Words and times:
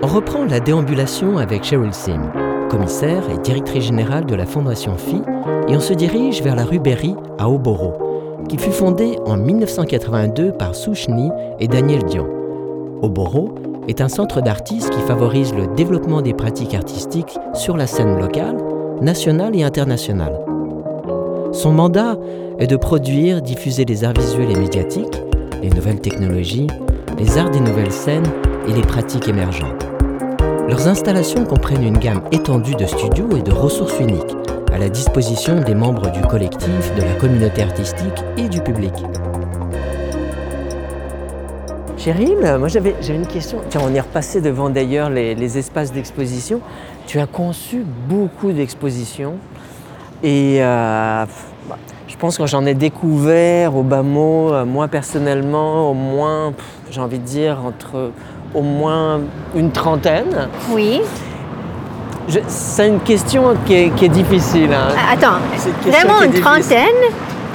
On 0.00 0.06
reprend 0.06 0.44
la 0.44 0.60
déambulation 0.60 1.38
avec 1.38 1.64
Cheryl 1.64 1.92
Sim, 1.92 2.30
commissaire 2.70 3.24
et 3.30 3.38
directrice 3.38 3.84
générale 3.84 4.26
de 4.26 4.36
la 4.36 4.46
Fondation 4.46 4.96
Phi, 4.96 5.22
et 5.66 5.76
on 5.76 5.80
se 5.80 5.92
dirige 5.92 6.40
vers 6.40 6.54
la 6.54 6.64
rue 6.64 6.78
Berry 6.78 7.16
à 7.36 7.50
Oboro, 7.50 7.94
qui 8.48 8.58
fut 8.58 8.70
fondée 8.70 9.18
en 9.26 9.36
1982 9.36 10.52
par 10.52 10.76
Souchni 10.76 11.30
et 11.58 11.66
Daniel 11.66 12.04
Dion. 12.04 12.28
Oboro 13.02 13.56
est 13.88 14.00
un 14.00 14.08
centre 14.08 14.40
d'artistes 14.40 14.90
qui 14.90 15.00
favorise 15.00 15.52
le 15.52 15.66
développement 15.74 16.22
des 16.22 16.32
pratiques 16.32 16.74
artistiques 16.74 17.36
sur 17.54 17.76
la 17.76 17.88
scène 17.88 18.20
locale, 18.20 18.56
nationale 19.00 19.56
et 19.56 19.64
internationale. 19.64 20.38
Son 21.50 21.72
mandat 21.72 22.16
est 22.60 22.68
de 22.68 22.76
produire, 22.76 23.42
diffuser 23.42 23.84
les 23.84 24.04
arts 24.04 24.14
visuels 24.14 24.52
et 24.52 24.60
médiatiques, 24.60 25.20
les 25.60 25.70
nouvelles 25.70 26.00
technologies, 26.00 26.68
les 27.18 27.36
arts 27.36 27.50
des 27.50 27.60
nouvelles 27.60 27.90
scènes 27.90 28.30
et 28.68 28.72
les 28.72 28.82
pratiques 28.82 29.26
émergentes. 29.26 29.87
Leurs 30.68 30.86
installations 30.86 31.46
comprennent 31.46 31.82
une 31.82 31.96
gamme 31.96 32.20
étendue 32.30 32.74
de 32.74 32.84
studios 32.84 33.34
et 33.34 33.40
de 33.40 33.52
ressources 33.52 33.98
uniques 34.00 34.36
à 34.70 34.76
la 34.76 34.90
disposition 34.90 35.60
des 35.60 35.74
membres 35.74 36.10
du 36.10 36.20
collectif, 36.20 36.94
de 36.94 37.00
la 37.00 37.14
communauté 37.14 37.62
artistique 37.62 38.22
et 38.36 38.50
du 38.50 38.60
public. 38.60 38.92
Cheryl, 41.96 42.56
moi 42.58 42.68
j'avais 42.68 42.94
une 43.08 43.26
question. 43.26 43.62
On 43.82 43.94
est 43.94 44.00
repassé 44.00 44.42
devant 44.42 44.68
d'ailleurs 44.68 45.08
les, 45.08 45.56
espaces 45.56 45.90
d'exposition. 45.90 46.60
Tu 47.06 47.18
as 47.18 47.26
conçu 47.26 47.82
beaucoup 48.06 48.52
d'expositions 48.52 49.36
et 50.22 50.62
euh, 50.62 51.24
je 52.08 52.16
pense 52.18 52.36
que 52.36 52.46
j'en 52.46 52.66
ai 52.66 52.74
découvert 52.74 53.74
au 53.74 53.82
bas 53.82 54.02
mot, 54.02 54.52
euh, 54.52 54.66
moi 54.66 54.88
personnellement, 54.88 55.90
au 55.90 55.94
moins, 55.94 56.52
j'ai 56.90 57.00
envie 57.00 57.20
de 57.20 57.24
dire, 57.24 57.58
entre 57.64 58.10
au 58.54 58.62
moins 58.62 59.20
une 59.54 59.70
trentaine. 59.70 60.48
Oui. 60.70 61.00
C'est 62.46 62.88
une 62.88 63.00
question 63.00 63.56
qui 63.66 63.74
est, 63.74 64.08
difficile. 64.08 64.72
Hein. 64.72 64.94
Ah, 64.96 65.14
attends, 65.14 65.38
vraiment 65.86 66.22
une 66.22 66.40
trentaine? 66.40 66.86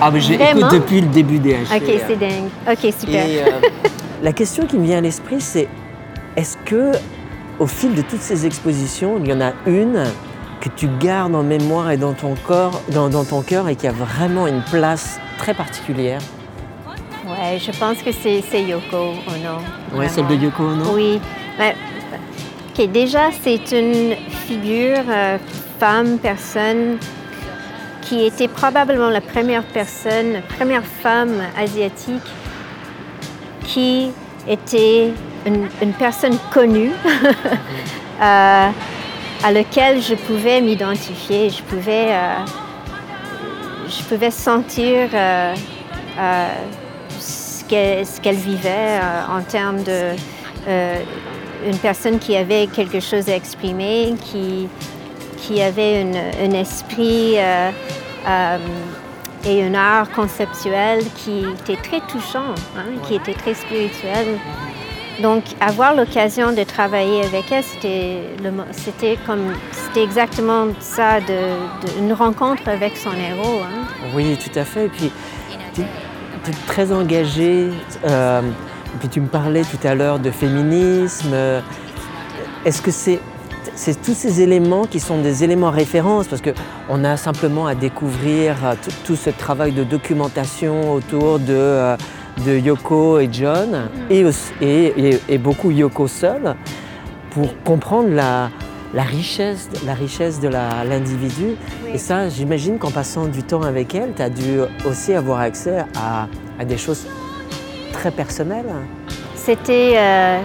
Ah, 0.02 0.10
mais 0.12 0.20
j'écoute 0.20 0.72
depuis 0.72 1.02
le 1.02 1.08
début 1.08 1.38
des 1.38 1.54
HT. 1.54 1.76
Ok, 1.76 2.02
c'est 2.08 2.20
dingue. 2.20 2.50
Ok, 2.70 2.94
super. 3.00 3.24
Euh, 3.24 3.60
la 4.24 4.34
question 4.34 4.66
qui 4.66 4.78
me 4.78 4.86
vient 4.86 4.98
à 4.98 5.02
l'esprit, 5.02 5.40
c'est 5.40 5.68
est-ce 6.36 6.58
que, 6.66 6.92
au 7.60 7.68
fil 7.68 7.94
de 7.94 8.02
toutes 8.02 8.22
ces 8.22 8.48
expositions, 8.48 9.20
il 9.24 9.30
y 9.30 9.34
en 9.34 9.42
a 9.42 9.52
une 9.68 10.04
que 10.60 10.70
tu 10.70 10.88
gardes 11.00 11.36
en 11.36 11.44
mémoire 11.44 11.92
et 11.92 11.98
dans 11.98 12.14
ton 12.14 12.34
corps, 12.48 12.82
dans, 12.90 13.10
dans 13.10 13.26
ton 13.26 13.42
cœur, 13.42 13.70
et 13.70 13.76
qui 13.76 13.88
a 13.88 13.92
vraiment 13.92 14.48
une 14.48 14.64
place 14.64 15.20
très 15.38 15.54
particulière? 15.54 16.22
Ouais, 17.54 17.60
je 17.60 17.72
pense 17.78 18.02
que 18.02 18.12
c'est 18.12 18.64
Yoko 18.64 19.14
Ono. 19.28 19.60
Oui, 19.94 20.10
celle 20.10 20.26
de 20.26 20.36
Yoko 20.36 20.64
Ono 20.64 20.96
Oui. 20.96 21.20
Ben, 21.58 21.76
déjà, 22.88 23.30
c'est 23.44 23.72
une 23.72 24.16
figure, 24.48 25.04
euh, 25.08 25.38
femme, 25.80 26.18
personne, 26.18 26.98
qui 28.02 28.26
était 28.26 28.48
probablement 28.48 29.10
la 29.10 29.22
première 29.22 29.64
personne, 29.66 30.34
la 30.34 30.42
première 30.42 30.84
femme 30.84 31.44
asiatique 31.56 32.24
qui 33.66 34.10
était 34.48 35.12
une, 35.46 35.94
personne 36.00 36.38
connue 36.52 36.92
euh, 38.22 38.70
à 39.44 39.52
laquelle 39.52 40.02
je 40.02 40.16
pouvais 40.16 40.60
m'identifier, 40.60 41.52
je 41.52 41.62
pouvais, 41.62 42.14
euh, 42.14 42.36
je 43.88 44.04
pouvais 44.06 44.32
sentir 44.32 45.10
ce 47.74 48.22
qu'elle 48.22 48.36
vivait 48.36 49.00
euh, 49.02 49.22
en 49.30 49.42
termes 49.42 49.84
de 49.84 50.16
euh, 50.68 50.96
une 51.66 51.78
personne 51.78 52.20
qui 52.20 52.36
avait 52.36 52.68
quelque 52.68 53.00
chose 53.00 53.30
à 53.30 53.36
exprimer, 53.36 54.14
qui, 54.22 54.68
qui 55.38 55.62
avait 55.62 56.06
un 56.42 56.52
esprit 56.52 57.36
euh, 57.38 58.58
et 59.46 59.64
un 59.64 59.74
art 59.74 60.10
conceptuel 60.12 61.04
qui 61.16 61.46
était 61.62 61.82
très 61.82 62.02
touchant, 62.02 62.54
hein, 62.78 62.86
qui 63.08 63.16
était 63.16 63.34
très 63.34 63.54
spirituel. 63.54 64.40
Donc, 65.22 65.44
avoir 65.60 65.96
l'occasion 65.96 66.54
de 66.54 66.64
travailler 66.64 67.24
avec 67.24 67.52
elle, 67.52 67.64
c'était 67.64 69.18
comme 69.26 69.54
c'était 69.72 70.04
exactement 70.04 70.68
ça, 70.80 71.20
de, 71.20 72.00
une 72.00 72.14
rencontre 72.14 72.68
avec 72.68 72.98
son 72.98 73.12
héros. 73.12 73.62
Hein. 73.64 73.86
Oui, 74.16 74.38
tout 74.38 74.58
à 74.58 74.66
fait. 74.66 74.86
Et 74.86 74.90
puis, 74.90 75.12
tu 76.44 76.52
es 76.52 76.54
très 76.68 76.92
engagée. 76.92 77.70
Euh, 78.06 78.42
puis 79.00 79.10
tu 79.10 79.22
me 79.22 79.28
parlais 79.28 79.64
tout 79.64 79.88
à 79.88 79.96
l'heure 79.96 80.20
de 80.20 80.32
féminisme. 80.32 81.34
Est-ce 82.66 82.82
que 82.82 82.92
c'est 82.92 83.20
c'est 83.76 84.02
tous 84.02 84.14
ces 84.14 84.42
éléments 84.42 84.86
qui 84.86 85.00
sont 85.00 85.20
des 85.20 85.44
éléments 85.44 85.72
référence 85.72 86.28
parce 86.28 86.42
qu'on 86.42 87.04
a 87.04 87.18
simplement 87.18 87.66
à 87.66 87.76
découvrir 87.76 88.56
euh, 88.64 88.76
tout, 89.06 89.16
ce 89.16 89.30
travail 89.30 89.72
de 89.72 89.84
documentation 89.84 90.94
autour 90.94 91.40
de, 91.40 91.46
euh, 91.50 91.98
de 92.46 92.58
Yoko 92.58 93.20
et 93.20 93.30
John 93.32 93.90
et, 94.10 94.26
et, 94.62 95.20
et, 95.28 95.38
beaucoup 95.38 95.72
Yoko 95.72 96.08
seul 96.08 96.56
pour 97.32 97.62
comprendre 97.64 98.10
la, 98.10 98.50
la 98.94 99.04
richesse, 99.04 99.70
la 99.86 99.94
richesse 99.94 100.40
de 100.40 100.48
l'individu. 100.50 101.56
Et 101.94 101.98
ça, 101.98 102.30
j'imagine 102.30 102.78
qu'en 102.78 102.92
passant 102.92 103.26
du 103.26 103.44
temps 103.44 103.64
avec 103.64 103.96
elle, 103.96 104.14
tu 104.16 104.22
as 104.22 104.30
dû 104.30 104.60
aussi 104.86 105.14
avoir 105.14 105.40
accès 105.40 105.84
à, 105.96 106.28
des 106.66 106.78
choses 106.78 107.08
très 107.92 108.12
personnelles. 108.12 108.72
C'était 109.36 109.94
euh, 109.96 110.40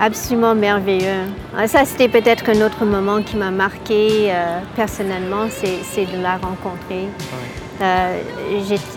absolument 0.00 0.54
merveilleux. 0.54 1.24
Ah, 1.56 1.66
ça, 1.66 1.84
c'était 1.84 2.08
peut-être 2.08 2.48
un 2.50 2.64
autre 2.64 2.84
moment 2.84 3.22
qui 3.22 3.36
m'a 3.36 3.50
marqué 3.50 4.30
euh, 4.30 4.60
personnellement, 4.76 5.48
c'est 5.50 6.06
de 6.06 6.22
la 6.22 6.36
rencontrer. 6.36 7.08
Euh, 7.80 8.20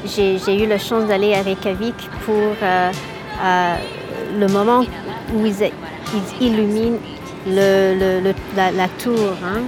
j'ai 0.06 0.64
eu 0.64 0.68
la 0.68 0.78
chance 0.78 1.06
d'aller 1.06 1.34
à 1.34 1.42
Reykjavik 1.42 1.96
pour 2.26 2.54
le 4.38 4.48
moment 4.48 4.82
où 5.34 5.46
ils, 5.46 5.72
ils 6.14 6.46
illuminent 6.46 7.00
la, 7.48 8.88
tour, 9.00 9.34
hein, 9.44 9.64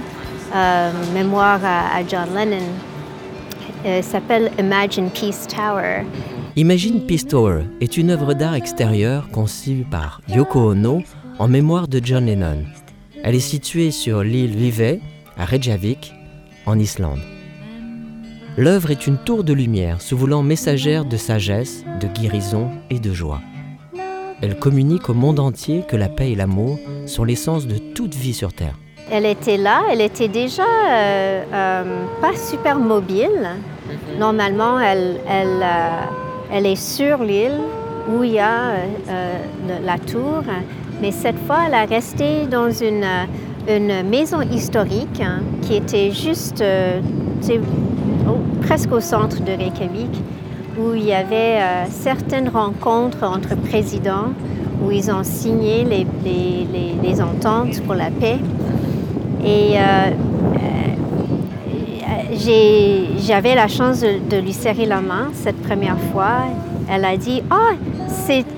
euh, 0.54 0.92
mémoire 1.14 1.60
à, 1.64 2.06
John 2.06 2.28
Lennon, 2.34 2.64
euh, 3.86 4.02
s'appelle 4.02 4.50
Imagine 4.58 5.10
Peace 5.10 5.46
Tower. 5.48 6.04
Imagine 6.56 7.06
Peace 7.06 7.26
Tower 7.28 7.62
est 7.80 7.96
une 7.96 8.10
œuvre 8.10 8.34
d'art 8.34 8.54
extérieure 8.54 9.28
conçue 9.30 9.86
par 9.88 10.20
Yoko 10.28 10.72
Ono 10.72 11.02
en 11.38 11.48
mémoire 11.48 11.86
de 11.86 12.00
John 12.02 12.26
Lennon. 12.26 12.64
Elle 13.22 13.34
est 13.34 13.40
située 13.40 13.90
sur 13.90 14.22
l'île 14.22 14.56
Vivey, 14.56 15.00
à 15.36 15.44
Reykjavik, 15.44 16.14
en 16.66 16.78
Islande. 16.78 17.20
L'œuvre 18.56 18.90
est 18.90 19.06
une 19.06 19.18
tour 19.18 19.44
de 19.44 19.52
lumière 19.52 20.00
se 20.00 20.16
voulant 20.16 20.42
messagère 20.42 21.04
de 21.04 21.16
sagesse, 21.16 21.84
de 22.00 22.08
guérison 22.08 22.70
et 22.90 22.98
de 22.98 23.12
joie. 23.12 23.40
Elle 24.40 24.56
communique 24.56 25.08
au 25.08 25.14
monde 25.14 25.40
entier 25.40 25.82
que 25.88 25.96
la 25.96 26.08
paix 26.08 26.30
et 26.30 26.36
l'amour 26.36 26.78
sont 27.06 27.24
l'essence 27.24 27.66
de 27.66 27.76
toute 27.76 28.14
vie 28.14 28.34
sur 28.34 28.52
Terre. 28.52 28.74
Elle 29.10 29.26
était 29.26 29.56
là, 29.56 29.82
elle 29.90 30.00
était 30.00 30.28
déjà 30.28 30.62
euh, 30.62 31.42
euh, 31.52 32.04
pas 32.20 32.36
super 32.36 32.78
mobile. 32.78 33.48
Normalement, 34.18 34.78
euh, 34.78 35.18
elle 36.52 36.66
est 36.66 36.76
sur 36.76 37.24
l'île 37.24 37.58
où 38.12 38.22
il 38.22 38.32
y 38.32 38.38
a 38.38 38.74
la 39.84 39.98
tour, 39.98 40.42
mais 41.02 41.10
cette 41.10 41.38
fois, 41.46 41.58
elle 41.66 41.74
a 41.74 41.84
resté 41.84 42.46
dans 42.46 42.70
une, 42.70 43.06
une 43.68 44.08
maison 44.08 44.40
historique 44.40 45.20
hein, 45.20 45.40
qui 45.62 45.74
était 45.74 46.10
juste 46.12 46.62
presque 48.62 48.92
au 48.92 49.00
centre 49.00 49.42
de 49.42 49.52
Reykjavik 49.52 50.10
où 50.78 50.94
il 50.94 51.04
y 51.04 51.12
avait 51.12 51.60
euh, 51.60 51.84
certaines 51.90 52.48
rencontres 52.48 53.24
entre 53.24 53.56
présidents, 53.56 54.32
où 54.82 54.90
ils 54.92 55.10
ont 55.10 55.24
signé 55.24 55.84
les, 55.84 56.06
les, 57.02 57.20
ententes 57.20 57.82
pour 57.82 57.94
la 57.94 58.10
paix. 58.10 58.38
Et 59.44 59.72
euh, 59.76 60.10
euh, 62.46 63.04
j'avais 63.18 63.56
la 63.56 63.66
chance 63.66 64.00
de, 64.00 64.36
lui 64.40 64.52
serrer 64.52 64.86
la 64.86 65.00
main 65.00 65.30
cette 65.32 65.60
première 65.62 65.98
fois. 66.12 66.44
Elle 66.90 67.04
a 67.04 67.16
dit, 67.16 67.42
ah, 67.50 67.72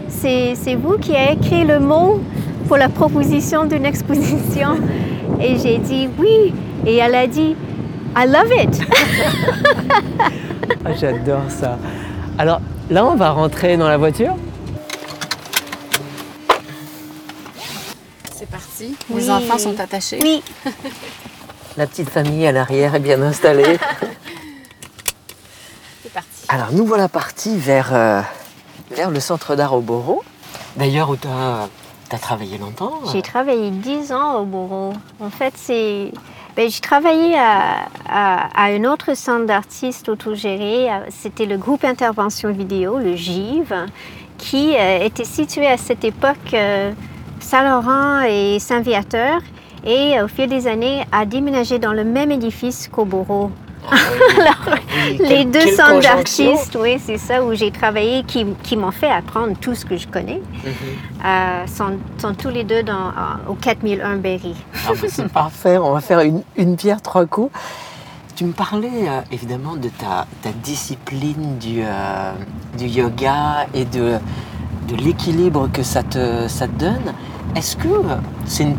c'est 0.09 0.75
vous 0.75 0.99
qui 0.99 1.17
avez 1.17 1.33
écrit 1.35 1.65
le 1.65 1.81
mot 1.81 2.21
pour 2.69 2.77
la 2.77 2.91
proposition 2.91 3.65
d'une 3.65 3.87
exposition. 3.87 4.77
Et 5.41 5.57
j'ai 5.59 5.79
dit 5.79 6.09
oui. 6.19 6.53
Et 6.87 6.97
elle 6.97 7.15
a 7.15 7.27
dit, 7.27 7.57
I 8.17 8.27
love 8.27 8.53
it. 8.63 8.81
Ah, 10.83 10.93
j'adore 10.99 11.43
ça. 11.49 11.79
Alors 12.41 12.63
là, 12.89 13.05
on 13.05 13.17
va 13.17 13.33
rentrer 13.33 13.77
dans 13.77 13.87
la 13.87 13.99
voiture. 13.99 14.35
C'est 18.35 18.49
parti. 18.49 18.97
Les 19.15 19.29
enfants 19.29 19.59
sont 19.59 19.79
attachés. 19.79 20.19
Oui. 20.23 20.43
la 21.77 21.87
petite 21.87 22.09
famille 22.09 22.47
à 22.47 22.53
l'arrière 22.53 22.95
est 22.95 23.01
bien 23.01 23.21
installée. 23.21 23.77
C'est 26.03 26.15
parti. 26.15 26.47
Alors 26.49 26.73
nous 26.73 26.87
voilà 26.87 27.11
partis 27.11 27.59
vers, 27.59 27.91
euh, 27.93 28.23
vers 28.91 29.11
le 29.11 29.21
centre 29.21 29.55
d'art 29.55 29.75
au 29.75 29.83
Boro. 29.83 30.25
D'ailleurs, 30.77 31.11
où 31.11 31.17
tu 31.17 31.29
as 31.29 31.69
travaillé 32.23 32.57
longtemps 32.57 33.01
J'ai 33.13 33.21
travaillé 33.21 33.71
10 33.71 34.13
ans 34.13 34.41
au 34.41 34.47
bureau. 34.47 34.95
En 35.21 35.29
fait, 35.29 35.53
c'est. 35.59 36.11
Ben, 36.61 36.69
j'ai 36.69 36.81
travaillé 36.83 37.39
à, 37.39 37.89
un 38.55 38.85
autre 38.85 39.17
centre 39.17 39.47
d'artistes 39.47 40.11
autogéré. 40.11 40.89
C'était 41.09 41.47
le 41.47 41.57
groupe 41.57 41.85
Intervention 41.85 42.53
Vidéo, 42.53 42.99
le 42.99 43.17
GIV, 43.17 43.73
qui 44.37 44.77
euh, 44.77 44.99
était 45.03 45.25
situé 45.25 45.67
à 45.67 45.79
cette 45.79 46.05
époque 46.05 46.53
euh, 46.53 46.93
Saint-Laurent 47.41 48.21
et 48.29 48.59
Saint-Viateur 48.59 49.41
et 49.87 50.21
au 50.21 50.29
fil 50.29 50.51
des 50.51 50.67
années 50.67 51.03
a 51.13 51.25
déménagé 51.25 51.79
dans 51.79 51.95
le 51.95 52.05
même 52.05 52.31
édifice 52.31 52.89
qu'au 52.89 53.07
bureau. 53.07 53.51
Ah 53.93 54.77
les 55.19 55.45
deux 55.45 55.75
centres 55.75 56.01
d'artistes, 56.01 56.77
oui, 56.81 56.99
c'est 57.05 57.19
ça, 57.19 57.43
où 57.43 57.55
j'ai 57.55 57.71
travaillé, 57.71 58.23
qui, 58.25 58.47
qui 58.63 58.77
m'ont 58.77 58.91
fait 58.91 59.11
apprendre 59.11 59.57
tout 59.61 59.75
ce 59.75 59.85
que 59.85 59.97
je 59.97 60.07
connais, 60.07 60.41
mhm. 60.65 60.73
euh, 61.25 61.67
sont, 61.67 61.99
sont, 62.19 62.35
tous 62.35 62.49
les 62.49 62.65
deux 62.65 62.83
dans, 62.83 63.13
au 63.49 63.55
4001 63.55 64.17
Berry. 64.17 64.55
Ah, 64.87 64.93
c'est 65.09 65.29
parfait, 65.33 65.79
on 65.79 65.93
va 65.93 66.01
faire 66.01 66.21
une, 66.21 66.43
une, 66.57 66.77
pierre 66.77 67.03
trois 67.03 67.27
coups. 67.27 67.53
Tu 68.37 68.45
me 68.45 68.53
parlais 68.53 68.89
euh, 69.09 69.21
évidemment 69.33 69.77
de 69.77 69.89
ta, 69.89 70.27
ta 70.43 70.51
discipline 70.51 71.59
du, 71.59 71.83
euh, 71.83 72.33
du, 72.79 72.87
yoga 72.87 73.67
et 73.75 73.85
de, 73.85 74.17
de 74.89 74.97
l'équilibre 74.97 75.69
que 75.73 75.83
ça 75.83 76.03
te, 76.03 76.49
ça 76.49 76.67
te 76.67 76.79
donne. 76.79 77.15
Est-ce 77.57 77.77
que 77.77 77.89
c'est 78.47 78.63
une, 78.65 78.77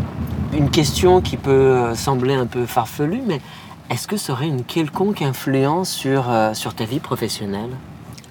une 0.53 0.69
question 0.69 1.21
qui 1.21 1.37
peut 1.37 1.93
sembler 1.95 2.33
un 2.33 2.47
peu 2.47 2.65
farfelue, 2.65 3.21
mais 3.25 3.41
est-ce 3.91 4.07
que 4.07 4.15
ça 4.15 4.31
aurait 4.31 4.47
une 4.47 4.63
quelconque 4.63 5.21
influence 5.21 5.91
sur, 5.91 6.31
euh, 6.31 6.53
sur 6.53 6.73
ta 6.73 6.85
vie 6.85 7.01
professionnelle? 7.01 7.71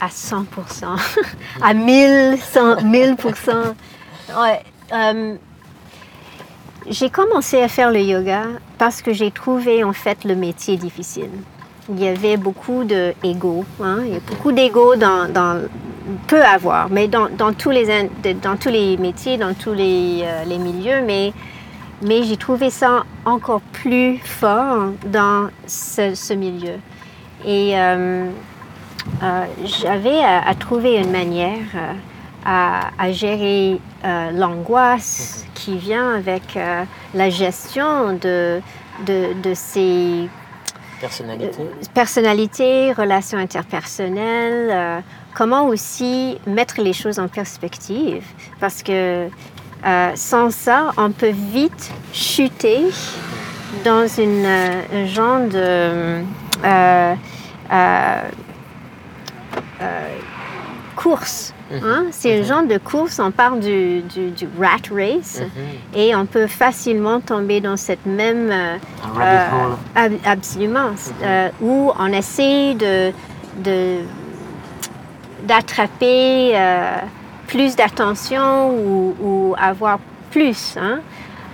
À 0.00 0.08
100% 0.08 0.44
à 1.62 1.74
1000, 1.74 2.38
1000 2.82 3.16
ouais, 4.40 4.62
euh, 4.94 5.34
J'ai 6.88 7.10
commencé 7.10 7.60
à 7.60 7.68
faire 7.68 7.90
le 7.90 8.00
yoga 8.00 8.44
parce 8.78 9.02
que 9.02 9.12
j'ai 9.12 9.30
trouvé 9.30 9.84
en 9.84 9.92
fait 9.92 10.24
le 10.24 10.34
métier 10.34 10.78
difficile. 10.78 11.30
Il 11.90 12.02
y 12.02 12.08
avait 12.08 12.38
beaucoup 12.38 12.84
d'ego. 12.84 13.66
Hein? 13.82 13.98
Il 14.06 14.14
y 14.14 14.16
a 14.16 14.20
beaucoup 14.20 14.52
d'ego 14.52 14.96
dans, 14.96 15.30
dans, 15.30 15.60
peut 16.26 16.42
avoir, 16.42 16.88
mais 16.88 17.06
dans, 17.06 17.28
dans, 17.28 17.52
tous 17.52 17.70
les, 17.70 18.08
dans 18.42 18.56
tous 18.56 18.70
les 18.70 18.96
métiers, 18.96 19.36
dans 19.36 19.52
tous 19.52 19.74
les, 19.74 20.22
euh, 20.22 20.44
les 20.44 20.56
milieux, 20.56 21.02
mais 21.04 21.34
mais 22.02 22.22
j'ai 22.22 22.36
trouvé 22.36 22.70
ça 22.70 23.04
encore 23.24 23.60
plus 23.60 24.18
fort 24.18 24.92
dans 25.06 25.48
ce, 25.66 26.34
milieu. 26.34 26.78
Et 27.44 27.78
euh, 27.78 28.28
euh, 29.22 29.44
j'avais 29.64 30.22
à, 30.22 30.54
trouver 30.54 30.96
une 30.96 31.10
manière 31.10 31.58
euh, 31.74 31.92
à, 32.44 33.12
gérer 33.12 33.80
l'angoisse 34.32 35.44
qui 35.54 35.76
vient 35.76 36.14
avec 36.14 36.58
la 37.14 37.30
gestion 37.30 38.14
de, 38.14 38.60
de, 39.06 39.54
ces 39.54 40.28
personnalités. 41.00 41.64
personnalités, 41.92 42.92
relations 42.92 43.38
interpersonnelles, 43.38 45.02
comment 45.34 45.66
aussi 45.66 46.38
mettre 46.46 46.80
les 46.80 46.94
choses 46.94 47.18
en 47.18 47.28
perspective. 47.28 48.24
Parce 48.58 48.82
que 48.82 49.28
euh, 49.84 50.12
sans 50.14 50.50
ça, 50.50 50.90
on 50.96 51.10
peut 51.10 51.32
vite 51.32 51.90
chuter 52.12 52.84
dans 53.84 54.06
une, 54.06 54.44
euh, 54.44 54.82
un 54.92 55.06
genre 55.06 55.40
de 55.48 56.22
euh, 56.64 57.14
course. 60.96 61.54
Mhm. 61.70 61.80
Hein? 61.84 62.04
C'est 62.10 62.36
un 62.36 62.40
mhm. 62.40 62.44
genre 62.44 62.62
de 62.64 62.76
course, 62.76 63.18
on 63.20 63.30
parle 63.30 63.60
du, 63.60 64.02
du, 64.02 64.48
rat 64.60 64.76
race 64.94 65.40
mhm. 65.40 65.98
et 65.98 66.14
on 66.14 66.26
peut 66.26 66.46
facilement 66.46 67.20
tomber 67.20 67.60
dans 67.60 67.76
cette 67.76 68.04
même... 68.04 68.52
absolument, 70.24 70.90
où 71.62 71.92
on 71.98 72.12
essaie 72.12 72.74
de, 72.74 73.12
d'attraper 75.44 76.54
plus 77.50 77.74
d'attention 77.74 78.70
ou, 78.70 79.54
avoir 79.58 79.98
plus. 80.30 80.76
Hein? 80.80 81.00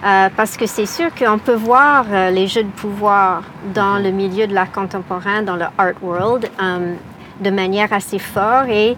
Euh, 0.04 0.28
parce 0.36 0.58
que 0.58 0.66
c'est 0.66 0.86
sûr 0.86 1.12
qu'on 1.14 1.38
peut 1.38 1.54
voir 1.54 2.04
euh, 2.10 2.30
les 2.30 2.46
jeux 2.46 2.64
de 2.64 2.70
pouvoir 2.70 3.42
dans 3.74 3.98
le 3.98 4.10
milieu 4.10 4.46
de 4.46 4.54
l'art 4.54 4.70
contemporain, 4.70 5.42
dans 5.42 5.56
le 5.56 5.64
art 5.78 5.94
world, 6.02 6.50
euh, 6.62 6.94
de 7.40 7.50
manière 7.50 7.92
assez 7.94 8.18
forte. 8.18 8.68
Et 8.68 8.96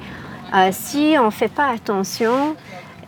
si 0.73 1.15
on 1.21 1.27
ne 1.27 1.31
fait 1.31 1.53
pas 1.53 1.69
attention 1.69 2.57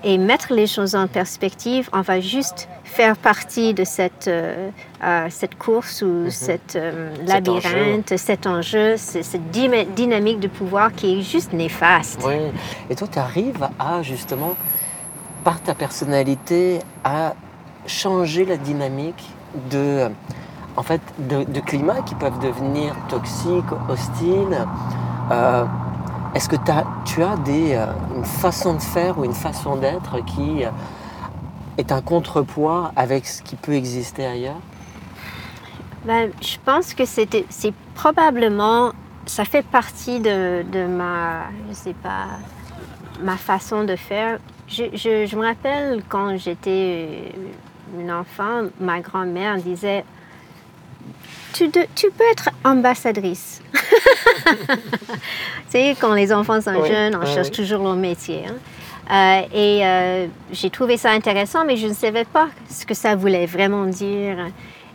et 0.05 0.19
mettre 0.19 0.53
les 0.53 0.67
choses 0.67 0.95
en 0.95 1.09
perspective, 1.09 1.89
on 1.93 2.03
va 2.03 2.21
juste 2.21 2.69
faire 2.91 3.17
partie 3.17 3.73
de 3.73 3.85
cette, 3.85 4.27
euh, 4.27 4.71
euh, 5.05 5.27
cette 5.31 5.57
course 5.57 6.03
ou 6.03 6.25
mhm. 6.25 6.31
cette 6.31 6.77
euh, 6.77 7.15
labyrinthe, 7.25 8.17
cet 8.17 8.47
enjeu, 8.47 8.97
cette 8.97 9.51
dynamique 9.51 10.41
de 10.41 10.49
pouvoir 10.49 10.93
qui 10.93 11.19
est 11.19 11.23
juste 11.23 11.53
néfaste. 11.53 12.21
Oui. 12.27 12.35
Et 12.91 12.97
toi, 12.97 13.07
tu 13.11 13.19
arrives 13.19 13.69
à 13.79 14.03
justement, 14.03 14.55
par 15.45 15.61
ta 15.63 15.75
personnalité, 15.75 16.81
à 17.05 17.35
changer 17.87 18.45
la 18.45 18.57
dynamique 18.57 19.25
de, 19.71 20.09
en 20.77 20.83
fait, 20.83 21.01
de, 21.19 21.61
climats 21.61 22.03
qui 22.03 22.17
peuvent 22.17 22.39
devenir 22.41 22.95
toxiques, 23.09 23.73
hostiles. 23.89 24.67
Est-ce 26.35 26.49
que 26.49 26.57
as, 26.71 26.85
tu 27.05 27.23
as 27.23 27.37
des, 27.37 27.75
une 28.17 28.25
façon 28.25 28.75
de 28.75 28.83
faire 28.83 29.19
ou 29.19 29.25
une 29.25 29.33
façon 29.33 29.77
d'être 29.77 30.25
qui 30.27 30.65
est 31.81 31.93
un 31.93 32.01
contrepoids 32.01 32.93
avec 32.97 33.27
ce 33.27 33.43
qui 33.43 33.57
peut 33.57 33.75
exister 33.75 34.27
ailleurs? 34.27 34.61
Ben, 36.05 36.31
Je 36.41 36.57
pense 36.65 36.95
que 36.95 37.05
c'est 37.05 37.29
probablement, 37.95 38.93
ça 39.27 39.45
fait 39.45 39.65
partie 39.65 40.21
de, 40.21 40.63
de, 40.63 40.87
ma, 40.87 41.49
je 41.69 41.75
sais 41.75 41.95
pas, 41.95 42.27
ma 43.21 43.37
façon 43.37 43.85
de 43.85 43.97
faire. 43.97 44.39
Je, 44.69 44.85
je, 44.95 45.27
je 45.27 45.37
me 45.37 45.45
rappelle 45.45 46.03
quand 46.09 46.37
j'étais 46.37 47.33
une 47.99 48.13
enfant, 48.13 48.69
ma 48.79 49.01
grand-mère 49.01 49.57
disait 49.57 50.05
tu, 51.53 51.71
tu, 51.71 52.11
peux 52.11 52.25
être 52.31 52.51
ambassadrice. 52.65 53.61
tu 53.75 53.81
sais, 55.69 55.97
quand 56.01 56.15
les 56.15 56.33
enfants 56.33 56.61
sont 56.61 56.85
jeunes, 56.85 57.17
on 57.21 57.27
cherche 57.27 57.51
toujours 57.51 57.83
leur 57.83 57.97
métier. 57.97 58.45
Hein. 58.49 58.55
Euh, 59.11 59.41
et 59.53 59.85
euh, 59.85 60.27
j'ai 60.53 60.71
trouvé 60.71 60.97
ça 60.97 61.11
intéressant, 61.11 61.65
mais 61.65 61.77
je 61.77 61.89
ne 61.89 61.93
savais 61.93 62.25
pas 62.25 62.49
ce 62.69 62.87
que 62.87 62.95
ça 62.95 63.17
voulait 63.17 63.47
vraiment 63.47 63.87
dire. 63.87 64.37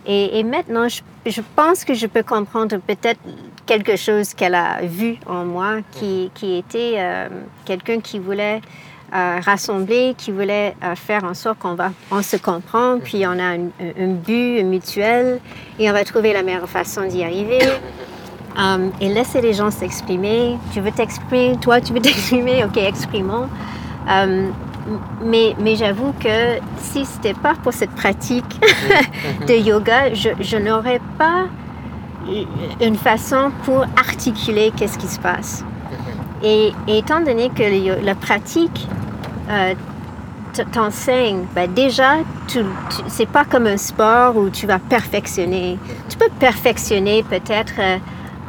Et, 0.08 0.44
maintenant, 0.44 0.88
je, 0.88 1.42
pense 1.56 1.84
que 1.84 1.96
je 1.96 2.06
peux 2.06 2.22
comprendre 2.22 2.78
peut-être 2.78 3.20
quelque 3.66 3.96
chose 3.96 4.36
qu'elle 4.36 4.54
a 4.54 4.82
vu 4.84 5.16
en 5.26 5.46
moi, 5.46 5.78
qui, 5.94 6.30
qui 6.36 6.58
était 6.58 6.94
euh, 6.98 7.28
quelqu'un 7.66 8.00
qui 8.00 8.20
voulait 8.20 8.62
rassembler, 9.12 10.14
qui 10.18 10.32
voulait 10.32 10.76
faire 10.96 11.24
en 11.24 11.34
sorte 11.34 11.60
qu'on 11.60 11.74
va, 11.74 11.92
on 12.12 12.22
se 12.22 12.36
comprend, 12.36 13.00
puis 13.02 13.26
on 13.26 13.40
a 13.40 13.56
un, 13.56 13.70
un, 13.98 14.08
but 14.08 14.62
mutuel 14.64 15.40
et 15.80 15.90
on 15.90 15.94
va 15.94 16.04
trouver 16.04 16.34
la 16.34 16.44
meilleure 16.44 16.68
façon 16.68 17.08
d'y 17.08 17.24
arriver. 17.24 17.60
et 19.02 19.08
laisser 19.10 19.42
les 19.42 19.54
gens 19.54 19.72
s'exprimer. 19.72 20.58
Tu 20.74 20.82
veux 20.82 20.92
t'exprimer, 20.92 21.56
toi 21.62 21.80
tu 21.80 21.94
veux 21.94 22.02
t'exprimer, 22.02 22.64
ok, 22.66 22.78
exprimons. 22.78 23.48
Euh, 24.10 24.50
mais, 25.24 25.56
mais 25.60 25.76
j'avoue 25.76 26.14
que 26.20 26.60
si 26.78 27.06
ce 27.06 27.16
n'était 27.18 27.34
pas 27.34 27.56
pour 27.56 27.74
cette 27.74 27.92
pratique 27.92 28.62
de 29.48 29.54
yoga, 29.54 30.14
je, 30.14 30.30
je 30.40 30.58
n'aurais 30.58 31.02
pas 31.18 31.46
une 32.82 32.96
façon 32.96 33.52
pour 33.64 33.84
articuler 33.98 34.72
qu'est-ce 34.76 34.98
qui 34.98 35.08
se 35.08 35.20
passe. 35.20 35.64
Et, 36.44 36.72
étant 36.88 37.22
donné 37.22 37.50
que 37.50 38.04
la 38.04 38.16
pratique 38.16 38.88
euh, 39.50 39.74
t'enseigne, 40.72 41.46
ben 41.56 41.72
déjà, 41.72 42.18
tu, 42.48 42.60
c'est 43.08 43.28
pas 43.28 43.46
comme 43.46 43.68
un 43.68 43.78
sport 43.78 44.38
où 44.38 44.50
tu 44.50 44.68
vas 44.68 44.80
perfectionner. 44.80 45.78
Tu 46.10 46.18
peux 46.18 46.30
perfectionner 46.40 47.24
peut-être 47.24 47.74
euh, 47.80 47.98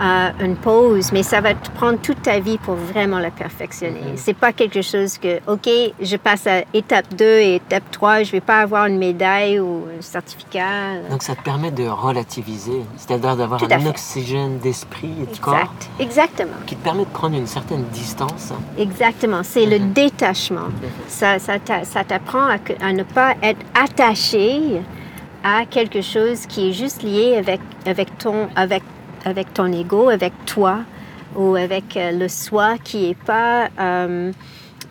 une 0.00 0.56
pause, 0.56 1.12
mais 1.12 1.22
ça 1.22 1.40
va 1.40 1.54
te 1.54 1.70
prendre 1.70 1.98
toute 2.00 2.22
ta 2.22 2.38
vie 2.38 2.58
pour 2.58 2.74
vraiment 2.74 3.18
la 3.18 3.30
perfectionner. 3.30 4.00
Ce 4.00 4.06
mm-hmm. 4.06 4.22
C'est 4.26 4.34
pas 4.34 4.52
quelque 4.52 4.82
chose 4.82 5.18
que, 5.18 5.38
OK, 5.46 5.68
je 6.00 6.16
passe 6.16 6.46
à 6.46 6.62
étape 6.74 7.14
2 7.14 7.24
et 7.24 7.54
étape 7.56 7.84
3, 7.90 8.24
je 8.24 8.32
vais 8.32 8.40
pas 8.40 8.58
avoir 8.58 8.86
une 8.86 8.98
médaille 8.98 9.60
ou 9.60 9.84
un 9.98 10.02
certificat. 10.02 11.00
Donc 11.10 11.22
ça 11.22 11.34
te 11.34 11.42
permet 11.42 11.70
de 11.70 11.86
relativiser, 11.86 12.82
c'est-à-dire 12.96 13.36
d'avoir 13.36 13.62
un 13.62 13.86
oxygène 13.86 14.58
d'esprit 14.58 15.12
et 15.22 15.34
de 15.34 15.40
corps. 15.40 15.72
Exactement. 15.98 16.56
Qui 16.66 16.76
te 16.76 16.84
permet 16.84 17.04
de 17.04 17.10
prendre 17.10 17.36
une 17.36 17.46
certaine 17.46 17.84
distance. 17.92 18.52
Exactement. 18.78 19.42
C'est 19.42 19.66
le 19.66 19.78
mm-hmm. 19.78 19.92
détachement. 19.92 20.68
Mm-hmm. 21.08 21.38
Ça, 21.38 21.38
ça 21.38 22.04
t'apprend 22.04 22.48
à, 22.48 22.56
à 22.80 22.92
ne 22.92 23.02
pas 23.02 23.34
être 23.42 23.64
attaché 23.74 24.80
à 25.46 25.64
quelque 25.64 26.02
chose 26.02 26.46
qui 26.46 26.70
est 26.70 26.72
juste 26.72 27.02
lié 27.02 27.36
avec, 27.36 27.60
avec, 27.86 28.18
ton, 28.18 28.48
avec 28.56 28.82
avec 29.26 29.52
ton 29.52 29.70
ego, 29.72 30.08
avec 30.08 30.32
toi, 30.46 30.78
ou 31.34 31.56
avec 31.56 31.96
euh, 31.96 32.12
le 32.12 32.28
soi 32.28 32.78
qui 32.82 33.08
n'est 33.08 33.14
pas 33.14 33.68
euh, 33.78 34.32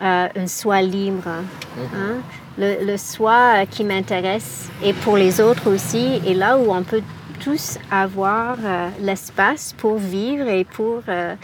euh, 0.02 0.28
un 0.36 0.48
soi 0.48 0.82
libre. 0.82 1.24
Mm-hmm. 1.26 1.98
Hein? 1.98 2.16
le, 2.58 2.86
le 2.86 2.98
soi 2.98 3.66
qui 3.70 3.84
m'intéresse 3.84 4.70
et 4.84 4.94
pour 4.94 5.18
les 5.18 5.42
autres 5.42 5.74
aussi, 5.74 6.22
et 6.26 6.34
là 6.34 6.58
où 6.58 6.74
on 6.74 6.84
peut 6.84 7.02
tous 7.42 7.78
avoir 7.92 8.56
l'espace 9.02 9.74
pour 9.78 9.98
vivre 9.98 10.48
et 10.48 10.64
pour 10.64 11.02
euh, 11.10 11.36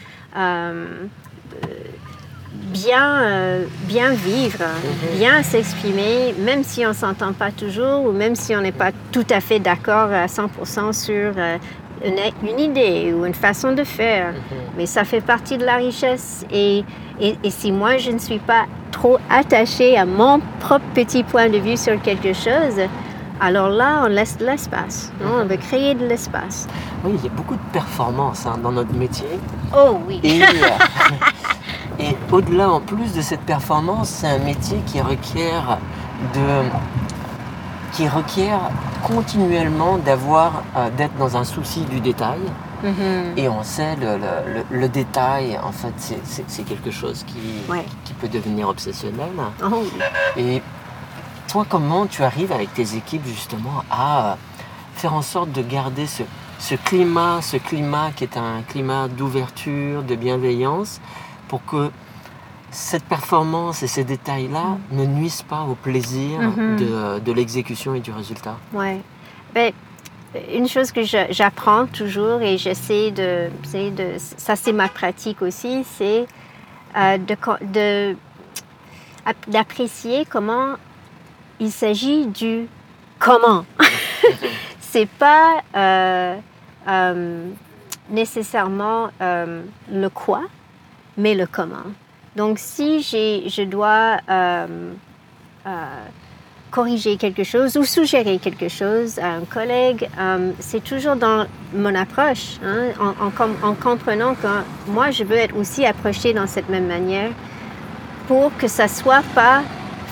bien, 2.72 3.60
bien 3.84 4.12
vivre, 4.14 4.64
bien 5.18 5.44
s'exprimer, 5.44 6.34
même 6.40 6.64
si 6.64 6.86
on 6.86 6.90
ne 6.90 6.94
s'entend 6.94 7.34
pas 7.34 7.52
toujours 7.52 8.06
ou 8.06 8.12
même 8.12 8.36
si 8.36 8.56
on 8.56 8.62
n'est 8.62 8.72
pas 8.72 8.92
tout 9.12 9.26
à 9.30 9.42
fait 9.42 9.60
d'accord 9.60 10.12
à 10.12 10.28
100% 10.28 10.94
sur 10.94 11.34
euh, 11.38 11.58
une, 12.05 12.50
une 12.50 12.60
idée 12.60 13.13
ou 13.13 13.25
une 13.25 13.34
façon 13.34 13.74
de 13.74 13.84
faire. 13.84 14.34
Mais 14.77 14.86
ça 14.86 15.03
fait 15.03 15.22
partie 15.22 15.58
de 15.58 15.65
la 15.65 15.75
richesse. 15.75 16.46
Et, 16.51 16.84
et, 17.20 17.38
et 17.43 17.50
si 17.50 17.72
moi, 17.72 17.98
je 17.98 18.12
ne 18.12 18.20
suis 18.20 18.39
pas 18.39 18.65
trop 18.91 19.17
attachée 19.29 19.98
à 19.98 20.05
mon 20.05 20.39
propre 20.60 20.86
petit 20.93 21.24
point 21.24 21.50
de 21.50 21.58
vue 21.58 21.77
sur 21.77 22.01
quelque 22.01 22.34
chose, 22.34 22.79
alors 23.39 23.70
là, 23.70 24.03
on 24.03 24.08
laisse 24.08 24.38
de 24.38 24.46
l'espace. 24.46 25.12
On 25.25 25.46
veut 25.46 25.58
créer 25.58 25.96
de 25.96 26.05
l'espace. 26.05 26.67
Oui, 27.03 27.13
il 27.17 27.24
y 27.24 27.27
a 27.27 27.31
beaucoup 27.31 27.55
de 27.55 27.72
performance 27.74 28.46
hein, 28.46 28.60
dans 28.62 28.72
notre 28.72 28.93
métier. 28.93 29.25
Oh 29.75 29.98
oui. 30.08 30.20
Et, 30.24 30.41
et 32.00 32.15
au-delà, 32.31 32.70
en 32.70 32.79
plus 32.79 33.13
de 33.13 33.22
cette 33.22 33.41
performance, 33.41 34.10
c'est 34.10 34.27
un 34.27 34.39
métier 34.39 34.77
qui 34.86 35.01
requiert 35.01 35.79
de, 36.36 36.70
qui 37.94 38.08
requiert 38.08 38.60
continuellement 39.06 39.98
d'avoir, 39.98 40.64
euh, 40.78 40.90
d'être 40.92 41.16
dans 41.18 41.36
un 41.38 41.44
souci 41.44 41.82
du 41.82 42.00
détail. 42.00 42.40
Mhm. 42.84 43.34
Et 43.38 43.48
on 43.50 43.64
sait, 43.64 43.96
le, 43.98 44.18
le- 44.18 44.54
le- 44.72 44.80
le 44.80 44.90
détail, 44.90 45.60
en 45.64 45.72
fait, 45.72 45.94
c'est- 45.98 46.64
quelque 46.64 46.90
chose 46.92 47.24
qui, 47.28 47.72
Ouais. 47.72 47.86
qui 48.06 48.14
peut 48.14 48.28
devenir 48.28 48.70
obsessionnel. 48.70 49.30
Oh. 49.64 49.84
Et 50.38 50.62
toi, 51.48 51.66
comment 51.68 52.06
tu 52.08 52.24
arrives 52.24 52.52
avec 52.52 52.74
tes 52.74 52.96
équipes 52.96 53.26
justement 53.26 53.84
à 53.92 54.32
euh, 54.32 54.36
faire 54.96 55.14
en 55.14 55.22
sorte 55.22 55.52
de 55.52 55.62
garder 55.62 56.08
ce, 56.08 56.24
ce 56.60 56.76
climat, 56.76 57.42
ce 57.42 57.58
climat 57.58 58.12
qui 58.16 58.24
est 58.24 58.38
un 58.38 58.62
climat 58.68 59.08
d'ouverture, 59.10 60.02
de 60.04 60.16
bienveillance, 60.16 61.02
pour 61.50 61.64
que 61.66 61.92
cette 62.72 63.04
performance 63.04 63.84
et 63.84 63.88
ces 63.88 64.04
détails-là 64.04 64.78
ne 64.92 65.06
nuisent 65.06 65.42
pas 65.44 65.63
au 65.63 65.75
plaisir 65.75 66.40
Mhm. 66.40 66.78
de, 66.78 67.20
de 67.20 67.32
l'exécution 67.34 67.94
et 67.96 68.00
du 68.00 68.12
résultat 68.12 68.56
Ouais. 68.74 69.01
Ben, 69.54 69.74
une 70.54 70.68
chose 70.68 70.92
que 70.94 71.01
j'apprends 71.04 71.86
toujours 71.88 72.42
et 72.42 72.58
j'essaie 72.58 73.12
de, 73.12 73.50
de, 73.74 74.16
ça 74.18 74.56
c'est 74.56 74.72
ma 74.72 74.88
pratique 74.88 75.42
aussi, 75.42 75.84
c'est 75.98 76.25
euh, 76.98 77.18
de, 77.18 78.16
d'apprécier 79.48 80.25
comment 80.30 80.75
il 81.60 81.72
s'agit 81.72 82.25
du 82.28 82.68
comment. 83.20 83.66
c'est 84.80 85.08
pas 85.10 85.62
euh, 85.75 86.36
euh, 86.88 87.46
nécessairement 88.10 89.10
le 89.20 90.08
quoi, 90.10 90.44
mais 91.18 91.36
le 91.36 91.46
comment. 91.46 91.88
Donc 92.36 92.60
si 92.60 93.02
je 93.02 93.64
dois 93.64 94.18
euh, 94.30 94.66
euh, 95.68 95.70
corriger 96.72 97.18
quelque 97.18 97.44
chose 97.44 97.76
ou 97.76 97.84
suggérer 97.84 98.38
quelque 98.40 98.70
chose 98.70 99.20
à 99.20 99.32
un 99.34 99.42
collègue, 99.42 100.08
euh, 100.18 100.52
c'est 100.60 100.82
toujours 100.84 101.18
dans 101.18 101.46
mon 101.74 101.94
approche, 101.94 102.58
hein, 102.64 102.88
en, 103.00 103.26
en 103.28 103.30
com- 103.32 103.58
en 103.62 103.74
comprenant 103.74 104.36
que 104.36 104.48
moi, 104.88 105.12
je 105.12 105.24
veux 105.26 105.36
être 105.36 105.56
aussi 105.58 105.86
approchée 105.86 106.34
dans 106.34 106.48
cette 106.48 106.70
même 106.70 106.88
manière 106.88 107.32
pour 108.28 108.56
que 108.58 108.68
ça 108.70 108.88
soit 108.88 109.24
pas 109.36 109.64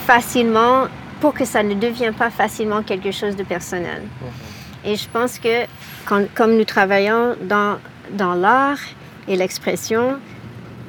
facilement, 0.05 0.87
pour 1.21 1.33
que 1.33 1.45
ça 1.45 1.63
ne 1.63 1.73
devienne 1.75 2.13
pas 2.13 2.29
facilement 2.29 2.83
quelque 2.83 3.11
chose 3.11 3.37
de 3.37 3.43
personnel. 3.43 4.01
Et 4.83 4.95
je 4.97 5.07
pense 5.07 5.39
que 5.39 5.63
quand- 6.05 6.27
comme 6.35 6.57
nous 6.57 6.65
travaillons 6.65 7.35
dans, 7.43 7.77
dans 8.11 8.33
l'art 8.33 8.79
et 9.27 9.37
l'expression, 9.37 10.17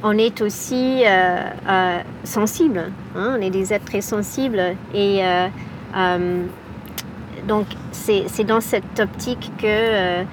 on 0.03 0.17
est 0.19 0.41
aussi 0.41 1.03
euh, 1.05 1.37
euh, 1.69 1.99
sensible. 2.25 2.91
hein, 3.17 3.37
On 3.39 3.41
est 3.41 3.51
des 3.51 3.73
êtres 3.73 3.85
très 3.85 4.01
sensibles. 4.01 4.61
Et 4.95 5.21
euh, 5.23 5.49
donc, 7.47 7.67
c'est 7.93 8.45
dans 8.45 8.61
cette 8.61 9.01
optique 9.01 9.51
que 9.61 10.25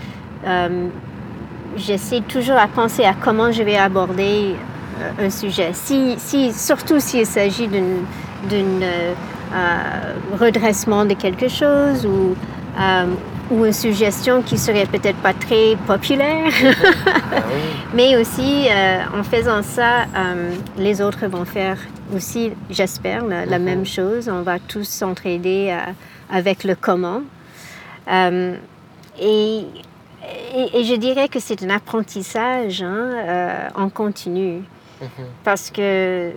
j'essaie 1.75 2.21
toujours 2.21 2.57
à 2.57 2.67
penser 2.67 3.03
à 3.03 3.13
comment 3.13 3.51
je 3.51 3.63
vais 3.63 3.77
aborder 3.77 4.55
un 5.19 5.29
sujet. 5.29 5.71
Si, 5.73 6.15
si, 6.17 6.51
surtout 6.53 6.99
s'il 6.99 7.25
s'agit 7.25 7.69
euh, 9.53 10.13
redressement 10.39 11.05
de 11.05 11.13
quelque 11.13 11.47
chose 11.47 12.05
ou, 12.05 12.35
ou 13.51 13.65
une 13.65 13.73
suggestion 13.73 14.41
qui 14.41 14.57
serait 14.57 14.85
peut-être 14.85 15.17
pas 15.17 15.33
très 15.33 15.75
populaire. 15.87 16.51
Mais 17.93 18.17
aussi, 18.17 18.67
euh, 18.69 18.99
en 19.17 19.23
faisant 19.23 19.63
ça, 19.63 20.01
euh, 20.15 20.51
les 20.77 21.01
autres 21.01 21.27
vont 21.27 21.45
faire 21.45 21.77
aussi, 22.15 22.51
j'espère, 22.69 23.25
la, 23.25 23.45
la 23.45 23.57
Mhm. 23.59 23.65
même 23.65 23.85
chose. 23.85 24.29
On 24.29 24.41
va 24.41 24.59
tous 24.59 24.83
s'entraider 24.87 25.69
euh, 25.71 25.91
avec 26.31 26.63
le 26.63 26.75
comment. 26.75 27.21
Et, 29.19 29.63
et, 30.55 30.79
et 30.79 30.83
je 30.83 30.95
dirais 30.95 31.27
que 31.27 31.39
c'est 31.39 31.63
un 31.63 31.69
apprentissage 31.69 32.81
hein, 32.81 33.69
en 33.75 33.89
continu. 33.89 34.61
Parce 35.43 35.69
que 35.71 36.31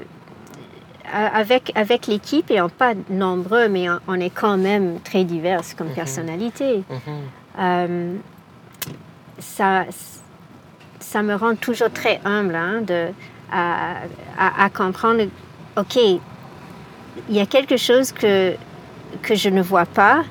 avec, 1.13 1.73
avec 1.75 2.07
l'équipe, 2.07 2.51
et 2.51 2.61
on 2.61 2.69
pas 2.69 2.93
nombreux, 3.09 3.69
mais 3.69 3.89
on, 3.91 3.99
on 4.09 4.15
est 4.21 4.31
quand 4.31 4.57
même 4.57 5.01
très 5.01 5.25
divers 5.25 5.63
comme 5.77 5.89
personnalité. 5.91 6.83
Euh, 7.59 8.15
ça, 9.39 9.85
ça 10.99 11.23
me 11.23 11.35
rend 11.35 11.55
toujours 11.57 11.91
très 11.91 12.21
humble 12.25 12.55
hein, 12.55 12.81
de, 12.83 13.09
à, 13.53 13.97
à- 14.39 14.65
à 14.65 14.71
comprendre, 14.71 15.25
OK, 15.77 15.97
il 15.97 16.21
y 17.35 17.41
a 17.41 17.47
quelque 17.47 17.77
chose 17.77 18.13
que, 18.13 18.55
que 19.23 19.35
je 19.35 19.49
ne 19.49 19.63
vois 19.63 19.87
pas. 19.87 20.23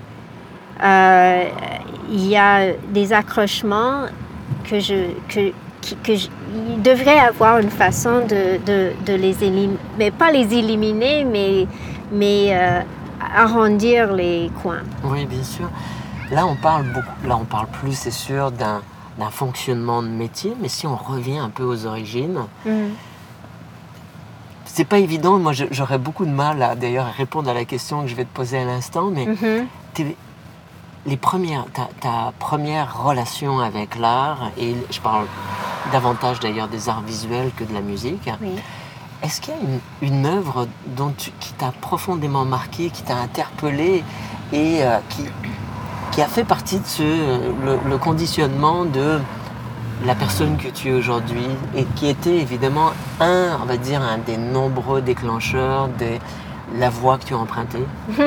Euh, 0.83 1.43
il 2.09 2.25
y 2.27 2.37
a 2.37 2.71
des 2.87 3.11
accrochements 3.13 4.05
que 4.69 4.79
je, 4.79 5.11
que, 5.27 5.51
que 6.03 6.15
je- 6.15 6.29
il 6.75 6.81
devrait 6.81 7.19
avoir 7.19 7.59
une 7.59 7.69
façon 7.69 8.19
de, 8.25 8.57
de, 8.65 8.91
de 9.05 9.13
les 9.13 9.43
éliminer, 9.43 9.77
mais 9.97 10.11
pas 10.11 10.31
les 10.31 10.53
éliminer, 10.53 11.23
mais, 11.25 11.67
mais 12.11 12.49
euh, 12.51 12.81
arrondir 13.35 14.13
les 14.13 14.49
coins. 14.61 14.81
Oui, 15.03 15.25
bien 15.25 15.43
sûr. 15.43 15.69
Là, 16.31 16.45
on 16.45 16.55
parle 16.55 16.83
beaucoup. 16.93 17.27
Là, 17.27 17.37
on 17.37 17.45
parle 17.45 17.67
plus, 17.67 17.93
c'est 17.97 18.11
sûr, 18.11 18.51
d'un 18.51 18.81
d'un 19.17 19.31
fonctionnement 19.31 20.01
de 20.01 20.07
métier. 20.07 20.53
Mais 20.61 20.69
si 20.69 20.87
on 20.87 20.95
revient 20.95 21.39
un 21.39 21.49
peu 21.49 21.63
aux 21.63 21.85
origines, 21.85 22.39
c'est 24.65 24.85
pas 24.85 24.99
évident. 24.99 25.37
Moi, 25.39 25.51
j'aurais 25.71 25.97
beaucoup 25.97 26.25
de 26.25 26.31
mal, 26.31 26.61
à, 26.61 26.75
d'ailleurs, 26.75 27.07
à 27.07 27.11
répondre 27.11 27.49
à 27.49 27.53
la 27.53 27.65
question 27.65 28.03
que 28.03 28.07
je 28.07 28.15
vais 28.15 28.23
te 28.23 28.33
poser 28.33 28.59
à 28.59 28.65
l'instant. 28.65 29.09
Mais 29.13 29.25
Mhm. 29.25 29.65
tes- 29.93 30.15
les 31.05 31.17
premières, 31.17 31.65
ta, 31.73 31.89
ta 31.99 32.31
première 32.39 33.03
relation 33.03 33.59
avec 33.59 33.97
l'art, 33.97 34.51
et 34.57 34.73
je 34.91 34.99
parle 35.01 35.25
davantage 35.91 36.39
d'ailleurs 36.39 36.67
des 36.67 36.89
arts 36.89 37.01
visuels 37.01 37.51
que 37.55 37.63
de 37.63 37.73
la 37.73 37.81
musique. 37.81 38.29
Oui. 38.41 38.55
Est-ce 39.21 39.41
qu'il 39.41 39.53
y 39.53 39.57
a 39.57 39.59
une, 39.61 40.07
une 40.15 40.25
œuvre 40.25 40.67
dont 40.87 41.13
tu- 41.17 41.31
qui 41.39 41.51
t'a 41.53 41.71
profondément 41.81 42.45
marqué, 42.45 42.89
qui 42.89 43.03
t'a 43.03 43.15
interpellé 43.17 44.03
et 44.53 44.77
euh, 44.83 44.97
qui, 45.09 45.23
qui 46.11 46.21
a 46.21 46.27
fait 46.27 46.45
partie 46.45 46.79
de 46.79 46.85
ce, 46.85 47.03
le, 47.65 47.79
le 47.87 47.97
conditionnement 47.97 48.85
de 48.85 49.19
la 50.05 50.15
personne 50.15 50.55
que 50.57 50.69
tu 50.69 50.89
es 50.89 50.93
aujourd'hui 50.93 51.45
et 51.75 51.83
qui 51.95 52.07
était 52.07 52.37
évidemment 52.37 52.91
un, 53.19 53.57
on 53.61 53.65
va 53.65 53.75
dire, 53.75 54.01
un 54.01 54.17
des 54.19 54.37
nombreux 54.37 55.01
déclencheurs 55.01 55.89
de 55.89 56.17
la 56.79 56.89
voie 56.89 57.17
que 57.17 57.25
tu 57.25 57.33
as 57.33 57.37
empruntée? 57.37 57.83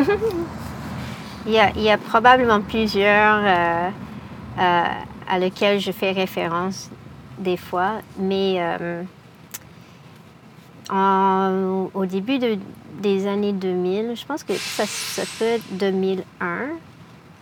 Il 1.47 1.53
y 1.53 1.59
a, 1.59 1.71
il 1.75 1.83
y 1.83 1.91
a 1.91 1.99
probablement 1.99 2.61
plusieurs 2.61 3.41
euh, 3.45 3.89
euh, 4.61 4.83
à 5.29 5.39
lesquels 5.41 5.81
je 5.81 5.91
fais 5.91 6.13
référence 6.13 6.89
des 7.43 7.57
fois, 7.57 8.01
mais 8.19 8.57
euh, 8.59 9.03
en- 10.91 11.89
au 11.95 12.07
début 12.07 12.39
de- 12.39 12.59
des 13.01 13.27
années 13.27 13.53
2000, 13.53 14.15
je 14.17 14.25
pense 14.25 14.43
que 14.45 14.55
ça, 14.55 14.85
ça 14.87 15.23
peut 15.39 15.45
être 15.45 15.65
2001, 15.73 16.69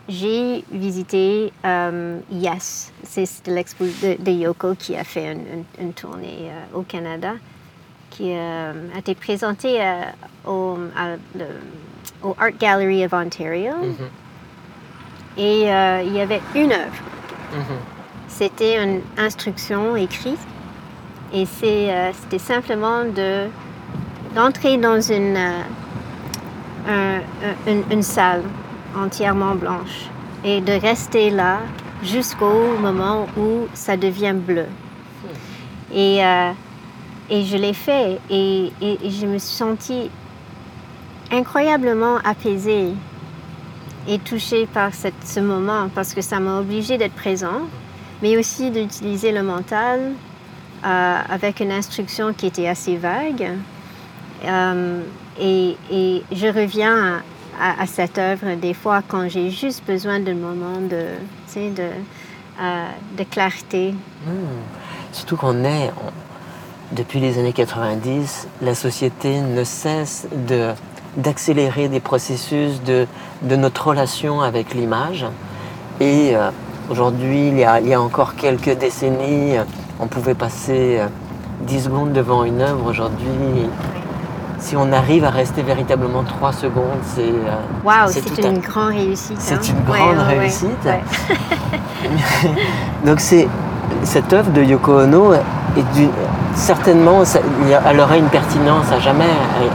j'ai 0.09 0.63
visité 0.71 1.51
euh, 1.65 2.19
Yes. 2.31 2.91
C'est 3.03 3.27
l'expo 3.47 3.85
de, 3.85 4.21
de 4.21 4.31
Yoko 4.31 4.75
qui 4.75 4.95
a 4.95 5.03
fait 5.03 5.31
une, 5.33 5.39
une- 5.41 5.85
une 5.87 5.93
tournée 5.93 6.49
euh, 6.49 6.77
au 6.79 6.81
Canada, 6.83 7.33
qui 8.09 8.31
euh, 8.35 8.73
a 8.95 8.99
été 8.99 9.15
présentée 9.15 9.79
au, 10.45 10.77
à 10.97 11.15
le- 11.37 11.45
au 12.23 12.35
Art 12.39 12.51
Gallery 12.59 13.05
of 13.05 13.13
Ontario. 13.13 13.73
Et 15.37 15.71
euh, 15.71 16.03
il 16.05 16.13
y 16.13 16.19
avait 16.19 16.41
une 16.55 16.71
œuvre. 16.73 17.01
C'était 18.31 18.81
une 18.81 19.01
instruction 19.17 19.95
écrite. 19.95 20.39
Et 21.33 21.45
euh, 21.63 22.11
c'était 22.13 22.39
simplement 22.39 23.05
de, 23.05 23.47
d'entrer 24.35 24.77
dans 24.77 24.99
une, 24.99 25.37
euh, 26.87 27.19
une, 27.89 28.03
salle 28.03 28.43
entièrement 28.97 29.55
blanche 29.55 30.09
et 30.43 30.59
de 30.59 30.73
rester 30.73 31.29
là 31.29 31.59
jusqu'au 32.03 32.77
moment 32.81 33.27
où 33.37 33.67
ça 33.73 33.95
devient 33.95 34.33
bleu. 34.35 34.65
Et, 35.93 36.25
euh, 36.25 36.51
et 37.29 37.43
je 37.45 37.55
l'ai 37.55 37.73
fait 37.73 38.19
et, 38.29 38.73
et, 38.81 39.09
je 39.09 39.25
me 39.25 39.37
suis 39.37 39.55
sentie 39.55 40.09
incroyablement 41.31 42.17
apaisée 42.25 42.93
et 44.07 44.19
touchée 44.19 44.65
par 44.65 44.93
cette, 44.93 45.23
ce 45.23 45.39
moment 45.39 45.89
parce 45.95 46.13
que 46.13 46.21
ça 46.21 46.41
m'a 46.41 46.59
obligée 46.59 46.97
d'être 46.97 47.15
présent, 47.15 47.61
mais 48.21 48.37
aussi 48.37 48.71
d'utiliser 48.71 49.31
le 49.31 49.43
mental 49.43 50.13
euh, 50.83 51.17
avec 51.29 51.59
une 51.59 51.71
instruction 51.71 52.33
qui 52.33 52.47
était 52.47 52.67
assez 52.67 52.97
vague. 52.97 53.49
Euh, 54.45 55.01
et, 55.39 55.75
je 56.31 56.47
reviens 56.47 57.21
à, 57.59 57.85
cette 57.85 58.17
œuvre 58.17 58.55
des 58.55 58.73
fois 58.73 59.01
quand 59.07 59.29
j'ai 59.29 59.51
juste 59.51 59.83
besoin 59.85 60.19
d'un 60.19 60.35
moment 60.35 60.79
de, 60.81 61.05
de, 61.55 61.83
euh, 62.59 62.87
de 63.17 63.23
clarté. 63.23 63.93
Hmm. 64.25 64.31
Surtout 65.11 65.37
qu'on 65.37 65.63
est, 65.63 65.91
depuis 66.91 67.19
les 67.19 67.37
années 67.37 67.53
90, 67.53 68.47
la 68.61 68.75
société 68.75 69.41
ne 69.41 69.63
cesse 69.63 70.27
de 70.47 70.71
d'accélérer 71.17 71.89
des 71.89 71.99
processus 71.99 72.81
de, 72.83 73.05
de, 73.41 73.57
notre 73.57 73.89
relation 73.89 74.39
avec 74.39 74.73
l'image. 74.73 75.25
Et 75.99 76.33
aujourd'hui, 76.91 77.47
il, 77.47 77.67
il, 77.83 77.87
y 77.87 77.93
a 77.93 78.01
encore 78.01 78.35
quelques 78.35 78.77
décennies, 78.77 79.55
on 79.99 80.07
pouvait 80.07 80.35
passer 80.35 80.99
10 81.61 81.75
euh, 81.75 81.79
secondes 81.79 82.11
devant 82.11 82.43
une 82.43 82.61
œuvre. 82.61 82.85
Aujourd'hui, 82.87 83.69
si 84.59 84.75
on 84.75 84.91
arrive 84.91 85.23
à 85.23 85.29
rester 85.29 85.63
véritablement 85.63 86.23
3 86.23 86.51
secondes, 86.51 86.99
c'est. 87.15 87.21
Euh, 87.21 87.55
Waouh, 87.85 88.09
c'est 88.09 88.45
une 88.45 88.59
grande 88.59 88.93
réussite. 88.93 89.39
C'est 89.39 89.69
une 89.69 89.83
grande 89.85 90.19
réussite. 90.27 90.85
Donc, 93.05 93.21
c'est 93.21 93.47
cette 94.03 94.33
œuvre 94.33 94.51
de 94.51 94.61
Yoko 94.61 94.99
Ono 95.01 95.33
est 95.33 95.41
certainement, 96.55 97.23
elle 97.85 97.99
aura 97.99 98.17
une 98.17 98.27
pertinence 98.27 98.91
à 98.91 98.99
jamais. 98.99 99.29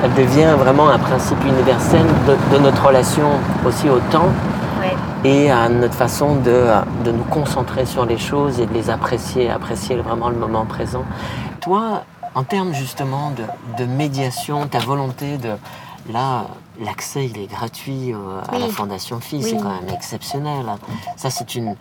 Elle, 0.04 0.12
devient 0.14 0.54
vraiment 0.58 0.90
un 0.90 0.98
principe 0.98 1.42
universel 1.44 2.04
de, 2.26 2.56
de 2.56 2.62
notre 2.62 2.86
relation 2.86 3.28
aussi 3.66 3.88
au 3.88 3.98
temps 4.10 4.28
et 5.26 5.50
à 5.50 5.68
notre 5.68 5.94
façon 5.94 6.36
de, 6.36 6.66
de, 7.04 7.10
nous 7.10 7.24
concentrer 7.24 7.84
sur 7.84 8.06
les 8.06 8.16
choses 8.16 8.60
et 8.60 8.66
de 8.66 8.72
les 8.72 8.90
apprécier, 8.90 9.50
apprécier 9.50 9.96
vraiment 9.96 10.28
le 10.28 10.36
moment 10.36 10.64
présent. 10.66 11.04
Toi, 11.60 12.04
en 12.36 12.44
termes 12.44 12.72
justement 12.72 13.32
de, 13.32 13.42
de 13.76 13.90
médiation, 13.90 14.68
ta 14.68 14.78
volonté 14.78 15.38
de... 15.38 15.50
Là, 16.12 16.46
l'accès, 16.80 17.26
il 17.26 17.36
est 17.38 17.48
gratuit 17.48 18.12
euh, 18.12 18.40
à 18.48 18.60
la 18.60 18.68
Fondation 18.68 19.18
Fille, 19.18 19.42
c'est 19.42 19.56
quand 19.56 19.74
même 19.82 19.92
exceptionnel. 19.92 20.64
Ça, 21.16 21.30
c'est 21.30 21.56
une... 21.56 21.74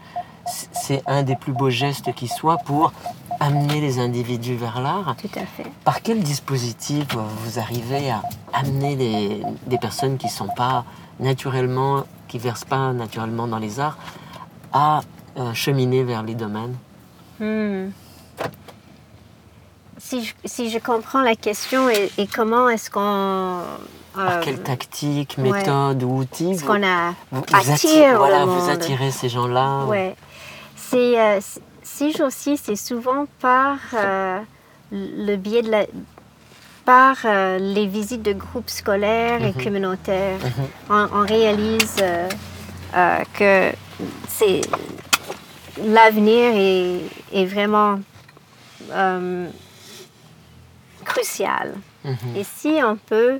C'est 0.71 1.01
un 1.07 1.23
des 1.23 1.35
plus 1.35 1.53
beaux 1.53 1.71
gestes 1.71 2.13
qui 2.13 2.27
soit 2.27 2.57
pour 2.57 2.93
amener 3.39 3.81
les 3.81 3.97
individus 3.97 4.55
vers 4.55 4.79
l'art. 4.79 5.15
Tout 5.19 5.39
à 5.39 5.45
fait. 5.45 5.65
Par 5.83 6.03
quel 6.03 6.19
dispositif 6.19 7.07
vous 7.15 7.57
arrivez 7.57 8.11
à 8.11 8.21
amener 8.53 8.95
les, 8.95 9.41
des 9.65 9.77
personnes 9.79 10.17
qui 10.17 10.27
ne 10.27 10.31
sont 10.31 10.49
pas 10.55 10.85
naturellement 11.19 12.03
qui 12.35 12.39
ne 12.39 12.43
versent 12.43 12.65
pas 12.65 12.91
naturellement 12.91 13.47
dans 13.47 13.59
les 13.59 13.79
arts 13.79 13.97
à 14.73 14.99
euh, 15.37 15.53
cheminer 15.53 16.03
vers 16.03 16.21
les 16.21 16.35
domaines 16.35 16.75
hmm. 17.39 17.91
si, 19.97 20.25
je, 20.25 20.33
si, 20.43 20.69
je, 20.69 20.79
comprends 20.79 21.21
la 21.21 21.35
question 21.35 21.89
et, 21.89 22.09
comment 22.27 22.67
est-ce 22.67 22.91
qu'on... 22.91 23.61
Par 24.13 24.41
quelle 24.41 24.61
tactique, 24.61 25.37
méthode 25.37 26.03
ou 26.03 26.19
outil 26.19 26.51
Est-ce 26.51 26.65
qu'on 26.65 26.83
a 26.83 27.13
vous, 27.31 27.43
attire 27.53 28.17
voilà, 28.17 28.45
vous 28.45 28.69
attirez 28.69 29.11
ces 29.11 29.29
gens-là? 29.29 29.85
Ouais. 29.85 30.15
C'est, 30.75 31.19
euh, 31.19 31.39
ces 31.83 32.11
jours-ci, 32.11 32.57
c'est 32.57 32.77
souvent 32.77 33.27
par 33.41 33.77
euh, 33.93 34.39
le 34.91 35.35
biais 35.35 35.61
de 35.61 35.71
la, 35.71 35.85
par 36.85 37.17
euh, 37.25 37.57
les 37.57 37.87
visites 37.87 38.21
de 38.21 38.33
groupes 38.33 38.69
scolaires 38.69 39.43
et 39.43 39.53
mhm. 39.53 39.63
communautaires. 39.63 40.39
Mhm. 40.39 41.09
on, 41.11 41.25
réalise 41.25 41.97
euh, 42.01 42.29
euh, 42.95 43.17
que 43.33 43.75
c'est 44.27 44.61
l'avenir 45.83 46.51
est, 46.55 47.01
est, 47.33 47.45
vraiment 47.45 47.99
crucial. 51.03 51.73
Mhm. 52.03 52.35
Et 52.35 52.43
si 52.43 52.79
on 52.83 52.95
peut 52.95 53.39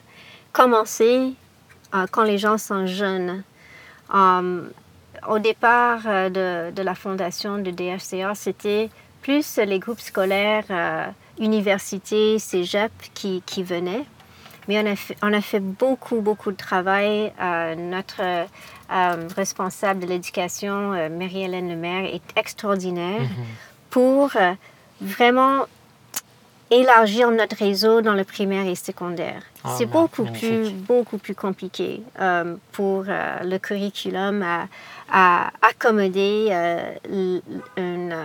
commencer 0.52 1.34
quand 2.12 2.24
les 2.24 2.38
gens 2.38 2.58
sont 2.58 2.88
jeunes, 2.88 3.44
au 4.14 5.40
départ 5.40 6.04
de, 6.04 6.72
de, 6.72 6.82
la 6.82 6.94
fondation 6.96 7.58
de 7.58 7.72
DHCA, 7.72 8.36
c'était 8.36 8.90
plus 9.22 9.58
les 9.58 9.80
groupes 9.80 10.02
scolaires 10.02 11.14
universités, 11.40 12.40
cégep 12.40 12.92
qui, 13.14 13.42
qui 13.46 13.64
venaient. 13.64 14.06
Mais 14.68 14.82
on 14.82 14.92
a, 14.92 14.96
fait, 14.96 15.16
on 15.22 15.34
a 15.34 15.42
fait 15.42 15.60
beaucoup, 15.60 16.22
beaucoup 16.22 16.52
de 16.52 16.58
travail. 16.58 17.32
Euh, 17.42 17.76
notre 17.76 18.22
euh, 18.22 19.28
responsable 19.36 20.00
de 20.02 20.08
l'éducation, 20.08 20.94
euh, 20.94 21.10
Marie-Hélène 21.10 21.70
Lemaire, 21.70 22.06
est 22.06 22.24
extraordinaire 22.36 23.22
mm-hmm. 23.22 23.90
pour 23.92 24.32
vraiment 25.02 25.66
élargir 26.72 27.30
notre 27.30 27.58
réseau 27.58 28.02
dans 28.02 28.14
le 28.14 28.24
primaire 28.24 28.66
et 28.66 28.76
secondaire. 28.76 29.44
Ah, 29.64 29.76
C'est 29.78 29.86
beaucoup 29.86 30.26
plus, 30.26 30.72
beaucoup 30.72 31.20
plus 31.20 31.36
compliqué 31.36 32.02
pour 32.72 33.04
le 33.06 33.58
curriculum 33.60 34.42
à, 34.42 34.68
à 35.12 35.52
accommoder 35.62 36.50
une 37.78 38.16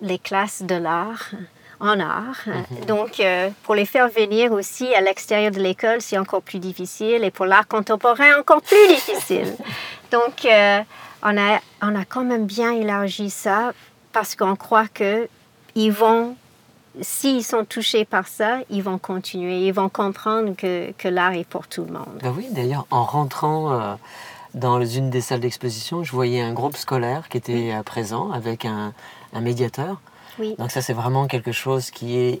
les 0.00 0.18
classes 0.18 0.62
de 0.62 0.74
l'art 0.74 1.30
en 1.80 2.00
art. 2.00 2.40
Mhm. 2.46 2.84
Donc, 2.86 3.20
euh, 3.20 3.50
pour 3.62 3.74
les 3.74 3.86
faire 3.86 4.08
venir 4.08 4.52
aussi 4.52 4.94
à 4.94 5.00
l'extérieur 5.00 5.50
de 5.50 5.60
l'école, 5.60 6.00
c'est 6.00 6.18
encore 6.18 6.42
plus 6.42 6.58
difficile. 6.58 7.24
Et 7.24 7.30
pour 7.30 7.46
l'art 7.46 7.68
contemporain, 7.68 8.38
encore 8.38 8.62
plus 8.62 8.88
difficile. 8.88 9.54
Donc, 10.12 10.44
euh, 10.44 10.80
on, 11.22 11.36
a, 11.36 11.60
on 11.82 11.94
a 11.94 12.04
quand 12.04 12.24
même 12.24 12.46
bien 12.46 12.72
élargi 12.72 13.30
ça 13.30 13.72
parce 14.12 14.36
qu'on 14.36 14.56
croit 14.56 14.86
que 14.86 15.28
ils 15.74 15.90
vont, 15.90 16.36
s'ils 17.00 17.42
sont 17.42 17.64
touchés 17.64 18.04
par 18.04 18.28
ça, 18.28 18.58
ils 18.70 18.82
vont 18.82 18.98
continuer. 18.98 19.66
Ils 19.66 19.72
vont 19.72 19.88
comprendre 19.88 20.54
que, 20.56 20.92
que 20.92 21.08
l'art 21.08 21.32
est 21.32 21.48
pour 21.48 21.66
tout 21.66 21.84
le 21.84 21.92
monde. 21.92 22.20
Ben 22.22 22.32
oui, 22.36 22.46
d'ailleurs, 22.50 22.86
en 22.90 23.04
rentrant... 23.04 23.72
Euh, 23.72 23.94
dans 24.54 24.84
une 24.84 25.10
des 25.10 25.20
salles 25.20 25.40
d'exposition, 25.40 26.04
je 26.04 26.12
voyais 26.12 26.40
un 26.40 26.52
groupe 26.52 26.76
scolaire 26.76 27.28
qui 27.28 27.36
était 27.36 27.72
présent 27.84 28.30
avec 28.30 28.64
un, 28.64 28.92
un 29.32 29.40
médiateur. 29.40 30.00
Oui. 30.38 30.54
Donc 30.58 30.70
ça, 30.70 30.82
c'est 30.82 30.92
vraiment 30.92 31.26
quelque 31.26 31.52
chose 31.52 31.90
qui 31.90 32.16
est 32.16 32.40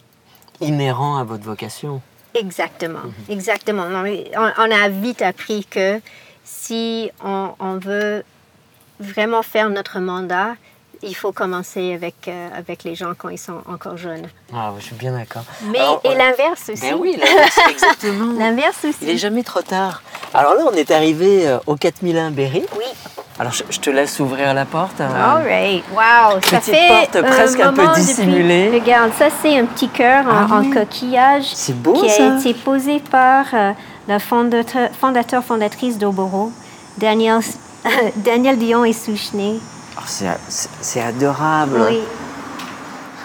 inhérent 0.60 1.16
à 1.16 1.24
votre 1.24 1.44
vocation. 1.44 2.00
Exactement, 2.34 3.04
mhm. 3.04 3.12
exactement. 3.28 3.84
On, 3.84 4.70
a 4.70 4.88
vite 4.88 5.22
appris 5.22 5.64
que 5.64 6.00
si 6.42 7.10
on, 7.22 7.78
veut 7.78 8.24
vraiment 8.98 9.42
faire 9.42 9.70
notre 9.70 10.00
mandat, 10.00 10.56
il 11.06 11.14
faut 11.14 11.32
commencer 11.32 11.94
avec, 11.94 12.28
euh, 12.28 12.48
avec 12.56 12.84
les 12.84 12.94
gens 12.94 13.12
quand 13.16 13.28
ils 13.28 13.38
sont 13.38 13.60
encore 13.66 13.96
jeunes. 13.96 14.26
Ah, 14.52 14.72
je 14.78 14.84
suis 14.84 14.94
bien 14.94 15.12
d'accord. 15.12 15.44
Mais 15.66 15.78
et 16.04 16.14
l'inverse 16.14 16.70
aussi. 16.72 16.80
Ben 16.80 16.96
oui, 16.98 17.16
l'inverse, 17.18 17.58
exactement. 17.70 18.32
l'inverse 18.38 18.84
aussi. 18.84 18.98
Il 19.02 19.08
n'est 19.08 19.16
jamais 19.16 19.42
trop 19.42 19.62
tard. 19.62 20.02
Alors 20.32 20.54
là, 20.54 20.64
on 20.70 20.74
est 20.74 20.90
arrivé 20.90 21.46
euh, 21.46 21.58
au 21.66 21.76
4001 21.76 22.30
Berry. 22.30 22.64
Oui. 22.76 22.84
Alors, 23.36 23.52
je, 23.52 23.80
te 23.80 23.90
laisse 23.90 24.20
ouvrir 24.20 24.54
la 24.54 24.64
porte. 24.64 25.00
Hein. 25.00 25.10
All 25.12 25.42
right. 25.42 25.84
Wow. 25.90 26.38
Petite 26.38 26.50
ça 26.50 26.60
fait 26.60 26.88
porte 26.88 27.26
presque 27.26 27.58
un 27.58 27.72
peu 27.72 27.86
dissimulée. 27.94 28.70
Regarde, 28.72 29.10
ça, 29.18 29.26
c'est 29.42 29.58
un 29.58 29.64
petit 29.64 29.88
cœur 29.88 30.24
en, 30.26 30.46
ah 30.52 30.62
coquillage. 30.72 31.46
C'est 31.52 31.76
beau, 31.76 31.94
Qui 31.94 32.10
a 32.10 32.38
été 32.38 32.54
posé 32.54 33.00
par 33.00 33.46
euh, 33.52 33.72
la 34.06 34.20
fondateur, 34.20 34.88
fondateur 35.00 35.42
fondatrice 35.42 35.98
d'Oboro, 35.98 36.52
Daniel, 36.98 37.40
Daniel 38.16 38.56
Dion 38.56 38.84
et 38.84 38.92
Souchené. 38.92 39.58
C'est 40.06 41.00
adorable. 41.00 41.80
Oui. 41.88 42.00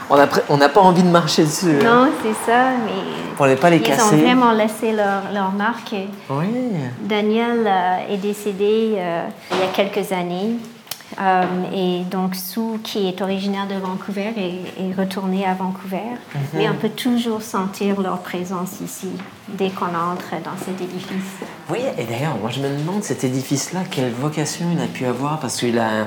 On 0.09 0.57
n'a 0.57 0.69
pas 0.69 0.81
envie 0.81 1.03
de 1.03 1.09
marcher 1.09 1.43
dessus. 1.43 1.77
Hein. 1.81 2.05
Non, 2.05 2.11
c'est 2.23 2.51
ça, 2.51 2.71
mais. 2.83 3.35
Pour 3.37 3.45
ne 3.47 3.55
pas 3.55 3.69
les 3.69 3.79
casser. 3.79 4.15
Ils 4.15 4.15
ont 4.15 4.25
vraiment 4.25 4.51
laissé 4.51 4.91
leur, 4.91 5.31
leur 5.33 5.51
marque. 5.51 5.95
Oui. 6.29 6.47
Daniel 7.01 7.65
euh, 7.65 8.13
est 8.13 8.17
décédé 8.17 8.95
euh, 8.97 9.27
il 9.51 9.57
y 9.57 9.61
a 9.61 9.67
quelques 9.67 10.11
années. 10.11 10.55
Euh, 11.19 11.43
et 11.73 12.03
donc, 12.05 12.35
Sue, 12.35 12.79
qui 12.83 13.07
est 13.07 13.21
originaire 13.21 13.67
de 13.67 13.75
Vancouver, 13.75 14.33
est, 14.37 14.93
retournée 14.97 15.45
à 15.45 15.53
Vancouver. 15.53 15.97
Mhm. 16.33 16.41
Mais 16.53 16.69
on 16.69 16.75
peut 16.75 16.89
toujours 16.89 17.41
sentir 17.41 17.99
leur 18.01 18.19
présence 18.19 18.81
ici, 18.83 19.09
dès 19.47 19.69
qu'on 19.69 19.85
entre 19.85 20.41
dans 20.43 20.57
cet 20.63 20.81
édifice. 20.81 21.39
Oui, 21.69 21.79
et 21.97 22.03
d'ailleurs, 22.03 22.37
moi 22.41 22.49
je 22.51 22.61
me 22.61 22.69
demande, 22.77 23.03
cet 23.03 23.23
édifice-là, 23.23 23.81
quelle 23.89 24.11
vocation 24.11 24.65
il 24.71 24.81
a 24.81 24.87
pu 24.87 25.05
avoir 25.05 25.39
Parce 25.39 25.57
qu'il 25.57 25.77
a, 25.79 26.05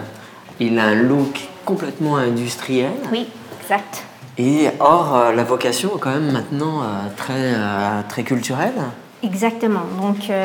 il 0.60 0.78
a 0.78 0.84
un 0.84 0.94
look 0.94 1.48
complètement 1.64 2.16
industriel. 2.16 2.92
Oui. 3.10 3.26
Et 4.38 4.68
or, 4.80 5.14
euh, 5.14 5.32
la 5.32 5.44
vocation 5.44 5.90
est 5.96 6.00
quand 6.00 6.10
même 6.10 6.32
maintenant 6.32 6.82
euh, 6.82 6.86
très, 7.16 7.32
euh, 7.54 8.00
très 8.08 8.22
culturelle. 8.22 8.74
Exactement. 9.22 9.82
Donc, 10.00 10.30
euh, 10.30 10.44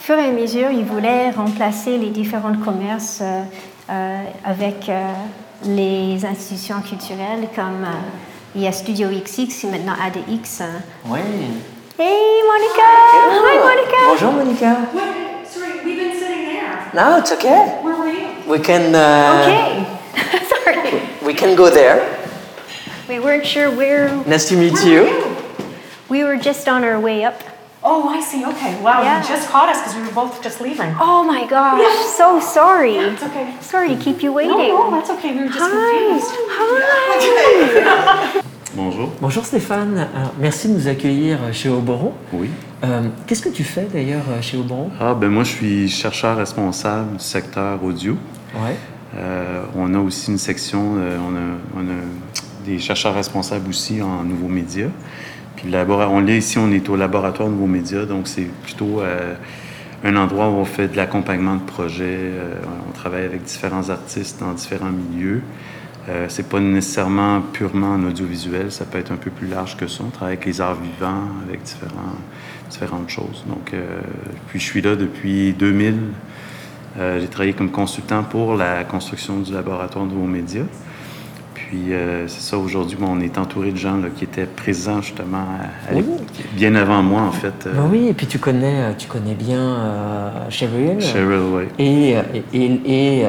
fur 0.00 0.18
et 0.18 0.26
à 0.26 0.32
mesure, 0.32 0.70
ils 0.70 0.84
voulaient 0.84 1.30
remplacer 1.30 1.98
les 1.98 2.10
différents 2.10 2.56
commerces 2.56 3.22
euh, 3.22 4.22
avec 4.44 4.88
euh, 4.88 5.12
les 5.64 6.24
institutions 6.24 6.80
culturelles 6.80 7.48
comme 7.54 7.84
euh, 7.84 8.54
il 8.54 8.62
y 8.62 8.66
a 8.66 8.72
Studio 8.72 9.08
XX 9.08 9.64
et 9.64 9.70
maintenant 9.70 9.94
ADX. 10.04 10.62
Oui. 11.06 11.20
Hey 11.98 12.42
Monica! 12.46 12.88
Hi 13.14 13.58
Monica! 13.58 13.96
Bonjour 14.08 14.32
Monica. 14.32 14.76
What? 14.94 15.02
Sorry, 15.44 15.84
we've 15.84 15.96
been 15.96 16.12
sitting 16.18 16.46
there. 16.46 16.90
No, 16.94 17.18
it's 17.18 17.32
okay. 17.32 17.74
Were? 17.82 17.97
We 18.48 18.58
can. 18.58 18.94
Uh, 18.94 19.44
Okay. 19.44 19.86
Sorry. 20.64 21.02
We 21.26 21.34
can 21.34 21.54
go 21.56 21.70
there. 21.70 22.00
We 23.08 23.18
weren't 23.20 23.46
sure 23.46 23.70
where. 23.70 24.08
Nice 24.26 24.48
to 24.48 24.56
meet 24.56 24.72
Where 24.72 24.86
you. 24.86 25.02
you? 25.06 25.36
We 26.08 26.24
were 26.24 26.36
just 26.36 26.68
on 26.68 26.84
our 26.84 26.98
way 27.00 27.24
up. 27.24 27.42
Oh, 27.82 28.08
I 28.08 28.20
see. 28.20 28.44
Okay. 28.44 28.80
Wow, 28.82 29.02
Yeah. 29.02 29.20
you 29.22 29.28
just 29.28 29.48
caught 29.50 29.68
us 29.68 29.78
because 29.80 29.94
we 29.96 30.02
were 30.02 30.12
both 30.14 30.42
just 30.42 30.60
leaving. 30.60 30.94
Oh 31.00 31.22
my 31.24 31.46
gosh, 31.46 31.80
so 32.16 32.40
sorry. 32.40 32.96
It's 32.96 33.22
okay. 33.22 33.54
Sorry 33.60 33.88
to 33.90 33.96
keep 33.96 34.22
you 34.22 34.32
waiting. 34.32 34.56
No, 34.56 34.90
no, 34.90 34.96
that's 34.96 35.10
okay. 35.10 35.32
We 35.32 35.42
were 35.42 35.48
just 35.48 35.60
Hi. 35.60 36.08
confused. 36.08 36.34
Hi. 36.50 38.42
Bonjour. 38.74 39.08
Bonjour 39.20 39.44
Stéphane. 39.44 39.98
Alors, 40.14 40.32
merci 40.38 40.68
de 40.68 40.74
nous 40.74 40.88
accueillir 40.88 41.38
chez 41.52 41.68
Oboron. 41.68 42.12
Oui. 42.32 42.50
Euh, 42.84 43.02
Qu'est-ce 43.26 43.42
que 43.42 43.48
tu 43.48 43.64
fais 43.64 43.84
d'ailleurs 43.92 44.24
chez 44.40 44.56
Oboron 44.56 44.90
Ah, 45.00 45.14
ben 45.14 45.28
moi, 45.30 45.42
je 45.44 45.50
suis 45.52 45.88
chercheur 45.88 46.36
responsable 46.36 47.16
du 47.16 47.24
secteur 47.24 47.82
audio. 47.82 48.16
Euh, 49.16 49.64
on 49.74 49.94
a 49.94 49.98
aussi 49.98 50.30
une 50.30 50.38
section, 50.38 50.96
euh, 50.98 51.18
on, 51.76 51.80
a, 51.88 51.92
des 52.66 52.78
chercheurs 52.78 53.14
responsables 53.14 53.68
aussi 53.68 54.02
en 54.02 54.24
nouveaux 54.24 54.48
médias. 54.48 54.88
Puis 55.56 55.72
on 55.74 56.20
l'est 56.20 56.38
ici, 56.38 56.58
on 56.58 56.70
est 56.70 56.88
au 56.88 56.96
laboratoire 56.96 57.48
nouveaux 57.48 57.66
médias, 57.66 58.04
donc 58.04 58.28
c'est 58.28 58.46
plutôt 58.62 59.00
euh, 59.00 59.34
un 60.04 60.14
endroit 60.16 60.48
où 60.50 60.52
on 60.52 60.64
fait 60.64 60.88
de 60.88 60.96
l'accompagnement 60.96 61.56
de 61.56 61.62
projets. 61.62 62.30
on 62.88 62.92
travaille 62.92 63.24
avec 63.24 63.42
différents 63.42 63.90
artistes 63.90 64.38
dans 64.38 64.52
différents 64.52 64.92
milieux. 64.92 65.42
C'est 66.28 66.48
pas 66.48 66.60
nécessairement 66.60 67.42
purement 67.52 67.94
en 67.94 68.04
audiovisuel, 68.04 68.70
ça 68.72 68.86
peut 68.86 68.98
être 68.98 69.10
un 69.10 69.16
peu 69.16 69.30
plus 69.30 69.48
large 69.48 69.76
que 69.76 69.88
ça. 69.88 70.04
On 70.06 70.10
travaille 70.10 70.36
avec 70.36 70.46
les 70.46 70.60
arts 70.60 70.80
vivants, 70.80 71.24
avec 71.46 71.64
différents, 71.64 72.14
différentes 72.70 73.10
choses. 73.10 73.44
Donc, 73.48 73.74
puis 74.48 74.60
je 74.60 74.64
suis 74.64 74.80
là 74.80 74.94
depuis 74.94 75.52
2000. 75.52 75.96
Euh, 76.98 77.20
j'ai 77.20 77.28
travaillé 77.28 77.52
comme 77.52 77.70
consultant 77.70 78.24
pour 78.24 78.56
la 78.56 78.84
construction 78.84 79.38
du 79.38 79.52
laboratoire 79.52 80.04
de 80.06 80.12
nouveaux 80.12 80.26
médias. 80.26 80.64
Puis 81.54 81.92
euh, 81.92 82.26
c'est 82.28 82.40
ça, 82.40 82.56
aujourd'hui, 82.58 82.96
bon, 82.98 83.08
on 83.10 83.20
est 83.20 83.36
entouré 83.38 83.70
de 83.72 83.76
gens 83.76 83.98
là, 83.98 84.08
qui 84.16 84.24
étaient 84.24 84.46
présents 84.46 85.02
justement 85.02 85.38
à- 85.38 85.90
à 85.92 85.94
Oui. 85.94 85.98
l'époque, 86.02 86.26
bien 86.54 86.74
avant 86.74 87.02
moi, 87.02 87.22
en 87.22 87.30
fait. 87.32 87.66
euh, 87.66 87.74
Ben 87.74 87.88
oui, 87.90 88.08
et 88.08 88.14
puis 88.14 88.26
tu 88.26 88.38
connais, 88.38 88.94
tu 88.96 89.06
connais 89.06 89.34
bien 89.34 89.76
Cheryl. 90.48 91.00
Cheryl, 91.00 91.40
oui. 91.52 91.64
Et, 91.78 92.14
et, 92.54 92.80
et, 93.20 93.26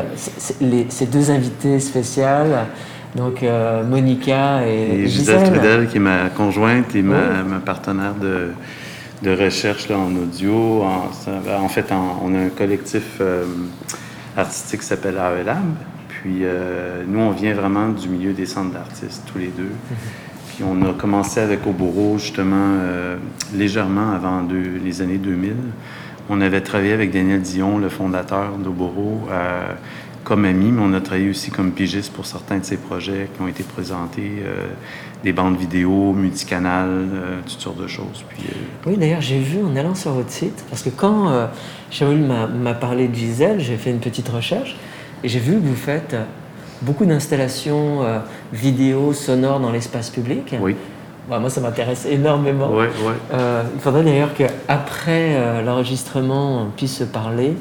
les- 0.62 0.86
ces 0.90 1.06
deux 1.08 1.30
invités 1.32 1.80
spéciales, 1.80 2.66
donc 3.16 3.44
Monica 3.90 4.66
et, 4.66 5.02
Et 5.04 5.08
Gisèle 5.08 5.40
Gisèle. 5.40 5.54
Trudel, 5.54 5.88
qui 5.90 5.98
est 5.98 6.00
ma 6.00 6.30
conjointe 6.30 6.96
et 6.96 7.02
ma, 7.02 7.16
Oui. 7.18 7.50
ma 7.50 7.60
partenaire 7.60 8.14
de, 8.16 8.52
de 9.22 9.32
recherche 9.32 9.90
là, 9.90 9.98
en 9.98 10.16
audio. 10.16 10.84
En, 10.84 11.12
ça- 11.12 11.42
en 11.60 11.70
fait, 11.70 11.92
en- 11.92 12.22
on 12.24 12.34
a 12.36 12.40
un 12.40 12.50
collectif 12.50 13.18
euh, 13.22 13.44
artistique 14.38 14.82
qui 14.82 14.86
s'appelle 14.86 15.18
AE 15.18 15.44
Lab. 15.44 15.64
Puis 16.08 16.40
euh, 16.44 17.04
nous, 17.08 17.20
on 17.20 17.32
vient 17.32 17.54
vraiment 17.54 17.90
du 17.90 18.08
milieu 18.10 18.34
des 18.34 18.46
centres 18.46 18.72
d'artistes, 18.74 19.24
tous 19.32 19.38
les 19.40 19.48
deux. 19.48 19.72
Puis 20.56 20.64
on 20.68 20.82
a 20.90 20.94
commencé 20.94 21.40
avec 21.40 21.66
Oboro, 21.66 22.18
justement, 22.18 22.56
euh, 22.82 23.18
légèrement 23.54 24.12
avant 24.14 24.42
deux- 24.44 24.80
les 24.84 25.02
années 25.02 25.18
2000. 25.18 25.54
On 26.30 26.42
avait 26.42 26.62
travaillé 26.62 26.94
avec 26.94 27.12
Daniel 27.12 27.42
Dion, 27.42 27.78
le 27.80 27.90
fondateur 27.90 28.52
d'Oboro, 28.58 29.22
euh, 29.32 29.62
comme 30.30 30.46
ami, 30.46 30.72
mais 30.72 30.82
on 30.82 30.94
a 30.94 31.02
travaillé 31.02 31.30
aussi 31.30 31.52
comme 31.52 31.72
pigiste 31.72 32.14
pour 32.14 32.26
certains 32.26 32.60
de 32.60 32.64
ses 32.64 32.78
projets 32.78 33.30
qui 33.36 33.42
ont 33.42 33.48
été 33.48 33.64
présentés, 33.64 34.42
euh, 34.46 34.68
des 35.24 35.34
bandes 35.34 35.58
vidéo, 35.58 36.14
multicanal, 36.14 36.88
euh, 36.90 37.40
toutes 37.46 37.60
sortes 37.60 37.82
de 37.82 37.88
choses. 37.88 38.24
Puis, 38.30 38.44
euh, 38.48 38.90
Oui, 38.90 38.96
d'ailleurs, 38.96 39.22
j'ai 39.22 39.40
vu 39.40 39.58
en 39.64 39.76
allant 39.76 39.96
sur 39.96 40.12
votre 40.12 40.32
site, 40.32 40.64
parce 40.70 40.84
que 40.84 40.90
quand 40.90 41.30
Cheryl 41.92 42.22
m'a 42.22 42.74
parlé 42.76 43.08
de 43.10 43.16
Gisèle, 43.16 43.60
j'ai 43.60 43.76
fait 43.76 43.90
une 43.90 44.00
petite 44.00 44.30
recherche, 44.30 44.78
et 45.24 45.28
j'ai 45.28 45.40
vu 45.40 45.54
que 45.56 45.66
vous 45.66 45.76
faites 45.76 46.16
beaucoup 46.82 47.06
d'installations 47.06 48.04
euh, 48.04 48.20
vidéo, 48.54 49.14
sonores 49.14 49.60
dans 49.60 49.72
l'espace 49.72 50.10
public. 50.10 50.56
oui, 50.62 50.76
Ouais, 51.30 51.40
moi, 51.40 51.50
ça 51.52 51.62
m'intéresse 51.62 52.08
énormément. 52.10 52.72
ouais, 52.72 52.88
ouais. 52.88 53.14
Euh, 53.34 53.62
il 53.76 53.80
faudrait 53.82 54.04
d'ailleurs 54.04 54.34
qu'après 54.34 55.36
euh, 55.36 55.62
l'enregistrement, 55.62 56.64
on 56.64 56.70
puisse 56.72 56.98
se 56.98 57.04
parler, 57.04 57.54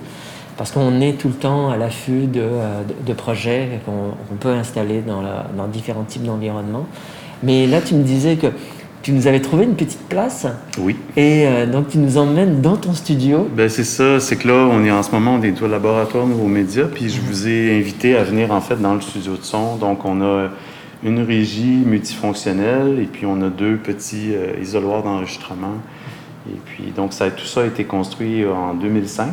parce 0.59 0.71
qu'on 0.73 1.01
est 1.01 1.15
tout 1.15 1.29
le 1.29 1.35
temps 1.35 1.71
à 1.71 1.77
l'affût 1.79 2.27
de, 2.27 2.41
euh, 2.43 2.83
de- 3.07 3.13
projets 3.15 3.81
qu'on 3.87 4.35
peut 4.37 4.51
installer 4.51 5.01
dans, 5.01 5.23
la- 5.23 5.47
dans 5.57 5.67
différents 5.69 6.03
types 6.05 6.25
d'environnements. 6.25 6.87
Mais 7.43 7.67
là, 7.67 7.81
tu 7.81 7.95
me 7.95 8.03
disais 8.03 8.37
que 8.37 8.49
tu 9.01 9.13
nous 9.13 9.27
avais 9.29 9.41
trouvé 9.41 9.65
une 9.65 9.77
petite 9.77 10.07
place, 10.09 10.47
Oui. 10.79 10.97
et 11.17 11.47
euh, 11.47 11.67
donc 11.67 11.89
tu 11.89 11.99
nous 11.99 12.19
emmènes 12.19 12.61
dans 12.61 12.77
ton 12.77 12.93
studio. 12.93 13.49
Ben 13.57 13.69
c'est 13.69 13.85
ça, 13.85 14.19
c'est 14.21 14.35
que 14.37 14.49
là, 14.49 14.69
on 14.71 14.85
est 14.85 14.91
en 14.91 15.03
ce 15.05 15.13
moment, 15.13 15.35
on 15.41 15.43
est 15.43 15.63
au 15.63 15.69
laboratoire 15.69 16.27
Nouveaux 16.27 16.49
Médias, 16.49 16.87
puis 16.93 17.09
je 17.09 17.21
vous 17.21 17.47
ai 17.49 17.79
invité 17.79 18.17
à 18.17 18.25
venir 18.25 18.51
en 18.53 18.61
fait 18.61 18.77
dans 18.77 18.95
le 18.95 19.01
studio 19.01 19.37
de 19.37 19.43
son. 19.45 19.77
Donc, 19.77 20.05
on 20.05 20.21
a 20.21 20.49
une 21.05 21.23
régie 21.23 21.79
multifonctionnelle 21.87 22.99
et 23.01 23.05
puis 23.07 23.25
on 23.25 23.41
a 23.43 23.49
deux 23.51 23.77
petits 23.77 24.35
euh, 24.35 24.55
isoloirs 24.61 25.05
d'enregistrement. 25.05 25.75
Et 26.51 26.57
puis, 26.65 26.93
donc, 26.97 27.13
ça, 27.13 27.31
tout 27.31 27.45
ça 27.47 27.61
a 27.63 27.67
été 27.67 27.85
construit 27.85 28.45
en 28.47 28.75
2005. 28.75 29.29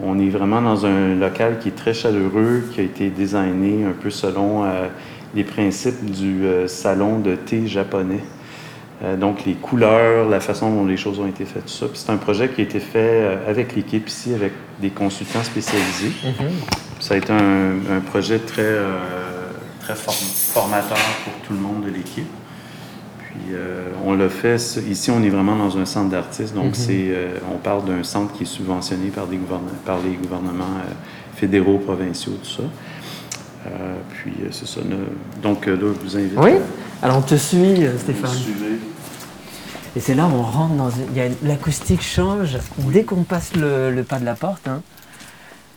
On 0.00 0.18
est 0.20 0.28
vraiment 0.28 0.62
dans 0.62 0.86
un 0.86 1.14
local 1.16 1.58
qui 1.58 1.68
est 1.68 1.76
très 1.76 1.92
chaleureux, 1.94 2.62
qui 2.72 2.80
a 2.80 2.84
été 2.84 3.10
designé 3.10 3.84
un 3.84 3.92
peu 3.92 4.10
selon 4.10 4.64
euh, 4.64 4.86
les 5.34 5.44
principes 5.44 6.04
du 6.04 6.44
euh, 6.44 6.68
salon 6.68 7.18
de 7.18 7.34
thé 7.34 7.66
japonais. 7.66 8.20
Euh, 9.02 9.16
donc, 9.16 9.44
les 9.44 9.54
couleurs, 9.54 10.28
la 10.28 10.40
façon 10.40 10.72
dont 10.72 10.86
les 10.86 10.96
choses 10.96 11.18
ont 11.18 11.26
été 11.26 11.44
faites, 11.44 11.66
tout 11.66 11.72
ça. 11.72 11.86
Puis 11.86 11.98
c'est 12.04 12.12
un 12.12 12.16
projet 12.16 12.48
qui 12.48 12.60
a 12.60 12.64
été 12.64 12.80
fait 12.80 13.38
avec 13.48 13.74
l'équipe 13.74 14.08
ici, 14.08 14.34
avec 14.34 14.52
des 14.80 14.90
consultants 14.90 15.42
spécialisés. 15.42 16.12
Ça 17.00 17.14
a 17.14 17.16
été 17.16 17.32
un, 17.32 17.96
un 17.96 18.00
projet 18.00 18.38
très, 18.38 18.74
très 19.80 19.94
form- 19.94 20.14
formateur 20.52 20.98
pour 21.24 21.32
tout 21.46 21.52
le 21.54 21.60
monde 21.60 21.84
de 21.84 21.90
l'équipe. 21.90 22.26
Puis 23.44 23.54
euh, 23.54 23.88
on 24.04 24.14
l'a 24.14 24.28
fait, 24.28 24.56
ici 24.88 25.10
on 25.10 25.22
est 25.22 25.28
vraiment 25.28 25.54
dans 25.56 25.76
un 25.78 25.84
centre 25.86 26.10
d'artistes, 26.10 26.54
donc 26.54 26.74
c'est, 26.74 27.08
euh, 27.10 27.38
on 27.52 27.58
parle 27.58 27.84
d'un 27.84 28.02
centre 28.02 28.32
qui 28.32 28.42
est 28.42 28.46
subventionné 28.46 29.08
par, 29.10 29.26
des 29.26 29.36
gouvernements, 29.36 29.70
par 29.84 29.98
les 30.00 30.14
gouvernements 30.14 30.64
euh, 30.64 30.92
fédéraux, 31.36 31.78
provinciaux, 31.78 32.32
tout 32.42 32.50
ça. 32.50 32.62
Euh, 33.66 33.94
puis 34.10 34.32
euh, 34.42 34.48
c'est 34.50 34.66
ça. 34.66 34.80
ne- 34.84 35.40
donc 35.42 35.68
euh, 35.68 35.72
là, 35.76 35.92
je 36.00 36.04
vous 36.08 36.16
invite 36.16 36.32
Oui 36.38 36.52
à 37.02 37.06
Alors 37.06 37.18
on 37.18 37.22
te 37.22 37.34
suit, 37.36 37.86
Stéphane. 37.98 38.30
Et 39.96 40.00
c'est 40.00 40.14
là 40.14 40.26
où 40.26 40.30
on 40.34 40.42
rentre 40.42 40.74
dans... 40.74 40.90
une- 40.90 41.06
il 41.12 41.16
y 41.16 41.20
a 41.20 41.26
une- 41.26 41.36
L'acoustique 41.44 42.02
change 42.02 42.58
dès 42.78 43.04
qu'on 43.04 43.22
passe 43.24 43.54
le, 43.56 43.90
le 43.92 44.02
pas 44.04 44.18
de 44.18 44.24
la 44.24 44.34
porte. 44.34 44.66
hein. 44.68 44.82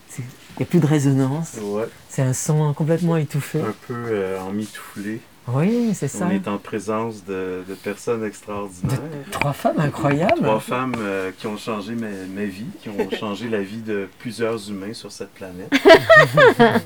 C'est- 0.10 0.24
Il 0.58 0.60
n'y 0.60 0.64
a 0.64 0.66
plus 0.66 0.80
de 0.80 0.86
résonance. 0.88 1.54
Ouais, 1.62 1.88
C'est 2.10 2.22
un 2.22 2.34
son 2.34 2.74
complètement 2.74 3.18
étouffé. 3.18 3.60
un 3.62 3.74
peu 3.88 3.94
euh, 4.10 4.40
emmitouflé. 4.42 5.22
Oui, 5.48 5.92
c'est 5.96 6.08
ça. 6.08 6.28
On 6.28 6.30
est 6.30 6.48
en 6.48 6.58
présence 6.60 7.26
de, 7.26 7.64
de 7.68 7.74
personnes 7.74 8.24
extraordinaires. 8.24 9.00
Trois 9.32 9.54
femmes 9.54 9.80
incroyables. 9.80 10.42
Trois 10.42 10.60
femmes 10.60 10.94
euh, 11.00 11.32
qui 11.38 11.48
ont 11.48 11.58
changé 11.58 11.94
ma, 11.96 12.08
ma 12.34 12.46
vie, 12.46 12.68
qui 12.82 12.90
ont 12.90 13.10
changé 13.20 13.50
la 13.50 13.62
vie 13.62 13.82
de 13.82 14.08
plusieurs 14.20 14.70
humains 14.70 14.94
sur 14.94 15.12
cette 15.12 15.32
planète. 15.34 15.72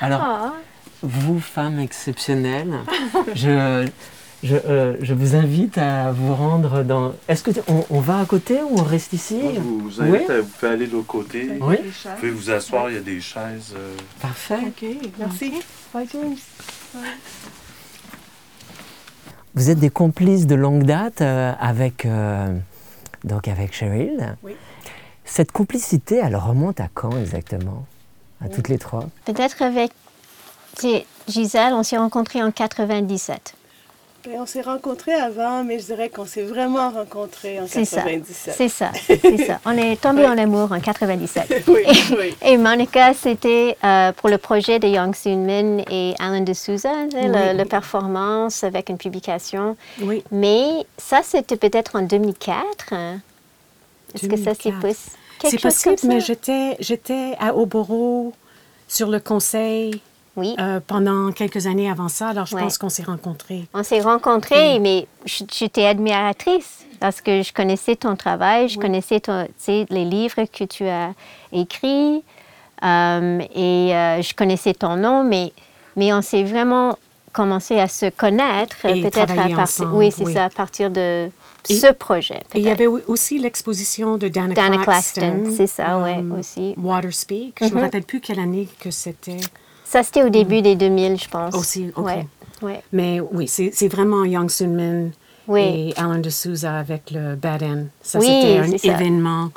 Alors, 0.00 0.54
vous, 1.02 1.40
femmes 1.40 1.80
exceptionnelles, 1.80 2.74
je, 3.34 3.88
je, 4.42 4.54
euh, 4.54 4.96
je 5.00 5.12
vous 5.14 5.34
invite 5.34 5.76
à 5.78 6.12
vous 6.12 6.34
rendre 6.34 6.82
dans... 6.84 7.14
Est-ce 7.28 7.42
que 7.42 7.50
tu- 7.50 7.60
on, 7.68 7.84
on 7.90 8.00
va 8.00 8.20
à 8.20 8.24
côté 8.26 8.62
ou 8.62 8.78
on 8.78 8.84
reste 8.84 9.12
ici? 9.12 9.34
Moi, 9.42 9.52
je 9.56 9.60
vous, 9.60 9.78
vous 9.80 10.00
invite 10.02 10.22
Oui. 10.28 10.34
à 10.34 10.40
vous 10.40 10.48
pouvez 10.48 10.72
aller 10.72 10.86
de 10.86 10.92
l'autre 10.92 11.06
côté. 11.08 11.48
Oui, 11.60 11.76
Vous 11.84 12.10
pouvez 12.20 12.30
vous 12.30 12.50
asseoir, 12.50 12.90
il 12.90 12.94
y 12.94 12.98
a 12.98 13.02
des 13.02 13.20
chaises. 13.20 13.74
euh, 13.76 13.94
parfait. 14.20 14.58
Ok, 14.68 14.84
merci. 15.18 15.52
Bye, 15.92 16.06
James. 16.12 16.36
Vous 19.54 19.70
êtes 19.70 19.78
des 19.78 19.90
complices 19.90 20.46
de 20.46 20.54
longue 20.54 20.84
date 20.84 21.20
euh, 21.20 21.52
avec, 21.58 22.06
euh, 22.06 22.56
donc 23.24 23.48
avec 23.48 23.74
Cheryl. 23.74 24.36
Oui. 24.42 24.54
Cette 25.24 25.52
complicité, 25.52 26.20
elle 26.22 26.36
remonte 26.36 26.80
à 26.80 26.88
quand 26.92 27.18
exactement? 27.18 27.84
À 28.40 28.48
toutes 28.48 28.68
les 28.68 28.78
trois? 28.78 29.06
Peut-être 29.24 29.62
avec 29.62 29.90
Gisèle, 31.28 31.74
on 31.74 31.82
s'est 31.82 31.98
rencontrés 31.98 32.42
en 32.42 32.52
97. 32.52 33.54
Ben, 34.24 34.32
on 34.40 34.46
s'est 34.46 34.62
rencontrés 34.62 35.14
avant, 35.14 35.62
mais 35.62 35.78
je 35.78 35.86
dirais 35.86 36.08
qu'on 36.08 36.26
s'est 36.26 36.42
vraiment 36.42 36.90
rencontrés 36.90 37.60
en 37.60 37.66
C'est 37.68 37.84
ça. 37.84 38.02
97. 38.02 38.54
C'est 38.56 38.68
ça. 38.68 38.90
C'est 39.06 39.44
ça. 39.46 39.60
On 39.64 39.70
est 39.78 40.00
tombé 40.00 40.26
en 40.26 40.36
amour 40.36 40.72
en 40.72 40.80
97. 40.80 41.64
Oui, 41.68 41.82
oui. 42.18 42.36
Et 42.44 42.56
Monica, 42.56 43.14
c'était 43.14 43.76
euh, 43.84 44.10
pour 44.12 44.28
le 44.28 44.38
projet 44.38 44.80
de 44.80 44.88
Young 44.88 45.14
Soon 45.14 45.36
Min 45.44 45.84
et 45.90 46.14
Alan 46.18 46.40
de 46.40 46.52
Souza, 46.52 46.90
sais, 47.12 47.28
le, 47.28 47.56
le 47.56 47.64
performance 47.64 48.64
avec 48.64 48.88
une 48.88 48.98
publication. 48.98 49.76
Oui. 50.00 50.24
Mais 50.32 50.84
ça, 50.96 51.20
c'était 51.22 51.56
peut-être 51.56 51.94
en 51.96 52.02
2004. 52.02 52.92
hein? 52.92 53.20
Est-ce 54.14 54.26
que 54.26 54.36
ça, 54.36 54.52
c'est 54.54 54.70
2004. 54.70 54.80
possible? 54.80 55.16
Quelque 55.38 55.50
C'est 55.52 55.58
chose 55.62 55.74
possible, 55.74 55.96
comme 56.00 56.10
mais 56.10 56.76
j'étais 56.80 57.36
à 57.38 57.54
Oboro 57.56 58.32
sur 58.88 59.08
le 59.08 59.20
conseil 59.20 60.00
Oui. 60.38 60.54
euh, 60.58 60.80
pendant 60.86 61.30
quelques 61.32 61.66
années 61.66 61.90
avant 61.90 62.08
ça, 62.08 62.28
alors 62.28 62.46
je 62.46 62.54
Ouais. 62.54 62.62
pense 62.62 62.78
qu'on 62.78 62.88
s'est 62.88 63.02
rencontrés. 63.02 63.66
On 63.74 63.82
s'est 63.82 64.00
rencontrés, 64.00 64.78
mais 64.78 65.06
j- 65.26 65.46
j'étais 65.52 65.84
admiratrice 65.84 66.84
parce 67.00 67.20
que 67.20 67.42
je 67.42 67.52
connaissais 67.52 67.96
ton 67.96 68.16
travail, 68.16 68.68
je 68.68 68.78
connaissais 68.78 69.20
ton, 69.20 69.46
les 69.68 70.04
livres 70.04 70.44
que 70.52 70.64
tu 70.64 70.86
as 70.86 71.10
écrits 71.52 72.22
euh, 72.84 73.40
et 73.54 73.94
euh, 73.94 74.22
je 74.22 74.34
connaissais 74.34 74.74
ton 74.74 74.96
nom, 74.96 75.24
mais, 75.24 75.52
mais 75.96 76.12
on 76.12 76.22
s'est 76.22 76.44
vraiment 76.44 76.96
commencé 77.32 77.78
à 77.78 77.88
se 77.88 78.08
connaître 78.10 78.76
peut-être 78.82 79.20
à 79.20 79.48
partir, 79.48 79.94
oui, 79.94 80.10
c'est 80.10 80.24
oui. 80.24 80.32
ça, 80.34 80.44
à 80.46 80.50
partir 80.50 80.90
de 80.90 81.28
Et- 81.68 81.74
ce 81.74 81.92
projet. 81.92 82.40
Et 82.54 82.58
il 82.60 82.62
y 82.64 82.70
avait 82.70 82.86
au- 82.86 83.00
aussi 83.06 83.38
l'exposition 83.38 84.16
de 84.16 84.28
Dana, 84.28 84.54
Dana 84.54 84.78
Claxton. 84.78 85.44
C'est 85.56 85.66
ça, 85.66 85.98
ouais, 85.98 86.18
euh, 86.18 86.38
aussi. 86.40 86.74
Water 86.78 87.12
Speak. 87.12 87.58
Je 87.60 87.66
ne 87.66 87.74
me 87.74 87.80
rappelle 87.82 88.04
plus 88.04 88.20
quelle 88.20 88.40
année 88.40 88.66
que 88.80 88.90
c'était. 88.90 89.36
Ça, 89.90 90.02
c'était 90.02 90.22
au 90.22 90.28
début 90.28 90.60
des 90.60 90.76
2000, 90.76 91.18
je 91.18 91.28
pense. 91.28 91.54
Aussi, 91.54 91.90
OK. 91.96 92.04
Ouais, 92.06 92.26
ouais. 92.60 92.82
Mais 92.92 93.20
oui, 93.32 93.48
c'est 93.48 93.70
c'est 93.72 93.88
vraiment 93.88 94.24
Young 94.26 94.50
Sun 94.50 94.74
Min 94.74 95.08
Oui. 95.46 95.62
et 95.62 95.94
Alan 95.98 96.18
de 96.18 96.28
Souza 96.28 96.76
avec 96.78 97.10
le 97.10 97.36
Bad 97.36 97.62
End. 97.62 97.84
Ça, 98.02 98.18
Oui, 98.18 98.26
c'était 98.26 98.58
un 98.58 98.78
ça. 98.78 99.00
événement 99.00 99.48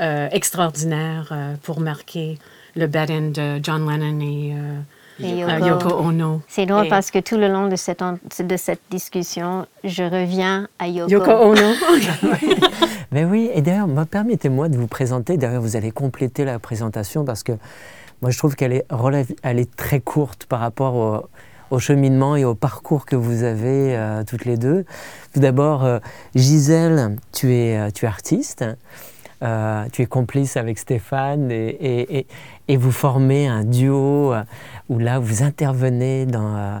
euh, 0.00 0.28
extraordinaire 0.32 1.28
euh, 1.32 1.54
pour 1.62 1.80
marquer 1.80 2.38
le 2.74 2.86
Bad 2.86 3.10
End 3.10 3.30
de 3.34 3.60
John 3.62 3.86
Lennon 3.86 4.20
et, 4.20 4.54
euh, 4.54 4.80
Et 5.20 5.40
Yoko. 5.40 5.66
Yoko 5.88 5.94
Ono. 6.08 6.40
C'est 6.48 6.64
drôle 6.66 6.86
Et- 6.86 6.88
parce 6.88 7.10
que 7.10 7.18
tout 7.18 7.36
le 7.36 7.48
long 7.48 7.68
de 7.68 7.76
cette, 7.76 8.02
de 8.02 8.56
cette 8.56 8.80
discussion, 8.90 9.66
je 9.84 10.02
reviens 10.04 10.68
à 10.78 10.88
Yoko. 10.88 11.10
Yoko 11.10 11.30
Ono. 11.32 11.72
Mais 13.12 13.24
oui, 13.24 13.50
et 13.54 13.62
d'ailleurs, 13.62 13.88
moi, 13.88 14.04
permettez-moi 14.04 14.68
de 14.68 14.76
vous 14.76 14.86
présenter. 14.88 15.36
D'ailleurs, 15.36 15.62
vous 15.62 15.76
allez 15.76 15.90
compléter 15.90 16.44
la 16.44 16.58
présentation 16.58 17.24
parce 17.24 17.42
que 17.42 17.52
moi, 18.22 18.30
je 18.30 18.38
trouve 18.38 18.56
qu'elle 18.56 18.72
est, 18.72 19.76
très 19.76 20.00
courte 20.00 20.46
par 20.46 20.60
rapport 20.60 21.28
au, 21.70 21.78
cheminement 21.78 22.36
et 22.36 22.44
au 22.44 22.54
parcours 22.54 23.04
que 23.04 23.16
vous 23.16 23.42
avez 23.42 23.96
euh, 23.96 24.24
toutes 24.24 24.44
les 24.44 24.56
deux. 24.56 24.84
Tout 25.34 25.40
d'abord, 25.40 25.84
euh, 25.84 25.98
Gisèle, 26.34 27.16
tu 27.32 27.52
es, 27.54 27.76
euh, 27.76 28.06
artiste. 28.06 28.64
Tu 29.92 30.02
es 30.02 30.06
complice 30.06 30.56
avec 30.56 30.78
Stéphane 30.78 31.50
et, 31.50 32.26
vous 32.68 32.92
formez 32.92 33.46
un 33.46 33.64
duo 33.64 34.34
où 34.88 34.98
là 34.98 35.18
vous 35.18 35.42
intervenez 35.42 36.24
dans, 36.24 36.80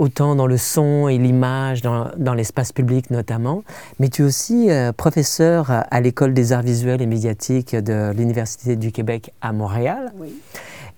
autant 0.00 0.34
dans 0.34 0.46
le 0.46 0.56
son 0.56 1.08
et 1.08 1.18
l'image, 1.18 1.82
dans, 1.82 2.08
dans 2.16 2.34
l'espace 2.34 2.72
public 2.72 3.10
notamment, 3.10 3.62
mais 3.98 4.08
tu 4.08 4.22
es 4.22 4.24
aussi 4.24 4.70
euh, 4.70 4.92
professeur 4.92 5.70
à, 5.70 6.00
l'école 6.00 6.34
des 6.34 6.52
arts 6.52 6.62
visuels 6.62 7.02
et 7.02 7.06
médiatiques 7.06 7.76
de 7.76 8.12
l'Université 8.12 8.76
du 8.76 8.92
Québec 8.92 9.32
à 9.40 9.52
Montréal. 9.52 10.12
Oui. 10.18 10.32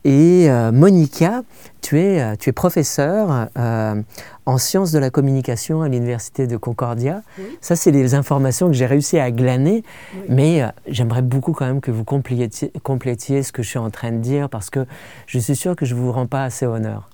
Et 0.05 0.51
euh, 0.51 0.73
Monica, 0.73 1.43
tu 1.81 2.01
es, 2.01 2.21
euh, 2.21 2.35
tu 2.37 2.51
es 2.51 2.53
professeur 2.53 3.49
euh, 3.59 4.03
en 4.47 4.59
sciences 4.59 4.91
de 4.93 4.99
la 4.99 5.11
communication 5.11 5.83
à 5.83 5.89
l'Université 5.89 6.47
de 6.47 6.57
Concordia. 6.57 7.23
Ça, 7.61 7.77
c'est 7.77 7.91
les 7.91 8.15
informations 8.15 8.69
que 8.69 8.73
j'ai 8.73 8.87
réussi 8.87 9.19
à 9.19 9.31
glaner, 9.31 9.85
mais 10.29 10.63
euh, 10.63 10.69
j'aimerais 10.89 11.23
beaucoup 11.23 11.53
quand 11.53 11.67
même 11.67 11.81
que 11.81 11.91
vous 11.91 12.05
complétiez, 12.05 12.73
complétiez 12.83 13.43
ce 13.43 13.53
que 13.53 13.63
je 13.63 13.69
suis 13.69 13.79
en 13.79 13.91
train 13.91 14.11
de 14.11 14.19
dire 14.19 14.49
parce 14.49 14.71
que 14.71 14.87
je 15.27 15.39
suis 15.39 15.57
sûr 15.57 15.77
que 15.77 15.85
je 15.85 15.95
ne 15.95 16.01
vous 16.01 16.11
rends 16.11 16.27
pas 16.27 16.45
assez 16.45 16.67
honneur. 16.67 17.09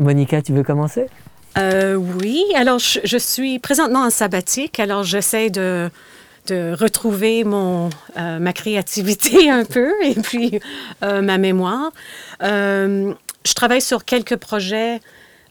Monica, 0.00 0.40
tu 0.40 0.52
veux 0.52 0.62
commencer? 0.62 1.06
Euh, 1.58 1.94
oui, 1.94 2.42
alors 2.56 2.78
je, 2.78 3.18
suis 3.18 3.58
présentement 3.58 4.00
en 4.00 4.10
sabbatique, 4.10 4.80
alors 4.80 5.02
j'essaie 5.02 5.50
de, 5.50 5.90
retrouver 6.50 7.44
mon, 7.44 7.90
euh, 8.16 8.38
ma 8.40 8.52
créativité 8.52 9.50
un 9.50 9.64
peu 9.64 9.92
et 10.02 10.14
puis 10.14 10.58
euh, 11.04 11.20
ma 11.20 11.38
mémoire. 11.38 11.92
Je 12.40 13.54
travaille 13.54 13.82
sur 13.82 14.04
quelques 14.04 14.36
projets 14.36 15.00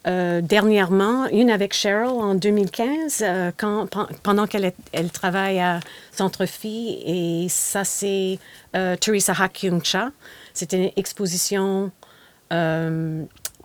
dernièrement, 0.06 1.28
une 1.28 1.52
avec 1.52 1.74
Cheryl 1.74 2.08
en 2.08 2.34
2015, 2.34 3.22
euh, 3.22 3.52
quand, 3.56 3.86
pen- 3.86 4.08
pendant 4.24 4.48
qu'elle 4.48 4.74
travaille 5.14 5.60
à 5.60 5.80
Centre 6.12 6.48
Phi, 6.48 6.98
et 7.06 7.48
ça 7.50 7.84
c'est 7.84 8.40
Teresa 8.74 9.34
Hakyung-cha. 9.34 10.10
C'était 10.56 10.78
une 10.78 10.92
exposition 10.96 11.92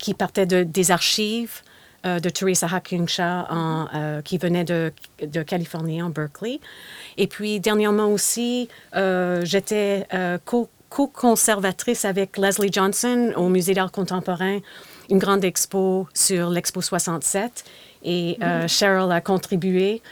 qui 0.04 0.12
partait 0.12 0.44
de, 0.44 0.64
des 0.64 0.90
archives 0.90 1.62
euh, 2.04 2.20
de 2.20 2.28
Teresa 2.28 2.66
Hakyung-cha 2.70 3.46
en, 3.48 3.86
euh, 3.94 4.20
qui 4.20 4.36
venait 4.36 4.64
de, 4.64 4.92
de 5.22 5.42
Californie, 5.42 6.02
en 6.02 6.10
Berkeley. 6.10 6.60
Et 7.16 7.26
puis, 7.26 7.58
dernièrement 7.58 8.08
aussi, 8.08 8.68
euh, 8.96 9.40
j'étais 9.46 10.06
euh, 10.12 10.36
co- 10.44 10.68
co-conservatrice 10.90 12.04
avec 12.04 12.36
Leslie 12.36 12.70
Johnson 12.70 13.32
au 13.36 13.48
Musée 13.48 13.72
d'art 13.72 13.90
contemporain, 13.92 14.58
une 15.08 15.18
grande 15.18 15.42
expo 15.42 16.06
sur 16.12 16.50
l'Expo 16.50 16.82
67. 16.82 17.64
Et 18.02 18.36
euh, 18.42 18.68
Cheryl 18.68 19.10
a 19.10 19.22
contribué 19.22 20.02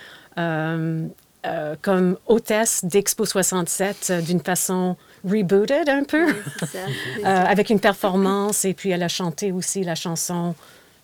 comme 1.82 2.16
hôtesse 2.26 2.84
d'Expo 2.84 3.26
67 3.26 4.08
euh, 4.10 4.20
d'une 4.22 4.40
façon 4.40 4.96
rebooted 5.24 5.88
un 5.88 6.04
peu. 6.04 6.26
C'est 6.60 6.66
ça. 6.66 6.78
Euh, 7.24 7.44
avec 7.46 7.70
une 7.70 7.78
performance 7.80 8.64
et 8.64 8.74
puis 8.74 8.90
elle 8.90 9.02
a 9.02 9.08
chanté 9.08 9.52
aussi 9.52 9.84
la 9.84 9.94
chanson 9.94 10.54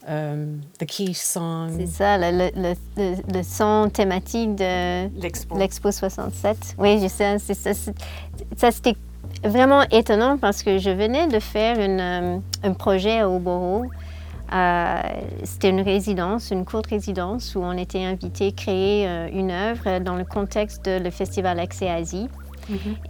euh, 0.09 0.47
The 0.79 0.87
Key 0.87 1.13
Song. 1.15 1.71
C'est 1.79 1.87
ça, 1.87 2.19
le, 2.19 2.31
le- 2.37 2.51
le- 2.61 2.75
le- 2.97 3.17
le 3.39 3.43
son 3.45 3.89
thématique 3.93 4.57
de 4.57 5.09
L'expo. 5.21 5.57
l'Expo 5.57 5.93
67. 5.93 6.57
Oui, 6.79 6.99
je 7.01 7.07
sais, 7.09 7.39
c'est 7.39 7.55
ça. 7.55 7.73
c'est- 7.75 7.95
Ça, 8.57 8.71
c'était 8.73 8.97
vraiment 9.45 9.83
étonnant 9.91 10.39
parce 10.39 10.63
que 10.65 10.79
je 10.79 10.91
venais 10.91 11.29
de 11.29 11.39
faire 11.39 11.79
une, 11.79 12.01
euh, 12.01 12.39
un 12.65 12.73
projet 12.73 13.21
à 13.21 13.29
Oboro. 13.31 13.85
Euh, 14.53 15.01
C'était 15.45 15.69
une 15.71 15.83
résidence, 15.83 16.51
une 16.51 16.65
courte 16.65 16.87
résidence 16.87 17.55
où 17.55 17.61
on 17.61 17.77
était 17.77 18.03
invité 18.05 18.49
à 18.49 18.53
créer 18.53 19.07
euh, 19.07 19.29
une 19.33 19.51
œuvre 19.51 19.99
dans 20.01 20.17
le 20.17 20.25
contexte 20.25 20.85
de 20.87 20.99
le 20.99 21.11
festival 21.11 21.61
Accès 21.61 21.89
Asie. 21.91 22.29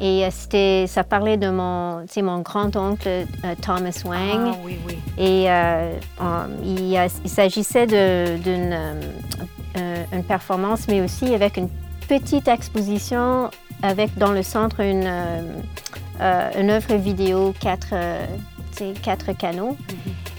Et 0.01 0.25
euh, 0.25 0.29
c'était, 0.31 0.87
ça 0.87 1.05
parlait 1.05 1.37
de 1.37 1.51
mon, 1.51 2.05
mon 2.23 2.41
grand-oncle 2.41 3.09
euh, 3.09 3.25
Thomas 3.61 4.03
Wang. 4.05 4.53
Ah, 4.53 4.57
oui, 4.65 4.79
oui. 4.87 4.99
Et 5.19 5.51
euh, 5.51 5.93
il, 6.65 7.29
s'agissait 7.29 7.87
d'une 7.87 8.77
une 10.13 10.25
performance, 10.25 10.89
mais 10.89 11.01
aussi 11.01 11.33
avec 11.35 11.57
une 11.57 11.69
petite 12.09 12.49
exposition 12.49 13.51
avec 13.83 14.17
dans 14.17 14.33
le 14.33 14.43
centre 14.43 14.81
une, 14.81 15.05
euh, 15.07 15.43
euh, 16.21 16.51
une 16.61 16.71
œuvre 16.71 16.95
vidéo, 16.97 17.55
quatre, 17.61 17.93
euh, 17.93 18.27
quatre 19.03 19.33
canaux. 19.37 19.77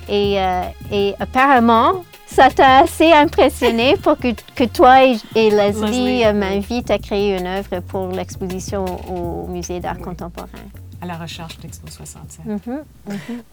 et, 0.10 0.39
euh, 0.39 0.63
et 0.91 1.15
apparemment, 1.19 2.03
ça 2.29 2.49
t'a 2.49 2.79
assez 2.79 3.11
impressionné 3.11 3.95
pour 3.97 4.17
que, 4.17 4.27
que 4.55 4.63
toi 4.65 5.03
et, 5.05 5.17
et 5.35 5.49
Leslie, 5.49 5.81
Leslie, 5.81 6.23
oui. 6.27 6.33
m'invitent 6.33 6.91
à 6.91 6.97
créer 6.99 7.37
une 7.37 7.47
œuvre 7.47 7.79
pour 7.87 8.07
l'exposition 8.09 8.85
au 9.11 9.47
Musée 9.47 9.79
d'art 9.79 9.97
contemporain? 9.99 10.47
À 11.01 11.05
la 11.05 11.15
recherche 11.15 11.57
d'Expo 11.59 11.87
67. 11.89 12.45
Mhm. 12.45 12.83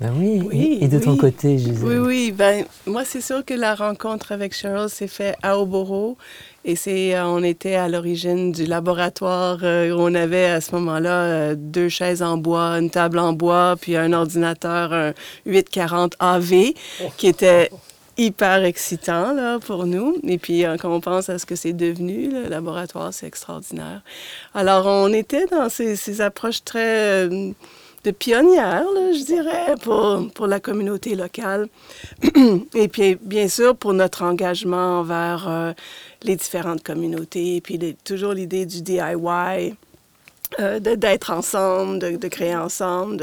Ben 0.00 0.12
oui, 0.18 0.42
Oui, 0.44 0.78
et, 0.80 0.84
et 0.84 0.88
de 0.88 0.98
ton 0.98 1.16
côté, 1.16 1.58
Gisèle? 1.58 1.84
Oui, 1.84 1.96
oui. 1.96 2.32
Ben, 2.36 2.64
moi, 2.86 3.04
c'est 3.04 3.20
sûr 3.20 3.44
que 3.44 3.54
la 3.54 3.76
rencontre 3.76 4.32
avec 4.32 4.52
Cheryl 4.52 4.88
s'est 4.88 5.06
faite 5.06 5.36
à 5.44 5.56
Oboro. 5.56 6.18
Et 6.64 6.74
c'est, 6.74 7.14
euh, 7.14 7.24
on 7.24 7.44
était 7.44 7.76
à 7.76 7.88
l'origine 7.88 8.50
du 8.50 8.66
laboratoire 8.66 9.58
euh, 9.62 9.92
où 9.94 10.00
on 10.00 10.14
avait 10.16 10.46
à 10.46 10.60
ce 10.60 10.74
moment-là 10.74 11.22
euh, 11.22 11.54
deux 11.56 11.88
chaises 11.88 12.20
en 12.20 12.36
bois, 12.36 12.70
une 12.80 12.90
table 12.90 13.20
en 13.20 13.32
bois, 13.32 13.76
puis 13.80 13.96
un 13.96 14.12
ordinateur, 14.12 14.92
un 14.92 15.12
840 15.46 16.14
AV, 16.18 16.72
qui 17.16 17.28
était 17.28 17.70
hyper 18.16 18.64
excitant 18.64 19.32
là, 19.32 19.58
pour 19.58 19.86
nous. 19.86 20.16
Et 20.26 20.38
puis, 20.38 20.64
euh, 20.64 20.76
quand 20.76 20.90
on 20.90 21.00
pense 21.00 21.28
à 21.28 21.38
ce 21.38 21.46
que 21.46 21.56
c'est 21.56 21.72
devenu, 21.72 22.30
le 22.30 22.48
laboratoire, 22.48 23.12
c'est 23.12 23.26
extraordinaire. 23.26 24.02
Alors, 24.54 24.86
on 24.86 25.12
était 25.12 25.46
dans 25.46 25.68
ces, 25.68 26.20
approches 26.20 26.64
très 26.64 27.26
euh, 27.26 27.50
de 28.04 28.10
pionnières, 28.10 28.86
je 29.12 29.24
dirais, 29.24 29.74
pour, 29.82 30.28
pour 30.34 30.46
la 30.46 30.60
communauté 30.60 31.14
locale. 31.14 31.68
Et 32.74 32.88
puis, 32.88 33.16
bien 33.20 33.48
sûr, 33.48 33.76
pour 33.76 33.92
notre 33.92 34.22
engagement 34.22 35.00
envers 35.00 35.48
euh, 35.48 35.72
les 36.22 36.36
différentes 36.36 36.82
communautés. 36.82 37.56
Et 37.56 37.60
puis, 37.60 37.78
toujours 38.04 38.32
l'idée 38.32 38.64
du 38.64 38.80
DIY 38.82 39.74
euh, 40.60 40.80
d'être 40.80 41.30
ensemble, 41.30 41.98
de, 41.98 42.28
créer 42.28 42.56
ensemble, 42.56 43.18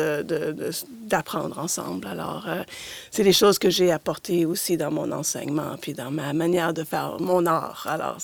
d'apprendre 1.08 1.60
ensemble. 1.60 2.08
Alors, 2.08 2.46
euh, 2.48 2.64
c'est 3.12 3.24
des 3.24 3.34
choses 3.34 3.60
que 3.60 3.70
j'ai 3.70 3.92
apportées 3.92 4.46
aussi 4.46 4.78
dans 4.78 4.92
mon 4.92 5.12
enseignement, 5.12 5.76
puis 5.82 5.94
dans 5.94 6.12
ma 6.12 6.34
manière 6.34 6.74
de 6.74 6.84
faire 6.84 7.18
mon 7.20 7.46
art. 7.46 7.88
Alors, 7.90 8.18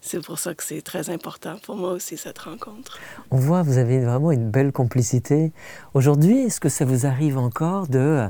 c'est 0.00 0.20
pour 0.20 0.38
ça 0.38 0.54
que 0.54 0.62
c'est 0.62 0.82
très 0.82 1.10
important 1.10 1.56
pour 1.62 1.76
moi 1.76 1.92
aussi, 1.92 2.16
cette 2.16 2.38
rencontre. 2.38 2.98
On 3.30 3.36
voit, 3.36 3.62
vous 3.62 3.78
avez 3.78 4.00
vraiment 4.00 4.32
une 4.32 4.50
belle 4.50 4.72
complicité. 4.72 5.52
Aujourd'hui, 5.94 6.38
est-ce 6.40 6.60
que 6.60 6.68
ça 6.68 6.84
vous 6.84 7.06
arrive 7.06 7.36
encore 7.36 7.88
de, 7.88 8.26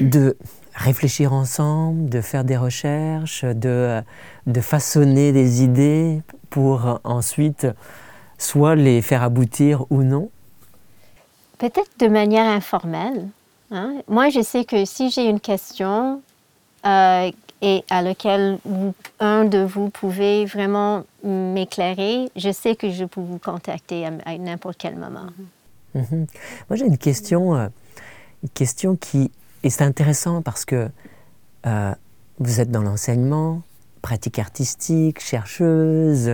de 0.00 0.36
réfléchir 0.74 1.32
ensemble, 1.32 2.08
de 2.08 2.20
faire 2.20 2.44
des 2.44 2.56
recherches, 2.56 3.44
de, 3.44 4.00
de 4.46 4.60
façonner 4.60 5.32
des 5.32 5.62
idées 5.62 6.22
pour 6.50 7.00
ensuite 7.04 7.66
soit 8.40 8.74
les 8.74 9.02
faire 9.02 9.22
aboutir 9.22 9.84
ou 9.90 10.02
non? 10.02 10.30
Peut-être 11.58 11.90
de 11.98 12.08
manière 12.08 12.46
informelle. 12.46 13.28
Hein. 13.70 13.96
Moi, 14.08 14.30
je 14.30 14.40
sais 14.40 14.64
que 14.64 14.84
si 14.84 15.10
j'ai 15.10 15.28
une 15.28 15.40
question 15.40 16.22
euh, 16.86 17.30
et 17.62 17.84
à 17.90 18.00
laquelle 18.00 18.58
un 19.20 19.44
de 19.44 19.58
vous 19.58 19.90
pouvez 19.90 20.46
vraiment 20.46 21.04
m'éclairer, 21.22 22.30
je 22.34 22.50
sais 22.50 22.74
que 22.74 22.90
je 22.90 23.04
peux 23.04 23.20
vous 23.20 23.38
contacter 23.38 24.06
à, 24.06 24.38
n'importe 24.38 24.78
quel 24.78 24.96
moment. 24.96 25.26
Mhm. 25.94 26.26
Moi, 26.68 26.76
j'ai 26.76 26.86
une 26.86 26.98
question, 26.98 27.54
euh, 27.54 27.68
une 28.42 28.48
question 28.50 28.96
qui 28.96 29.30
et 29.62 29.68
c'est 29.68 29.84
intéressant 29.84 30.40
parce 30.40 30.64
que 30.64 30.88
euh, 31.66 31.94
vous 32.38 32.60
êtes 32.60 32.70
dans 32.70 32.82
l'enseignement, 32.82 33.60
pratique 34.00 34.38
artistique, 34.38 35.20
chercheuse. 35.20 36.30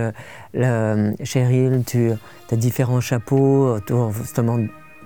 Le, 0.53 1.13
Cheryl, 1.23 1.83
tu 1.85 2.11
as 2.51 2.55
différents 2.55 3.01
chapeaux, 3.01 3.75
autour, 3.75 4.11
justement 4.11 4.57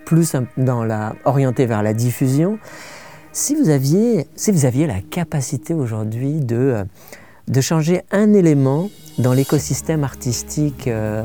plus 0.05 0.35
dans 0.57 0.83
la, 0.83 1.15
orienté 1.25 1.65
vers 1.65 1.83
la 1.83 1.93
diffusion. 1.93 2.59
Si 3.33 3.55
vous 3.55 3.69
aviez, 3.69 4.27
si 4.35 4.51
vous 4.51 4.65
aviez 4.65 4.87
la 4.87 5.01
capacité 5.01 5.73
aujourd'hui 5.73 6.41
de, 6.41 6.85
de 7.47 7.61
changer 7.61 8.01
un 8.11 8.33
élément 8.33 8.89
dans 9.19 9.33
l'écosystème 9.33 10.03
artistique 10.03 10.87
euh, 10.87 11.23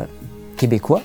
québécois 0.56 1.02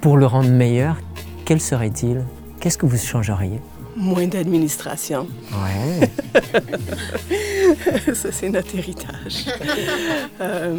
pour 0.00 0.16
le 0.16 0.26
rendre 0.26 0.50
meilleur, 0.50 1.00
quel 1.44 1.60
serait-il? 1.60 2.24
Qu'est-ce 2.60 2.78
que 2.78 2.86
vous 2.86 2.98
changeriez? 2.98 3.60
Moins 3.96 4.26
d'administration. 4.26 5.28
Ouais. 5.52 6.10
ça, 8.14 8.32
c'est 8.32 8.48
notre 8.48 8.74
héritage. 8.76 9.46
euh, 10.40 10.74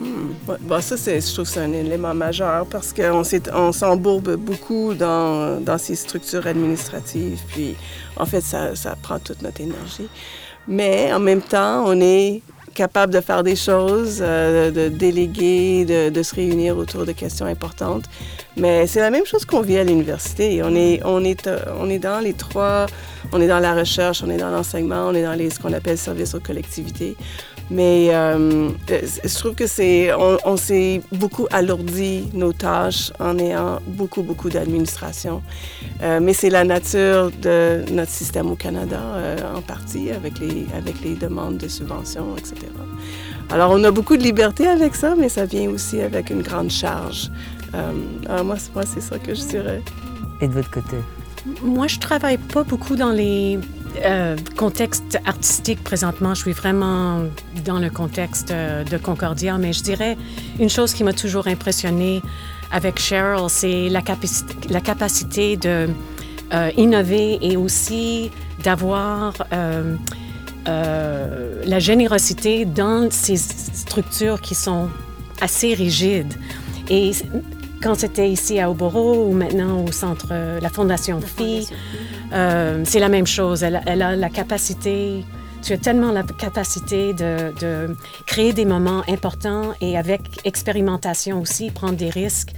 hmm, 0.00 0.80
ça, 0.80 0.96
je 0.96 1.32
trouve 1.34 1.46
c'est 1.46 1.60
un 1.60 1.72
élément 1.72 2.14
majeur 2.14 2.66
parce 2.66 2.92
qu'on 2.92 3.22
on 3.54 3.72
s'embourbe 3.72 4.36
beaucoup 4.36 4.94
dans, 4.94 5.60
dans, 5.60 5.78
ces 5.78 5.96
structures 5.96 6.46
administratives. 6.46 7.40
Puis, 7.48 7.74
en 8.16 8.26
fait, 8.26 8.42
ça, 8.42 8.76
ça 8.76 8.96
prend 9.00 9.18
toute 9.18 9.42
notre 9.42 9.60
énergie. 9.60 10.08
Mais 10.68 11.12
en 11.12 11.20
même 11.20 11.42
temps, 11.42 11.84
on 11.86 12.00
est 12.00 12.42
capable 12.74 13.12
de 13.12 13.20
faire 13.20 13.42
des 13.42 13.56
choses, 13.56 14.18
euh, 14.20 14.70
de 14.70 14.88
déléguer, 14.88 15.84
de, 15.84 16.22
se 16.22 16.34
réunir 16.34 16.76
autour 16.76 17.06
de 17.06 17.12
questions 17.12 17.46
importantes. 17.46 18.04
Mais 18.56 18.86
c'est 18.86 19.00
la 19.00 19.10
même 19.10 19.26
chose 19.26 19.44
qu'on 19.44 19.60
vit 19.60 19.78
à 19.78 19.84
l'université. 19.84 20.62
On 20.62 20.74
est, 20.74 21.00
on, 21.04 21.24
est, 21.24 21.46
euh, 21.46 21.58
on 21.78 21.88
est 21.88 21.98
dans 21.98 22.20
les 22.20 22.34
trois, 22.34 22.86
on 23.32 23.40
est 23.40 23.48
dans 23.48 23.58
la 23.58 23.74
recherche, 23.74 24.22
on 24.24 24.30
est 24.30 24.36
dans 24.36 24.50
l'enseignement, 24.50 25.08
on 25.08 25.14
est 25.14 25.22
dans 25.22 25.34
les, 25.34 25.50
ce 25.50 25.58
qu'on 25.58 25.72
appelle 25.72 25.98
services 25.98 26.34
aux 26.34 26.40
collectivités. 26.40 27.16
Mais 27.70 28.08
euh, 28.10 28.70
je 28.88 29.38
trouve 29.38 29.54
que 29.54 29.68
c'est, 29.68 30.10
on, 30.12 30.56
s'est 30.56 31.02
beaucoup 31.12 31.46
alourdi 31.52 32.28
nos 32.34 32.52
tâches 32.52 33.12
en 33.20 33.38
ayant 33.38 33.78
beaucoup, 33.86 34.22
beaucoup 34.22 34.48
d'administration. 34.48 35.40
Euh, 36.02 36.18
mais 36.20 36.32
c'est 36.32 36.50
la 36.50 36.64
nature 36.64 37.30
de 37.40 37.84
notre 37.92 38.10
système 38.10 38.50
au 38.50 38.56
Canada, 38.56 39.00
euh, 39.00 39.36
en 39.54 39.62
partie, 39.62 40.10
avec 40.10 40.40
les, 40.40 40.66
avec 40.76 41.00
les 41.02 41.14
demandes 41.14 41.58
de 41.58 41.68
subventions, 41.68 42.36
etc. 42.36 42.56
Alors, 43.50 43.70
on 43.70 43.84
a 43.84 43.90
beaucoup 43.92 44.16
de 44.16 44.22
liberté 44.22 44.66
avec 44.66 44.96
ça, 44.96 45.14
mais 45.16 45.28
ça 45.28 45.44
vient 45.44 45.70
aussi 45.70 46.00
avec 46.00 46.30
une 46.30 46.42
grande 46.42 46.70
charge. 46.70 47.30
alors 48.28 48.44
moi, 48.44 48.56
moi 48.74 48.84
c'est 48.84 49.00
ça 49.00 49.18
que 49.18 49.32
je 49.32 49.42
dirais. 49.42 49.82
Et 50.40 50.48
de 50.48 50.52
votre 50.52 50.70
côté? 50.70 50.96
Moi, 51.62 51.86
je 51.86 51.98
travaille 51.98 52.38
pas 52.38 52.64
beaucoup 52.64 52.96
dans 52.96 53.12
les 53.12 53.58
euh, 54.04 54.36
contexte 54.56 55.18
artistique 55.26 55.82
présentement, 55.82 56.34
je 56.34 56.42
suis 56.42 56.52
vraiment 56.52 57.24
dans 57.64 57.78
le 57.78 57.90
contexte 57.90 58.50
euh, 58.50 58.84
de 58.84 58.96
Concordia, 58.96 59.58
mais 59.58 59.72
je 59.72 59.82
dirais 59.82 60.16
une 60.58 60.70
chose 60.70 60.92
qui 60.94 61.04
m'a 61.04 61.12
toujours 61.12 61.46
impressionnée 61.48 62.22
avec 62.72 62.98
Cheryl, 62.98 63.48
c'est 63.48 63.88
la, 63.88 64.00
capacité, 64.00 65.56
de 65.56 65.88
euh, 66.52 66.70
innover 66.76 67.38
et 67.42 67.56
aussi 67.56 68.30
d'avoir 68.62 69.34
la 70.66 71.78
générosité 71.78 72.64
dans 72.64 73.10
ces 73.10 73.36
structures 73.36 74.40
qui 74.40 74.54
sont 74.54 74.88
assez 75.40 75.74
rigides. 75.74 76.34
Et 76.88 77.12
quand 77.82 77.94
c'était 77.94 78.30
ici 78.30 78.60
à 78.60 78.70
Oboro 78.70 79.26
ou 79.26 79.32
maintenant 79.32 79.84
au 79.84 79.92
centre, 79.92 80.28
la 80.60 80.68
Fondation 80.68 81.20
Phi, 81.20 81.66
euh, 82.32 82.82
c'est 82.84 83.00
la 83.00 83.08
même 83.08 83.26
chose. 83.26 83.62
Elle, 83.62 84.02
a 84.02 84.16
la 84.16 84.28
capacité, 84.28 85.24
tu 85.62 85.72
as 85.72 85.78
tellement 85.78 86.12
la 86.12 86.22
capacité 86.22 87.14
de, 87.14 87.94
créer 88.26 88.52
des 88.52 88.64
moments 88.64 89.02
importants 89.08 89.72
et 89.80 89.96
avec 89.96 90.20
expérimentation 90.44 91.40
aussi, 91.40 91.70
prendre 91.70 91.96
des 91.96 92.10
risques 92.10 92.52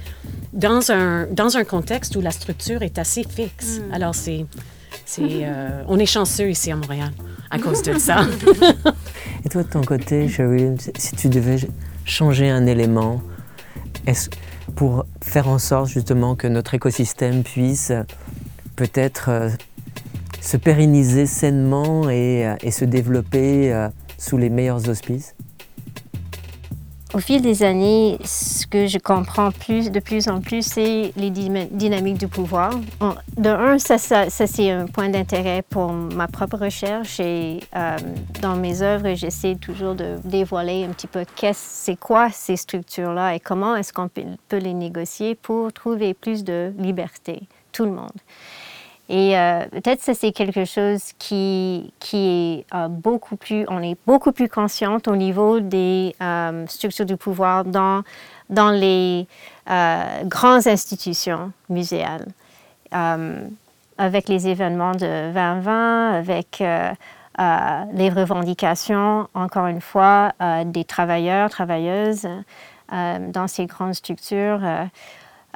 dans 0.51 0.91
un, 0.91 1.25
dans 1.27 1.57
un 1.57 1.63
contexte 1.63 2.15
où 2.15 2.21
la 2.21 2.31
structure 2.31 2.83
est 2.83 2.97
assez 2.99 3.23
fixe. 3.23 3.79
Mm. 3.79 3.93
Alors, 3.93 4.15
c'est, 4.15 4.45
c'est, 5.05 5.23
euh, 5.43 5.83
on 5.87 5.99
est 5.99 6.05
chanceux 6.05 6.49
ici 6.49 6.71
à 6.71 6.75
Montréal 6.75 7.11
à 7.49 7.59
cause 7.59 7.83
de 7.83 7.97
ça. 7.99 8.25
et 9.45 9.49
toi, 9.49 9.63
de 9.63 9.69
ton 9.69 9.83
côté, 9.83 10.27
Cheryl, 10.27 10.75
si 10.97 11.15
tu 11.15 11.29
devais 11.29 11.57
changer 12.03 12.49
un 12.49 12.65
élément, 12.65 13.21
est-ce 14.07 14.29
pour 14.75 15.05
faire 15.21 15.47
en 15.47 15.59
sorte 15.59 15.87
justement 15.89 16.35
que 16.35 16.47
notre 16.47 16.73
écosystème 16.73 17.43
puisse 17.43 17.91
peut-être 18.75 19.29
euh, 19.29 19.49
se 20.41 20.57
pérenniser 20.57 21.25
sainement 21.25 22.09
et, 22.09 22.47
euh, 22.47 22.71
se 22.71 22.85
développer 22.85 23.73
euh, 23.73 23.89
sous 24.17 24.37
les 24.37 24.49
meilleurs 24.49 24.89
auspices 24.89 25.35
au 27.13 27.19
fil 27.19 27.41
des 27.41 27.63
années, 27.63 28.17
ce 28.23 28.65
que 28.65 28.87
je 28.87 28.97
comprends 28.97 29.51
plus, 29.51 29.91
de 29.91 29.99
plus 29.99 30.27
en 30.27 30.41
plus, 30.41 30.65
c'est 30.65 31.13
les 31.15 31.29
dynamiques 31.29 32.17
du 32.17 32.27
pouvoir. 32.27 32.71
De 33.37 33.49
un, 33.49 33.77
ça, 33.77 33.97
c'est 33.97 34.71
un 34.71 34.87
point 34.87 35.09
d'intérêt 35.09 35.63
pour 35.69 35.91
ma 35.91 36.27
propre 36.27 36.57
recherche 36.57 37.19
et 37.19 37.59
dans 38.41 38.55
mes 38.55 38.81
œuvres, 38.81 39.13
j'essaie 39.13 39.55
toujours 39.55 39.95
de 39.95 40.17
dévoiler 40.23 40.85
un 40.85 40.89
petit 40.89 41.07
peu 41.07 41.23
qu'est-ce, 41.35 41.61
c'est 41.85 41.99
quoi 41.99 42.29
ces 42.31 42.55
structures-là 42.55 43.35
et 43.35 43.39
comment 43.39 43.75
est-ce 43.75 43.93
qu'on 43.93 44.09
peut 44.09 44.57
les 44.57 44.73
négocier 44.73 45.35
pour 45.35 45.71
trouver 45.71 46.13
plus 46.13 46.43
de 46.43 46.73
liberté, 46.77 47.43
tout 47.71 47.85
le 47.85 47.91
monde. 47.91 48.11
Et 49.13 49.37
euh, 49.37 49.67
peut-être 49.69 50.03
que 50.03 50.15
c'est 50.15 50.31
quelque 50.31 50.65
chose 50.65 51.13
qui, 51.19 51.93
qui 51.99 52.17
est 52.17 52.75
euh, 52.75 52.87
beaucoup 52.87 53.35
plus, 53.35 53.63
on 53.69 53.79
est 53.83 53.95
beaucoup 54.07 54.31
plus 54.31 54.49
consciente 54.49 55.07
au 55.07 55.15
niveau 55.15 55.59
des 55.59 56.15
euh, 56.19 56.65
structures 56.65 57.05
du 57.05 57.15
pouvoir 57.15 57.63
dans, 57.63 58.01
dans 58.49 58.71
les 58.71 59.27
grandes 60.25 60.67
institutions 60.67 61.51
muséales. 61.69 62.25
avec 62.91 64.27
les 64.29 64.47
événements 64.47 64.93
de 64.93 65.31
2020, 65.31 66.13
avec 66.17 66.63
les 67.93 68.09
revendications, 68.09 69.27
encore 69.35 69.67
une 69.67 69.79
fois, 69.79 70.33
des 70.65 70.83
travailleurs, 70.83 71.49
travailleuses 71.49 72.27
dans 72.91 73.47
ces 73.47 73.67
grandes 73.67 73.93
structures. 73.93 74.59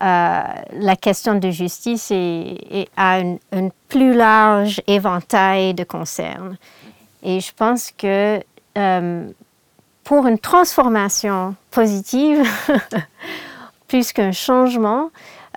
Euh, 0.02 0.44
la 0.74 0.96
question 0.96 1.36
de 1.36 1.50
justice 1.50 2.12
est, 2.12 2.88
a 2.96 3.20
un, 3.20 3.70
plus 3.90 4.14
large 4.14 4.82
éventail 4.86 5.74
de 5.74 5.84
concerns. 5.84 6.56
Et 7.24 7.40
je 7.40 7.52
pense 7.56 7.92
que 7.98 8.40
euh, 8.78 9.28
pour 10.04 10.28
une 10.28 10.38
transformation 10.38 11.56
positive, 11.72 12.48
plus 13.88 14.14
qu'un 14.14 14.32
changement, 14.32 15.10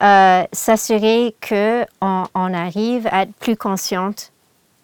euh, 0.03 0.45
serait 0.55 1.35
qu'on 1.47 2.25
on 2.35 2.55
arrive 2.55 3.07
à 3.13 3.23
être 3.23 3.35
plus 3.35 3.57
consciente 3.57 4.33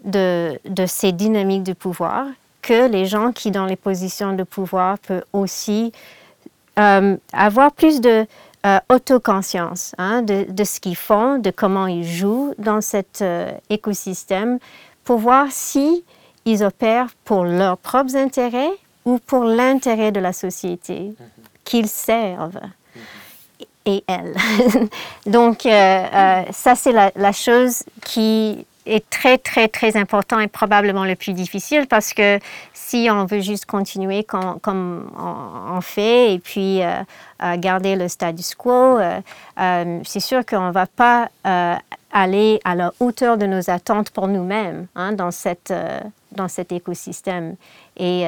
de, 0.04 0.60
de, 0.66 0.84
ces 0.84 1.12
dynamiques 1.12 1.62
de 1.62 1.72
pouvoir, 1.72 2.26
que 2.61 2.86
les 2.88 3.07
gens 3.07 3.32
qui, 3.32 3.50
dans 3.50 3.64
les 3.64 3.76
positions 3.76 4.34
de 4.34 4.42
pouvoir, 4.42 4.98
peuvent 4.98 5.24
aussi 5.32 5.92
avoir 7.32 7.72
plus 7.72 8.02
de, 8.02 8.26
euh, 8.66 8.78
autoconscience 8.88 9.94
hein, 9.96 10.22
de, 10.22 10.46
de, 10.48 10.64
ce 10.64 10.80
qu'ils 10.80 10.96
font, 10.96 11.38
de 11.38 11.50
comment 11.50 11.86
ils 11.86 12.06
jouent 12.06 12.52
dans 12.58 12.80
cet 12.80 13.22
euh, 13.22 13.50
écosystème 13.70 14.58
pour 15.04 15.18
voir 15.18 15.46
si 15.50 16.04
ils 16.44 16.64
opèrent 16.64 17.14
pour 17.24 17.44
leurs 17.44 17.78
propres 17.78 18.16
intérêts 18.16 18.72
ou 19.04 19.18
pour 19.18 19.44
l'intérêt 19.44 20.10
de 20.10 20.20
la 20.20 20.32
société 20.32 21.12
qu'ils 21.64 21.88
servent. 21.88 22.60
et 23.84 24.02
elle. 24.06 24.34
Donc, 25.26 25.62
ça, 25.62 26.74
c'est 26.74 26.92
la, 26.92 27.12
la, 27.14 27.32
chose 27.32 27.84
qui 28.04 28.66
est 28.87 29.09
très, 29.11 29.39
très, 29.39 29.68
très 29.68 29.97
important 29.97 30.41
et 30.41 30.49
probablement 30.49 31.05
le 31.05 31.16
plus 31.16 31.32
difficile 31.32 31.87
parce 31.87 32.14
que 32.14 32.39
si 32.87 33.09
on 33.11 33.24
veut 33.24 33.41
juste 33.41 33.66
continuer 33.66 34.22
comme, 34.22 35.11
on, 35.18 35.80
fait 35.80 36.34
et 36.34 36.39
puis 36.39 36.82
euh, 36.82 37.57
garder 37.57 37.97
le 37.97 38.07
status 38.07 38.55
quo, 38.55 38.70
euh, 38.70 39.20
euh, 39.61 40.01
c'est 40.05 40.20
sûr 40.20 40.47
qu'on 40.47 40.68
ne 40.68 40.72
va 40.72 40.87
pas 40.87 41.28
aller 42.12 42.61
à 42.64 42.74
la 42.74 42.93
hauteur 43.01 43.37
de 43.37 43.47
nos 43.47 43.68
attentes 43.68 44.11
pour 44.11 44.28
nous-mêmes 44.28 44.87
hein, 44.95 45.12
dans, 45.12 45.32
cette, 45.32 45.74
dans 46.32 46.49
cet 46.49 46.72
écosystème. 46.72 47.57
Et 47.99 48.24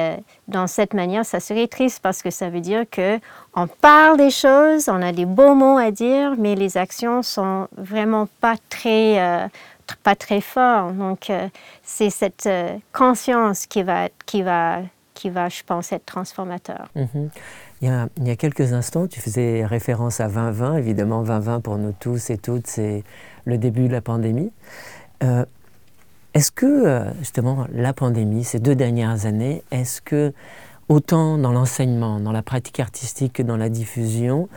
dans 0.47 0.67
cette 0.67 0.93
manière, 0.93 1.25
ça 1.25 1.39
serait 1.39 1.67
triste 1.67 1.99
parce 2.03 2.21
que 2.21 2.29
ça 2.29 2.49
veut 2.49 2.59
dire 2.59 2.83
qu'on 2.93 3.67
parle 3.67 4.17
des 4.17 4.29
choses, 4.29 4.89
on 4.89 5.01
a 5.01 5.11
des 5.11 5.25
beaux 5.25 5.55
mots 5.55 5.77
à 5.77 5.89
dire, 5.89 6.35
mais 6.37 6.55
les 6.55 6.77
actions 6.77 7.23
sont 7.23 7.67
vraiment 7.77 8.27
pas 8.41 8.55
très 8.69 9.49
pas 9.97 10.15
très 10.15 10.41
fort. 10.41 10.91
Donc, 10.93 11.29
euh, 11.29 11.47
c'est 11.83 12.09
cette 12.09 12.45
euh, 12.45 12.77
conscience 12.93 13.65
qui 13.65 13.83
va, 13.83 14.09
qui, 14.25 14.41
va, 14.41 14.79
qui 15.13 15.29
va, 15.29 15.49
je 15.49 15.63
pense, 15.63 15.91
être 15.91 16.05
transformateur. 16.05 16.89
Mhm. 16.95 17.29
il, 17.81 18.07
y 18.25 18.31
a, 18.31 18.35
quelques 18.35 18.73
instants, 18.73 19.07
tu 19.07 19.19
faisais 19.19 19.65
référence 19.65 20.19
à 20.19 20.27
2020. 20.27 20.77
Évidemment, 20.77 21.21
2020 21.23 21.61
pour 21.61 21.77
nous 21.77 21.93
tous 21.99 22.29
et 22.29 22.37
toutes, 22.37 22.67
c'est 22.67 23.03
le 23.45 23.57
début 23.57 23.87
de 23.87 23.93
la 23.93 24.01
pandémie. 24.01 24.51
Euh, 25.23 25.45
est-ce 26.33 26.51
que, 26.51 27.05
justement, 27.19 27.65
la 27.73 27.91
pandémie, 27.91 28.43
ces 28.43 28.59
deux 28.59 28.75
dernières 28.75 29.25
années, 29.25 29.63
est-ce 29.71 29.99
que, 30.01 30.31
autant 30.87 31.37
dans 31.37 31.51
l'enseignement, 31.51 32.19
dans 32.19 32.31
la 32.31 32.43
pratique 32.43 32.79
artistique 32.79 33.33
que 33.33 33.43
dans 33.43 33.57
la 33.57 33.69
diffusion, 33.69 34.47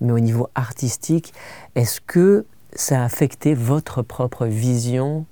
mais 0.00 0.12
au 0.12 0.20
niveau 0.20 0.48
artistique, 0.54 1.32
est-ce 1.74 2.00
que 2.00 2.44
ça 2.74 3.02
a 3.02 3.04
affecté 3.04 3.54
votre 3.54 4.02
propre 4.02 4.46
vision 4.46 5.26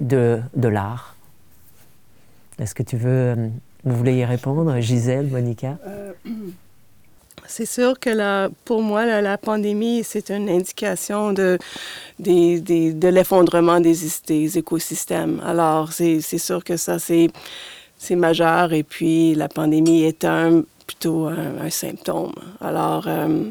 de, 0.00 0.40
de 0.56 0.68
l'art 0.68 1.16
Est-ce 2.58 2.74
que 2.74 2.82
tu 2.82 2.96
veux, 2.96 3.10
euh, 3.10 3.48
vous 3.84 3.96
voulez 3.96 4.14
y 4.14 4.24
répondre, 4.24 4.78
Gisèle, 4.80 5.28
Monica? 5.28 5.78
Euh, 5.86 6.12
C'est 7.46 7.66
sûr 7.66 7.98
que 7.98 8.10
la, 8.10 8.50
pour 8.64 8.82
moi, 8.82 9.04
la, 9.04 9.38
pandémie, 9.38 10.02
c'est 10.04 10.30
une 10.30 10.48
indication 10.48 11.32
de, 11.32 11.58
de 12.18 13.08
l'effondrement 13.08 13.80
des, 13.80 14.58
écosystèmes. 14.58 15.40
Alors, 15.44 15.92
c'est 15.92 16.20
sûr 16.20 16.64
que 16.64 16.76
ça, 16.76 16.98
c'est 16.98 17.30
majeur. 18.16 18.72
Et 18.72 18.82
puis, 18.82 19.34
la 19.34 19.48
pandémie 19.48 20.02
est 20.02 20.24
un, 20.24 20.62
plutôt 20.86 21.26
un, 21.26 21.70
symptôme. 21.70 22.34
Alors, 22.60 23.04
euh, 23.06 23.50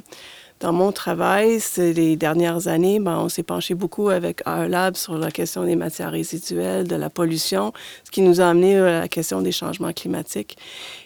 dans 0.61 0.73
mon 0.73 0.91
travail, 0.91 1.59
les 1.77 2.15
dernières 2.15 2.67
années, 2.67 2.99
ben, 2.99 3.17
on 3.17 3.29
s'est 3.29 3.43
penché 3.43 3.73
beaucoup 3.73 4.09
avec 4.09 4.41
R 4.45 4.67
Lab 4.67 4.95
sur 4.95 5.17
la 5.17 5.31
question 5.31 5.63
des 5.63 5.75
matières 5.75 6.11
résiduelles, 6.11 6.87
de 6.87 6.95
la 6.95 7.09
pollution, 7.09 7.73
ce 8.03 8.11
qui 8.11 8.21
nous 8.21 8.41
a 8.41 8.45
amené 8.45 8.77
à 8.77 9.01
la 9.01 9.07
question 9.07 9.41
des 9.41 9.51
changements 9.51 9.91
climatiques. 9.91 10.57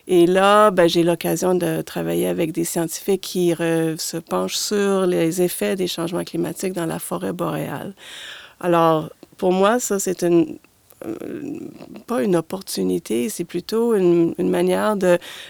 Et 0.08 0.28
là, 0.28 0.72
ben, 0.72 0.88
j'ai 0.88 1.04
l'occasion 1.04 1.56
de 1.56 1.82
travailler 1.82 2.28
avec 2.28 2.52
des 2.52 2.66
scientifiques 2.66 3.22
qui 3.22 3.54
se 3.56 4.18
penchent 4.18 4.58
sur 4.58 5.06
les 5.06 5.42
effets 5.42 5.76
des 5.76 5.88
changements 5.88 6.24
climatiques 6.26 6.74
dans 6.74 6.86
la 6.86 7.00
forêt 7.00 7.34
boréale. 7.34 7.94
Alors, 8.60 9.10
pour 9.38 9.54
moi, 9.54 9.80
ça, 9.80 10.00
c'est 10.00 10.24
une, 10.24 10.42
euh, 10.42 10.56
pas 12.08 12.24
une 12.24 12.36
opportunité, 12.36 13.30
c'est 13.30 13.44
plutôt 13.44 13.96
une, 13.96 14.34
manière 14.38 14.96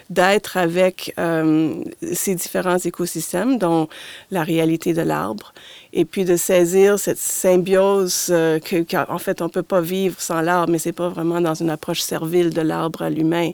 d'être 0.09 0.57
avec 0.57 1.13
euh, 1.19 1.83
ces 2.13 2.35
différents 2.35 2.77
écosystèmes, 2.77 3.57
dont 3.57 3.87
la 4.31 4.43
réalité 4.43 4.93
de 4.93 5.01
l'arbre, 5.01 5.53
et 5.97 6.03
puis 6.03 6.25
de 6.25 6.35
saisir 6.35 6.99
cette 6.99 7.17
symbiose 7.17 8.27
euh, 8.29 8.59
que, 8.59 8.83
qu'en 8.83 9.17
fait, 9.17 9.41
on 9.41 9.45
ne 9.45 9.49
peut 9.49 9.63
pas 9.63 9.79
vivre 9.79 10.19
sans 10.19 10.41
l'arbre, 10.41 10.69
mais 10.71 10.77
c'est 10.77 10.91
pas 10.91 11.07
vraiment 11.07 11.39
dans 11.39 11.53
une 11.53 11.69
approche 11.69 12.01
servile 12.01 12.49
de 12.49 12.59
l'arbre 12.59 13.01
à 13.01 13.09
l'humain. 13.09 13.51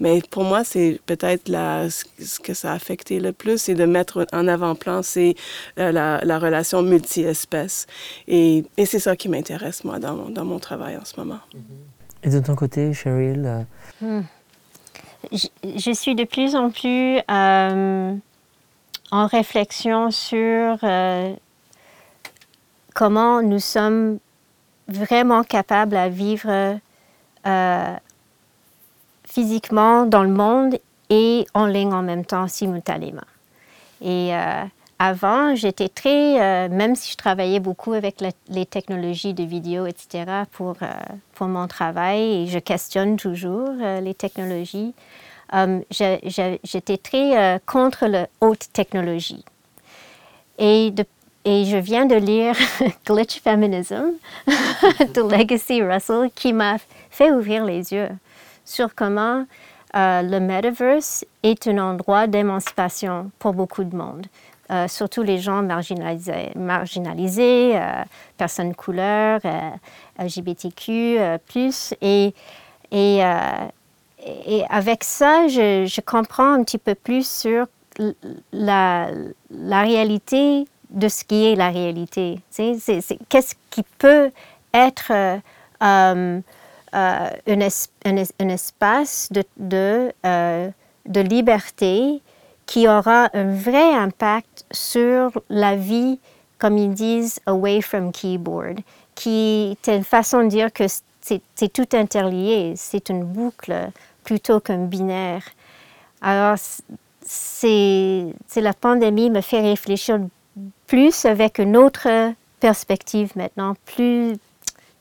Mais 0.00 0.22
pour 0.30 0.44
moi, 0.44 0.64
c'est 0.64 0.98
peut-être 1.04 1.46
ce 1.46 2.40
que 2.40 2.54
ça 2.54 2.72
a 2.72 2.74
affecté 2.74 3.20
le 3.20 3.32
plus, 3.32 3.58
c'est 3.58 3.74
de 3.74 3.84
mettre 3.84 4.26
en 4.32 4.48
avant-plan, 4.48 5.02
c'est 5.02 5.34
la, 5.76 5.92
la, 5.92 6.38
relation 6.38 6.82
multi-espèces. 6.82 7.86
Et, 8.28 8.64
et 8.78 8.86
c'est 8.86 8.98
ça 8.98 9.14
qui 9.14 9.28
m'intéresse, 9.28 9.84
moi, 9.84 9.98
dans 9.98 10.14
mon, 10.14 10.30
dans 10.30 10.44
mon 10.46 10.58
travail 10.58 10.96
en 10.96 11.04
ce 11.04 11.20
moment. 11.20 11.40
Et 12.22 12.30
de 12.30 12.40
ton 12.40 12.54
côté, 12.54 12.94
Cheryl 12.94 13.44
euh, 13.44 14.20
hmm. 14.20 14.24
je, 15.30 15.48
je, 15.76 15.92
suis 15.92 16.14
de 16.14 16.24
plus 16.24 16.56
en 16.56 16.70
plus 16.70 17.18
euh, 17.30 18.14
en 19.10 19.26
réflexion 19.26 20.10
sur 20.10 20.78
comment 22.94 23.42
nous 23.42 23.58
sommes 23.58 24.18
vraiment 24.88 25.42
capables 25.42 25.96
à 25.96 26.08
vivre 26.08 26.78
euh, 27.46 27.96
physiquement 29.24 30.06
dans 30.06 30.22
le 30.22 30.30
monde 30.30 30.78
et 31.10 31.46
en 31.54 31.66
ligne 31.66 31.92
en 31.92 32.02
même 32.02 32.24
temps, 32.24 32.48
simultanément. 32.48 33.20
Et 34.00 34.34
euh, 34.34 34.62
avant, 34.98 35.54
j'étais 35.54 35.88
très, 35.88 36.40
euh, 36.40 36.68
même 36.68 36.94
si 36.94 37.12
je 37.12 37.16
travaillais 37.16 37.60
beaucoup 37.60 37.92
avec 37.92 38.22
les 38.48 38.66
technologies 38.66 39.34
de 39.34 39.42
vidéo, 39.42 39.86
etc., 39.86 40.44
pour, 40.52 40.76
pour 41.34 41.48
mon 41.48 41.66
travail, 41.66 42.42
et 42.42 42.46
je 42.46 42.58
questionne 42.58 43.16
toujours 43.16 43.72
les 44.00 44.14
technologies, 44.14 44.94
j'étais 45.90 46.96
très 46.96 47.60
contre 47.66 48.06
la 48.06 48.28
haute 48.40 48.68
technologie. 48.72 49.44
Et 50.58 50.92
de 50.92 51.04
et 51.44 51.64
je 51.64 51.76
viens 51.76 52.06
de 52.06 52.14
lire 52.14 52.54
Glitch 53.06 53.40
Feminism 53.40 54.12
de 54.46 55.20
Legacy 55.20 55.82
Russell 55.82 56.30
qui 56.34 56.52
m'a 56.52 56.76
fait 57.10 57.30
ouvrir 57.30 57.64
les 57.64 57.92
yeux 57.92 58.08
sur 58.64 58.94
comment 58.94 59.44
euh, 59.94 60.22
le 60.22 60.40
metaverse 60.40 61.24
est 61.42 61.68
un 61.68 61.78
endroit 61.78 62.26
d'émancipation 62.26 63.30
pour 63.38 63.52
beaucoup 63.52 63.84
de 63.84 63.94
monde, 63.94 64.26
euh, 64.70 64.88
surtout 64.88 65.22
les 65.22 65.38
gens 65.38 65.62
marginalisés, 65.62 66.50
euh, 67.76 68.02
personnes 68.36 68.74
couleur, 68.74 69.40
LGBTQ, 70.18 71.18
et, 72.00 72.34
et, 72.90 73.20
et, 74.46 74.64
avec 74.68 75.04
ça, 75.04 75.46
je, 75.46 75.84
je, 75.86 76.00
comprends 76.00 76.54
un 76.54 76.64
petit 76.64 76.78
peu 76.78 76.96
plus 76.96 77.28
sur 77.28 77.66
la, 78.52 79.10
la 79.50 79.82
réalité 79.82 80.64
de 80.94 81.08
ce 81.08 81.24
qui 81.24 81.46
est 81.46 81.56
la 81.56 81.70
réalité. 81.70 82.38
Qu'est-ce 82.56 83.54
qui 83.70 83.82
peut 83.98 84.30
être 84.72 85.10
euh, 85.10 85.38
euh, 85.82 86.40
un, 86.94 87.60
un, 88.04 88.48
espace 88.48 89.28
euh, 89.64 90.70
de, 91.06 91.20
liberté 91.20 92.22
qui 92.66 92.88
aura 92.88 93.28
un 93.34 93.54
vrai 93.54 93.92
impact 93.92 94.64
sur 94.70 95.32
la 95.50 95.76
vie, 95.76 96.18
comme 96.58 96.78
ils 96.78 96.94
disent, 96.94 97.40
away 97.46 97.82
from 97.82 98.12
keyboard, 98.12 98.80
qui 99.14 99.76
est 99.84 99.92
une 99.92 100.04
façon 100.04 100.44
de 100.44 100.48
dire 100.48 100.72
que 100.72 100.84
c'est 101.20 101.72
tout 101.72 101.88
interlié, 101.92 102.74
c'est 102.76 103.08
une 103.08 103.24
boucle 103.24 103.90
plutôt 104.22 104.60
qu'un 104.60 104.84
binaire. 104.84 105.42
Alors, 106.22 106.56
c'est 107.26 108.32
la 108.56 108.72
pandémie 108.72 109.30
me 109.30 109.40
fait 109.40 109.60
réfléchir 109.60 110.20
plus 110.86 111.24
avec 111.24 111.58
une 111.58 111.76
autre 111.76 112.32
perspective 112.60 113.32
maintenant, 113.36 113.76
plus, 113.86 114.36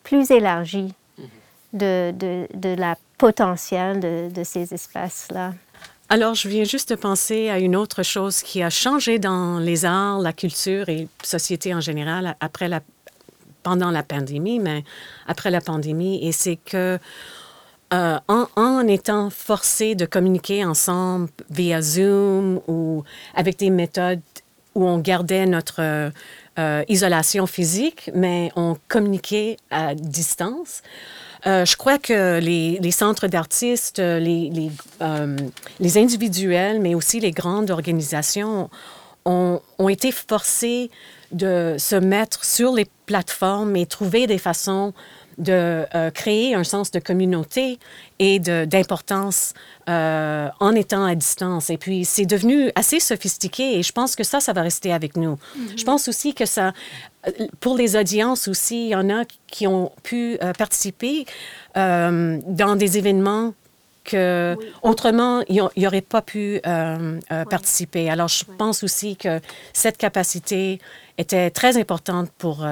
plus 0.03 0.31
élargie 0.31 0.93
mhm. 1.17 1.25
de, 1.73 2.11
de, 2.11 2.47
de 2.53 2.75
la 2.75 2.97
potentiel 3.17 3.99
de, 3.99 4.29
de 4.33 4.43
ces 4.43 4.73
espaces-là. 4.73 5.53
Alors, 6.09 6.35
je 6.35 6.47
viens 6.47 6.63
juste 6.63 6.89
de 6.89 6.95
penser 6.95 7.49
à 7.49 7.59
une 7.59 7.75
autre 7.75 8.03
chose 8.03 8.43
qui 8.43 8.61
a 8.61 8.69
changé 8.69 9.17
dans 9.19 9.59
les 9.59 9.85
arts, 9.85 10.19
la 10.19 10.33
culture 10.33 10.89
et 10.89 11.07
la 11.21 11.27
société 11.27 11.73
en 11.73 11.79
général 11.79 12.35
après 12.39 12.67
la, 12.67 12.81
pendant 13.63 13.89
la 13.89 14.03
pandémie, 14.03 14.59
mais 14.59 14.83
après 15.25 15.49
la 15.49 15.61
pandémie, 15.61 16.27
et 16.27 16.31
c'est 16.31 16.57
que 16.57 16.99
euh, 17.93 18.19
en, 18.27 18.47
en, 18.55 18.87
étant 18.87 19.29
forcé 19.29 19.95
de 19.95 20.05
communiquer 20.05 20.65
ensemble 20.65 21.29
via 21.49 21.81
Zoom 21.81 22.59
ou 22.67 23.03
avec 23.35 23.57
des 23.57 23.69
méthodes 23.69 24.21
où 24.75 24.85
on 24.87 24.97
gardait 24.97 25.45
notre 25.45 25.81
euh, 25.81 26.09
euh, 26.59 26.83
isolation 26.87 27.47
physique, 27.47 28.09
mais 28.13 28.51
on 28.55 28.77
communiquait 28.87 29.57
à 29.71 29.95
distance. 29.95 30.81
Euh, 31.45 31.65
je 31.65 31.75
crois 31.75 31.97
que 31.97 32.39
les, 32.39 32.91
centres 32.91 33.27
d'artistes, 33.27 33.99
les, 33.99 34.49
les, 34.49 34.71
les, 35.79 35.97
individuels, 35.97 36.79
mais 36.79 36.95
aussi 36.95 37.19
les 37.19 37.31
grandes 37.31 37.69
organisations 37.69 38.69
ont, 39.25 39.59
ont, 39.77 39.89
été 39.89 40.11
forcés 40.11 40.89
de 41.31 41.75
se 41.77 41.95
mettre 41.95 42.45
sur 42.45 42.73
les 42.73 42.87
plateformes 43.05 43.75
et 43.75 43.85
trouver 43.85 44.27
des 44.27 44.37
façons 44.37 44.93
de 45.37 45.85
euh, 45.95 46.11
créer 46.11 46.55
un 46.55 46.63
sens 46.63 46.91
de 46.91 46.99
communauté 46.99 47.79
et 48.19 48.39
d'importance 48.39 49.53
euh, 49.89 50.49
en 50.59 50.75
étant 50.75 51.05
à 51.05 51.15
distance. 51.15 51.69
Et 51.69 51.77
puis, 51.77 52.05
c'est 52.05 52.25
devenu 52.25 52.71
assez 52.75 52.99
sophistiqué 52.99 53.79
et 53.79 53.83
je 53.83 53.91
pense 53.91 54.15
que 54.15 54.23
ça, 54.23 54.39
ça 54.39 54.53
va 54.53 54.61
rester 54.61 54.93
avec 54.93 55.17
nous. 55.17 55.35
Mm-hmm. 55.35 55.79
Je 55.79 55.83
pense 55.83 56.07
aussi 56.07 56.33
que 56.33 56.45
ça, 56.45 56.73
euh, 57.27 57.47
pour 57.59 57.77
les 57.77 57.95
audiences 57.95 58.47
aussi, 58.47 58.85
il 58.85 58.89
y 58.89 58.95
en 58.95 59.09
a 59.09 59.23
qui 59.47 59.67
ont 59.67 59.91
pu 60.03 60.37
participer 60.57 61.25
dans 61.75 62.75
des 62.77 62.97
événements 62.97 63.53
que 64.03 64.57
autrement, 64.81 65.43
ils 65.47 65.63
n'auraient 65.77 66.01
pas 66.01 66.21
pu 66.21 66.59
participer. 67.49 68.09
Alors, 68.09 68.27
je 68.27 68.43
pense 68.57 68.83
aussi 68.83 69.15
que 69.15 69.39
cette 69.73 69.97
capacité 69.97 70.79
était 71.17 71.49
très 71.51 71.77
importante 71.77 72.29
pour 72.37 72.65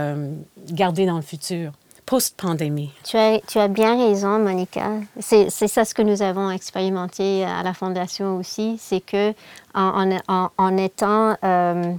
garder 0.72 1.06
dans 1.06 1.18
le 1.18 1.22
futur 1.22 1.72
post-pandémie. 2.12 2.92
Tu 3.06 3.18
as, 3.18 3.68
bien 3.70 3.96
raison, 3.96 4.38
Monica. 4.38 4.92
C'est 5.22 5.50
ça 5.50 5.86
ce 5.86 5.94
que 5.94 6.02
nous 6.02 6.22
avons 6.22 6.52
expérimenté 6.52 7.46
à 7.46 7.64
la 7.64 7.74
Fondation 7.74 8.36
aussi, 8.36 8.78
c'est 8.82 9.00
que 9.00 9.34
en, 9.74 10.78
étant 10.78 11.38
euh, 11.42 11.94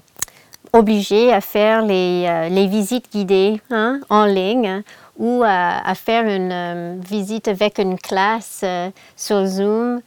obligé 0.75 1.33
à 1.33 1.41
faire 1.41 1.81
les, 1.81 2.27
euh, 2.29 2.67
visites 2.69 3.11
guidées 3.11 3.63
hein, 3.71 4.01
en 4.11 4.27
ligne 4.27 4.83
ou 5.19 5.43
à, 5.47 5.95
faire 5.95 6.27
une 6.27 6.53
euh, 6.53 6.97
visite 7.01 7.49
avec 7.49 7.79
une 7.79 7.97
classe 7.99 8.67
sur 9.17 9.47
Zoom, 9.47 10.03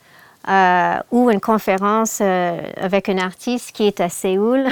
euh, 0.47 0.97
ou 1.11 1.31
une 1.31 1.39
conférence 1.39 2.19
euh, 2.21 2.61
avec 2.77 3.09
un 3.09 3.17
artiste 3.17 3.71
qui 3.71 3.87
est 3.87 3.99
à 3.99 4.09
Séoul, 4.09 4.67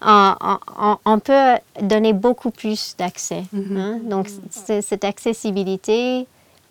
on, 0.02 1.18
peut 1.18 1.54
donner 1.80 2.12
beaucoup 2.12 2.52
plus 2.52 2.94
d'accès. 2.96 3.42
Mm-hmm. 3.52 3.76
Hein. 3.76 4.00
Donc, 4.04 4.28
cette 4.50 5.04
accessibilité 5.04 6.28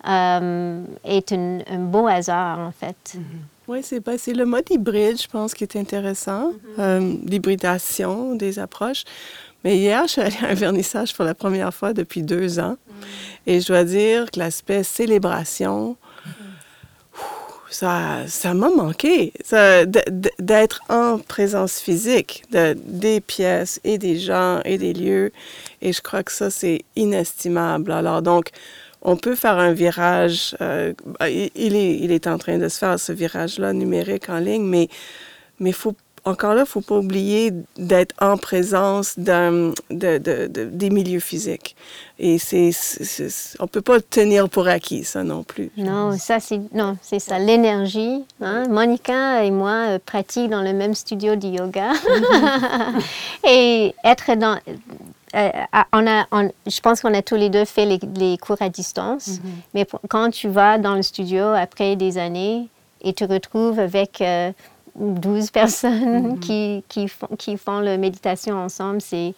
euh, 0.08 0.82
est 1.04 1.32
un 1.32 1.78
beau 1.80 2.06
hasard, 2.06 2.60
en 2.60 2.72
fait. 2.72 3.14
Mm-hmm. 3.14 3.68
Oui, 3.68 3.82
c'est 3.82 4.34
le 4.34 4.44
mode 4.46 4.70
hybride, 4.70 5.20
je 5.20 5.28
pense, 5.28 5.52
qui 5.52 5.64
est 5.64 5.76
intéressant, 5.76 6.52
l'hybridation 6.78 8.34
des 8.34 8.58
approches. 8.58 9.04
Mais 9.64 9.76
hier, 9.76 10.02
je 10.06 10.12
suis 10.12 10.20
allée 10.20 10.36
à 10.42 10.48
un 10.48 10.54
vernissage 10.54 11.14
pour 11.14 11.24
la 11.24 11.34
première 11.34 11.72
fois 11.72 11.92
depuis 11.92 12.22
deux 12.22 12.58
ans. 12.58 12.76
Et 13.46 13.60
je 13.60 13.66
dois 13.68 13.84
dire 13.84 14.30
que 14.30 14.38
l'aspect 14.38 14.82
célébration, 14.82 15.96
ça, 17.74 18.26
ça 18.26 18.54
m'a 18.54 18.70
manqué 18.70 19.32
d'être 20.38 20.82
en 20.88 21.18
présence 21.18 21.80
physique 21.80 22.44
de, 22.50 22.76
des 22.86 23.20
pièces 23.20 23.80
et 23.84 23.98
des 23.98 24.18
gens 24.18 24.60
et 24.64 24.78
des 24.78 24.92
lieux. 24.92 25.32
Et 25.80 25.92
je 25.92 26.00
crois 26.00 26.22
que 26.22 26.32
ça, 26.32 26.50
c'est 26.50 26.84
inestimable. 26.96 27.92
Alors, 27.92 28.22
donc, 28.22 28.50
on 29.02 29.16
peut 29.16 29.34
faire 29.34 29.58
un 29.58 29.72
virage. 29.72 30.56
Euh, 30.60 30.92
il, 31.22 31.74
est, 31.74 31.96
il 31.98 32.12
est 32.12 32.26
en 32.26 32.38
train 32.38 32.58
de 32.58 32.68
se 32.68 32.78
faire 32.78 32.98
ce 32.98 33.12
virage-là 33.12 33.72
numérique 33.72 34.28
en 34.28 34.38
ligne, 34.38 34.64
mais 34.64 34.88
il 35.60 35.74
faut 35.74 35.94
encore 36.24 36.50
là, 36.50 36.60
il 36.60 36.62
ne 36.62 36.66
faut 36.66 36.80
pas 36.80 36.96
oublier 36.98 37.52
d'être 37.76 38.14
en 38.20 38.36
présence 38.36 39.18
de, 39.18 39.74
de, 39.90 40.18
des 40.66 40.90
milieux 40.90 41.20
physiques. 41.20 41.74
Et 42.18 42.38
c'est, 42.38 42.70
on 43.58 43.64
ne 43.64 43.68
peut 43.68 43.80
pas 43.80 43.96
le 43.96 44.02
tenir 44.02 44.48
pour 44.48 44.68
acquis, 44.68 45.02
ça 45.02 45.24
non 45.24 45.42
plus. 45.42 45.70
Non, 45.76 46.16
ça, 46.16 46.38
c'est, 46.38 46.60
non, 46.72 46.96
c'est 47.02 47.18
ça, 47.18 47.40
l'énergie. 47.40 48.24
Hein? 48.40 48.68
Monica 48.68 49.44
et 49.44 49.50
moi 49.50 49.86
euh, 49.88 49.98
pratiquons 50.04 50.48
dans 50.48 50.62
le 50.62 50.72
même 50.72 50.94
studio 50.94 51.34
de 51.34 51.48
yoga. 51.48 51.92
et 53.44 53.92
être 54.04 54.34
dans... 54.36 54.58
Euh, 55.34 55.50
on 55.92 56.06
a, 56.06 56.26
je 56.66 56.80
pense 56.80 57.00
qu'on 57.00 57.14
a 57.14 57.22
tous 57.22 57.36
les 57.36 57.48
deux 57.48 57.64
fait 57.64 57.86
les, 57.86 58.38
cours 58.38 58.60
à 58.60 58.68
distance, 58.68 59.28
mm-hmm. 59.28 59.40
mais 59.74 59.86
quand 60.08 60.30
tu 60.30 60.48
vas 60.48 60.78
dans 60.78 60.94
le 60.94 61.02
studio 61.02 61.46
après 61.46 61.96
des 61.96 62.18
années 62.18 62.68
et 63.02 63.12
tu 63.12 63.24
retrouves 63.24 63.80
avec... 63.80 64.20
Euh, 64.20 64.52
12 64.96 65.50
personnes 65.50 66.36
mm-hmm. 66.36 66.38
qui, 66.40 66.84
qui, 66.88 67.08
font, 67.08 67.28
qui 67.38 67.56
font 67.56 67.80
la 67.80 67.96
méditation 67.96 68.56
ensemble, 68.56 69.00
c'est, 69.00 69.34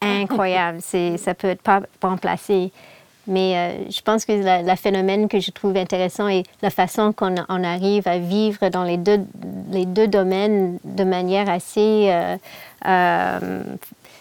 incroyable. 0.00 0.80
ça 0.80 1.34
peut 1.34 1.48
être 1.48 1.62
pas, 1.62 1.82
remplacé. 2.02 2.70
Mais 3.26 3.56
euh, 3.56 3.90
je 3.90 4.02
pense 4.02 4.24
que 4.24 4.32
le 4.32 4.76
phénomène 4.76 5.28
que 5.28 5.40
je 5.40 5.50
trouve 5.50 5.76
intéressant 5.76 6.28
est 6.28 6.44
la 6.60 6.70
façon 6.70 7.12
qu'on 7.12 7.34
on 7.48 7.64
arrive 7.64 8.06
à 8.06 8.18
vivre 8.18 8.68
dans 8.68 8.84
les 8.84 8.98
deux, 8.98 9.20
les 9.70 9.86
deux 9.86 10.08
domaines 10.08 10.78
de 10.84 11.04
manière 11.04 11.48
assez 11.48 12.08
euh, 12.10 12.36
euh, 12.86 13.62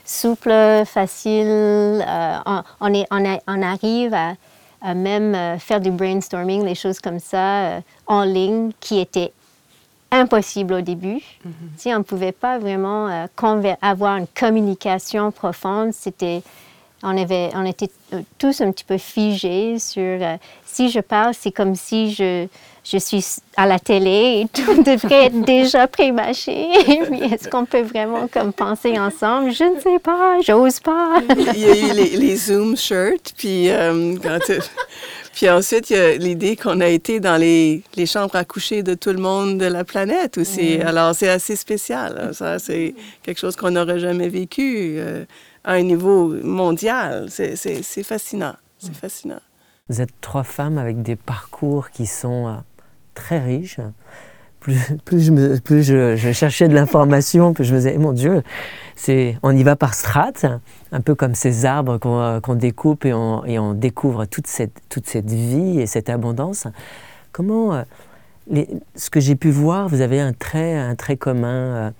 souple, 0.05 0.85
facile. 0.85 2.03
On, 2.79 2.93
est, 2.93 3.05
on, 3.11 3.39
on, 3.47 3.61
arrive 3.61 4.13
à, 4.13 4.35
à, 4.81 4.93
même 4.93 5.59
faire 5.59 5.81
du 5.81 5.91
brainstorming, 5.91 6.63
des 6.63 6.75
choses 6.75 6.99
comme 6.99 7.19
ça, 7.19 7.81
en 8.07 8.23
ligne, 8.23 8.71
qui 8.79 8.99
étaient 8.99 9.33
impossible 10.13 10.75
au 10.75 10.81
début. 10.81 11.19
Si 11.75 11.93
on 11.93 11.99
ne 11.99 12.03
pouvait 12.03 12.31
pas 12.31 12.59
vraiment 12.59 13.07
euh, 13.07 13.73
avoir 13.81 14.17
une 14.17 14.27
communication 14.27 15.31
profonde, 15.31 15.91
c'était, 15.93 16.43
on, 17.01 17.17
avait, 17.17 17.49
on 17.55 17.65
était 17.65 17.89
euh, 18.13 18.21
tous 18.37 18.61
un 18.61 18.71
petit 18.71 18.85
peu 18.85 18.97
figés 18.97 19.79
sur 19.79 20.01
euh, 20.01 20.37
si 20.65 20.89
je 20.89 20.99
parle, 20.99 21.33
c'est 21.33 21.51
comme 21.51 21.75
si 21.75 22.13
je, 22.13 22.47
je 22.83 22.97
suis 22.97 23.25
à 23.55 23.65
la 23.65 23.79
télé 23.79 24.43
et 24.43 24.47
tout 24.47 24.83
devrait 24.83 25.25
être 25.25 25.41
déjà 25.41 25.87
pré-mâché. 25.87 26.69
est-ce 27.31 27.47
qu'on 27.49 27.65
peut 27.65 27.81
vraiment 27.81 28.27
comme 28.27 28.53
penser 28.53 28.99
ensemble? 28.99 29.51
Je 29.51 29.63
ne 29.63 29.79
sais 29.79 29.99
pas, 29.99 30.39
j'ose 30.41 30.79
pas. 30.79 31.21
Il 31.53 31.59
y 31.59 31.65
a 31.65 31.75
eu 31.75 31.93
les, 31.93 32.17
les 32.17 32.35
Zoom 32.35 32.75
shirts, 32.75 33.33
puis 33.37 33.69
quand 34.21 34.39
puis 35.33 35.49
ensuite, 35.49 35.89
il 35.89 35.97
y 35.97 35.99
a 35.99 36.15
l'idée 36.15 36.55
qu'on 36.55 36.79
a 36.79 36.87
été 36.87 37.19
dans 37.19 37.37
les, 37.37 37.81
les, 37.95 38.05
chambres 38.05 38.35
à 38.35 38.45
coucher 38.45 38.83
de 38.83 38.93
tout 38.93 39.09
le 39.09 39.17
monde 39.17 39.57
de 39.57 39.65
la 39.65 39.83
planète 39.83 40.37
aussi. 40.37 40.79
Alors, 40.79 41.15
c'est 41.15 41.27
assez 41.29 41.55
spécial. 41.55 42.19
Hein. 42.21 42.33
Ça, 42.33 42.59
c'est 42.59 42.93
quelque 43.23 43.39
chose 43.39 43.55
qu'on 43.55 43.71
n'aurait 43.71 43.99
jamais 43.99 44.29
vécu 44.29 44.95
euh, 44.97 45.25
à 45.63 45.73
un 45.73 45.81
niveau 45.81 46.27
mondial. 46.43 47.29
C'est 47.29 47.55
fascinant. 48.03 48.55
C'est 48.77 48.93
fascinant. 48.95 49.39
Vous 49.89 50.01
êtes 50.01 50.21
trois 50.21 50.43
femmes 50.43 50.77
avec 50.77 51.01
des 51.01 51.15
parcours 51.15 51.89
qui 51.89 52.05
sont 52.05 52.47
euh, 52.47 52.51
très 53.13 53.39
riches 53.39 53.79
plus, 55.05 55.61
plus, 55.63 55.83
je, 55.83 56.31
cherchais 56.31 56.67
de 56.67 56.73
l'information, 56.73 57.53
plus 57.53 57.65
je 57.65 57.73
me 57.73 57.79
disais, 57.79 57.97
mon 57.97 58.13
Dieu, 58.13 58.41
c'est, 58.95 59.37
on 59.43 59.55
y 59.55 59.63
va 59.63 59.75
par 59.75 59.93
strates, 59.93 60.45
un 60.91 61.01
peu 61.01 61.15
comme 61.15 61.35
ces 61.35 61.65
arbres 61.65 61.97
qu'on, 61.97 62.55
découpe 62.55 63.05
et 63.05 63.13
on, 63.13 63.73
découvre 63.73 64.25
toute 64.25 64.47
cette, 64.47 64.81
toute 64.89 65.07
cette 65.07 65.29
vie 65.29 65.79
et 65.79 65.85
cette 65.85 66.09
abondance. 66.09 66.67
Comment, 67.33 67.73
euh, 67.73 68.63
ce 68.95 69.09
que 69.09 69.19
j'ai 69.19 69.35
pu 69.35 69.49
voir, 69.51 69.89
vous 69.89 70.01
avez 70.01 70.21
un 70.21 70.33
trait, 70.33 70.75
un 70.75 70.95
trait 70.95 71.17
commun, 71.17 71.47
euh, 71.47 71.91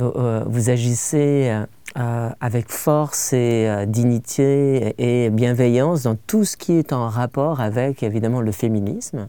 euh, 0.00 0.44
vous, 0.46 0.70
agissez 0.70 1.54
avec 1.94 2.70
force 2.70 3.32
et 3.32 3.84
dignité 3.88 4.94
et 4.98 5.30
bienveillance 5.30 6.04
dans 6.04 6.14
tout 6.14 6.44
ce 6.44 6.56
qui 6.56 6.74
est 6.74 6.92
en 6.92 7.08
rapport 7.08 7.60
avec 7.60 8.04
évidemment 8.04 8.40
le 8.40 8.52
féminisme. 8.52 9.28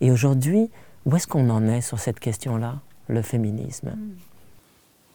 Et 0.00 0.10
aujourd'hui, 0.10 0.70
où 1.06 1.16
est-ce 1.16 1.26
qu'on 1.26 1.50
en 1.50 1.66
est 1.68 1.80
sur 1.80 1.98
cette 1.98 2.20
question-là, 2.20 2.80
le 3.08 3.22
féminisme? 3.22 3.90
Hmm. 3.90 4.16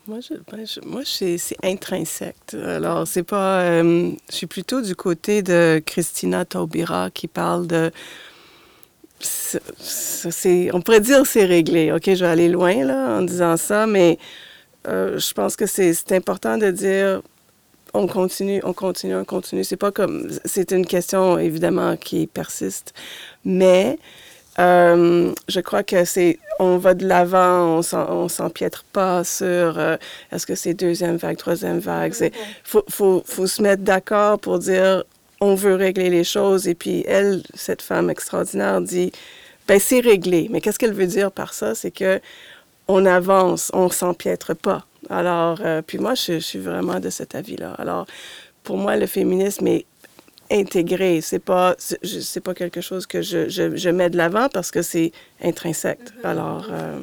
Moi, 0.08 0.20
ben, 0.52 0.66
c'est, 1.04 1.40
intrinsèque. 1.64 2.54
Alors, 2.54 3.08
c'est 3.08 3.24
pas. 3.24 3.62
Euh, 3.62 4.12
je 4.30 4.36
suis 4.36 4.46
plutôt 4.46 4.82
du 4.82 4.96
côté 4.96 5.42
de 5.42 5.82
Christina 5.84 6.46
Taubira 6.46 7.10
qui 7.10 7.28
parle 7.28 7.66
de. 7.66 7.92
On 10.74 10.82
pourrait 10.82 11.02
dire 11.02 11.26
c'est 11.26 11.46
réglé. 11.46 11.92
OK, 11.92 12.04
je 12.06 12.24
vais 12.24 12.30
aller 12.30 12.50
loin 12.50 12.84
là, 12.84 13.18
en 13.18 13.24
disant 13.24 13.58
ça, 13.58 13.88
mais 13.88 14.20
euh, 14.88 15.18
je 15.18 15.34
pense 15.34 15.56
que 15.56 15.66
c'est 15.66 16.12
important 16.12 16.60
de 16.60 16.70
dire 16.70 17.24
on 17.96 18.06
continue, 18.06 18.62
on 18.64 18.74
continue, 18.74 19.16
on 19.16 19.26
continue. 19.26 19.64
C'est 19.64 19.76
pas 19.76 19.92
comme. 19.92 20.30
C'est 20.46 20.72
une 20.72 20.86
question, 20.86 21.40
évidemment, 21.40 21.98
qui 21.98 22.28
persiste. 22.28 22.94
Mais 23.44 23.98
euh, 24.58 25.34
je 25.48 25.60
crois 25.60 25.84
que 25.84 26.06
c'est, 26.06 26.40
on 26.60 26.78
va 26.78 26.94
de 26.94 27.06
l'avant, 27.06 27.82
on 27.94 28.30
s'empiètre 28.30 28.86
pas 28.94 29.24
sur 29.24 29.78
euh, 29.78 29.98
est-ce 30.32 30.46
que 30.46 30.56
c'est 30.56 30.74
deuxième 30.74 31.18
vague, 31.18 31.38
troisième 31.38 31.80
vague? 31.80 32.14
Il 32.22 32.32
faut, 32.64 32.84
faut, 32.90 33.22
faut, 33.26 33.48
se 33.48 33.62
mettre 33.62 33.84
d'accord 33.84 34.40
pour 34.40 34.60
dire 34.60 35.04
on 35.42 35.56
veut 35.56 35.76
régler 35.76 36.10
les 36.10 36.24
choses. 36.24 36.68
Et 36.68 36.76
puis 36.76 37.04
elle, 37.06 37.44
cette 37.54 37.82
femme 37.82 38.10
extraordinaire, 38.10 38.80
dit 38.82 39.12
ben 39.68 39.80
c'est 39.80 40.00
réglé. 40.00 40.48
Mais 40.50 40.62
qu'est-ce 40.62 40.80
qu'elle 40.80 40.94
veut 40.94 41.08
dire 41.08 41.32
par 41.32 41.54
ça? 41.54 41.76
C'est 41.76 41.92
que 41.92 42.22
on 42.88 43.06
avance, 43.06 43.72
on 43.74 43.90
s'empiètre 43.90 44.56
pas. 44.56 44.86
Alors, 45.10 45.60
euh, 45.62 45.82
puis 45.82 45.98
moi, 45.98 46.16
je, 46.16 46.34
je, 46.34 46.40
suis 46.40 46.60
vraiment 46.60 47.00
de 47.00 47.10
cet 47.10 47.36
avis-là. 47.36 47.74
Alors, 47.78 48.06
pour 48.64 48.78
moi, 48.78 48.96
le 48.96 49.08
féminisme 49.08 49.68
est 49.68 49.86
intégré. 50.56 51.22
C'est 51.22 51.40
pas, 51.40 51.76
c'est 51.78 52.42
pas 52.42 52.54
quelque 52.54 52.82
chose 52.82 53.06
que 53.06 53.22
je, 53.22 53.50
je, 53.50 53.90
mets 53.90 54.10
de 54.10 54.18
l'avant 54.18 54.50
parce 54.50 54.72
que 54.72 54.82
c'est 54.82 55.12
intrinsèque. 55.44 56.00
Mm-hmm. 56.00 56.28
Alors. 56.28 56.68
Euh, 56.72 57.00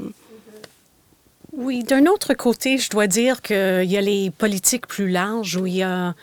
oui, 1.53 1.83
d'un 1.83 2.07
autre 2.07 2.33
côté, 2.33 2.79
je 2.79 2.89
dois 2.89 3.07
dire 3.07 3.43
qu'il 3.43 3.85
y 3.85 3.99
a 3.99 4.01
les 4.01 4.31
politiques 4.31 4.87
plus 4.87 5.11
larges 5.11 5.57
où 5.57 5.67
il 5.67 5.77
y 5.77 5.83
a 5.83 6.15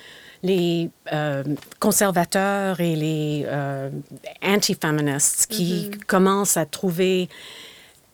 les 0.41 0.89
euh, 1.13 1.43
conservateurs 1.79 2.79
et 2.79 2.95
les 2.95 3.43
euh, 3.45 3.89
anti-féministes 4.41 5.47
qui 5.47 5.91
commencent 6.07 6.57
à 6.57 6.65
trouver 6.65 7.29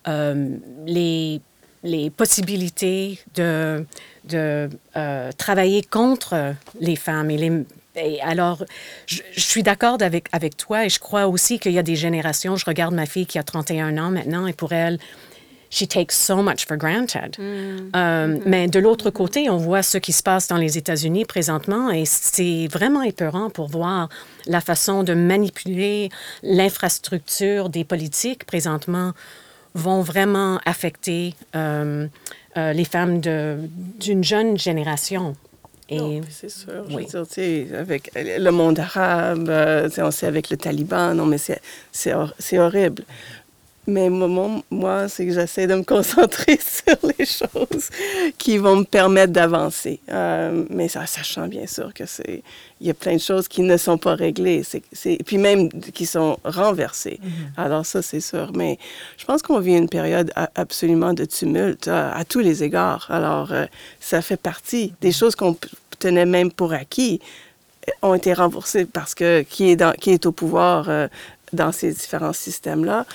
euh, 0.08 0.50
les, 0.86 1.40
les 1.84 2.10
possibilités 2.10 3.20
de, 3.36 3.86
de 4.26 4.70
euh, 4.98 5.32
travailler 5.38 5.84
contre 5.84 6.56
les 6.80 6.96
femmes 6.96 7.30
et 7.30 7.38
les, 7.38 7.64
et 7.96 8.22
alors, 8.22 8.64
je, 9.06 9.22
je 9.32 9.40
suis 9.40 9.64
d'accord 9.64 9.98
avec, 10.02 10.28
avec 10.32 10.58
toi 10.58 10.86
et 10.86 10.90
je 10.90 11.00
crois 11.00 11.28
aussi 11.28 11.60
qu'il 11.60 11.72
y 11.72 11.80
a 11.80 11.84
des 11.84 11.96
générations. 11.96 12.56
Je 12.56 12.66
regarde 12.66 12.94
ma 12.94 13.06
fille 13.06 13.26
qui 13.26 13.40
a 13.40 13.44
31 13.44 13.98
ans 13.98 14.12
maintenant 14.12 14.48
et 14.48 14.54
pour 14.54 14.74
elle, 14.74 15.00
she 15.70 15.86
takes 15.88 16.14
so 16.14 16.42
much 16.42 16.66
for 16.66 16.78
granted. 16.78 17.36
Euh, 17.40 18.40
Mais 18.46 18.68
de 18.68 18.80
l'autre 18.80 19.10
côté, 19.10 19.50
on 19.50 19.58
voit 19.58 19.84
ce 19.84 19.98
qui 19.98 20.14
se 20.14 20.24
passe 20.24 20.48
dans 20.48 20.58
les 20.58 20.78
États-Unis 20.78 21.26
présentement 21.26 21.92
et 21.92 22.06
c'est 22.06 22.68
vraiment 22.72 23.02
épeurant 23.02 23.50
pour 23.50 23.68
voir 23.68 24.10
la 24.46 24.62
façon 24.62 25.04
de 25.04 25.14
manipuler 25.14 26.10
l'infrastructure 26.44 27.70
des 27.70 27.84
politiques 27.84 28.46
présentement 28.46 29.12
vont 29.74 30.02
vraiment 30.02 30.60
affecter 30.66 31.36
euh, 31.56 32.08
euh, 32.56 32.72
les 32.72 32.86
femmes 32.86 33.20
d'une 33.20 34.24
jeune 34.24 34.58
génération. 34.58 35.36
Et 35.90 36.22
c'est 36.32 36.50
sûr. 36.50 36.72
Je 36.90 36.94
veux 36.94 36.96
oui. 36.96 37.06
dire, 37.06 37.80
avec 37.80 38.12
le 38.16 38.50
monde 38.50 38.80
arabe, 38.80 39.48
euh, 39.50 39.90
on 40.00 40.12
sait 40.12 40.26
avec 40.26 40.50
le 40.50 40.58
Taliban, 40.58 41.14
non, 41.14 41.26
mais 41.28 41.38
c'est- 41.38 41.62
c'est 41.92 42.14
hor- 42.14 42.34
c'est 42.40 42.58
horrible. 42.58 43.04
Mais 43.88 44.10
moi, 44.10 44.62
moi, 44.72 45.08
c'est 45.10 45.28
que 45.28 45.34
j'essaie 45.34 45.68
de 45.68 45.76
me 45.76 45.84
concentrer 45.84 46.58
sur 46.86 46.98
les 47.18 47.26
choses 47.26 47.90
qui 48.38 48.58
vont 48.58 48.78
me 48.78 48.84
permettre 48.84 49.32
d'avancer. 49.32 50.00
Euh, 50.12 50.66
mais 50.72 50.88
ça, 50.88 51.06
sachant 51.06 51.48
bien 51.48 51.68
sûr 51.68 51.94
que 51.94 52.06
c'est, 52.08 52.42
il 52.82 52.88
y 52.88 52.90
a 52.90 52.96
plein 52.96 53.14
de 53.14 53.20
choses 53.22 53.48
qui 53.48 53.62
ne 53.62 53.78
sont 53.78 53.98
pas 54.00 54.16
réglées, 54.16 54.64
c'est, 54.64 54.82
c'est, 54.92 55.20
puis 55.26 55.38
même 55.38 55.70
qui 55.70 56.06
sont 56.08 56.40
renversées. 56.44 57.20
Alors 57.58 57.86
ça, 57.86 58.02
c'est 58.02 58.22
sûr. 58.22 58.52
Mais 58.56 58.80
je 59.18 59.26
pense 59.26 59.44
qu'on 59.44 59.60
vit 59.60 59.76
une 59.78 59.90
période 59.90 60.32
a- 60.36 60.50
absolument 60.56 61.14
de 61.14 61.26
tumulte 61.26 61.88
à, 61.88 62.12
à 62.12 62.26
tous 62.26 62.40
les 62.40 62.64
égards. 62.64 63.06
Alors 63.10 63.52
euh, 63.54 63.66
ça 64.00 64.22
fait 64.24 64.38
partie 64.38 64.94
des 65.02 65.12
choses 65.12 65.36
qu'on 65.36 65.54
p- 65.54 65.68
tenait 66.00 66.26
même 66.26 66.52
pour 66.52 66.74
acquis 66.74 67.22
euh, 67.88 67.92
ont 68.02 68.16
été 68.16 68.34
remboursées 68.34 68.86
parce 68.86 69.14
que 69.14 69.44
qui 69.44 69.70
est, 69.70 69.76
dans, 69.76 69.92
qui 69.94 70.10
est 70.10 70.26
au 70.26 70.32
pouvoir 70.32 70.90
euh, 70.90 71.08
dans 71.54 71.72
ces 71.72 71.94
différents 71.94 72.34
systèmes-là, 72.34 73.06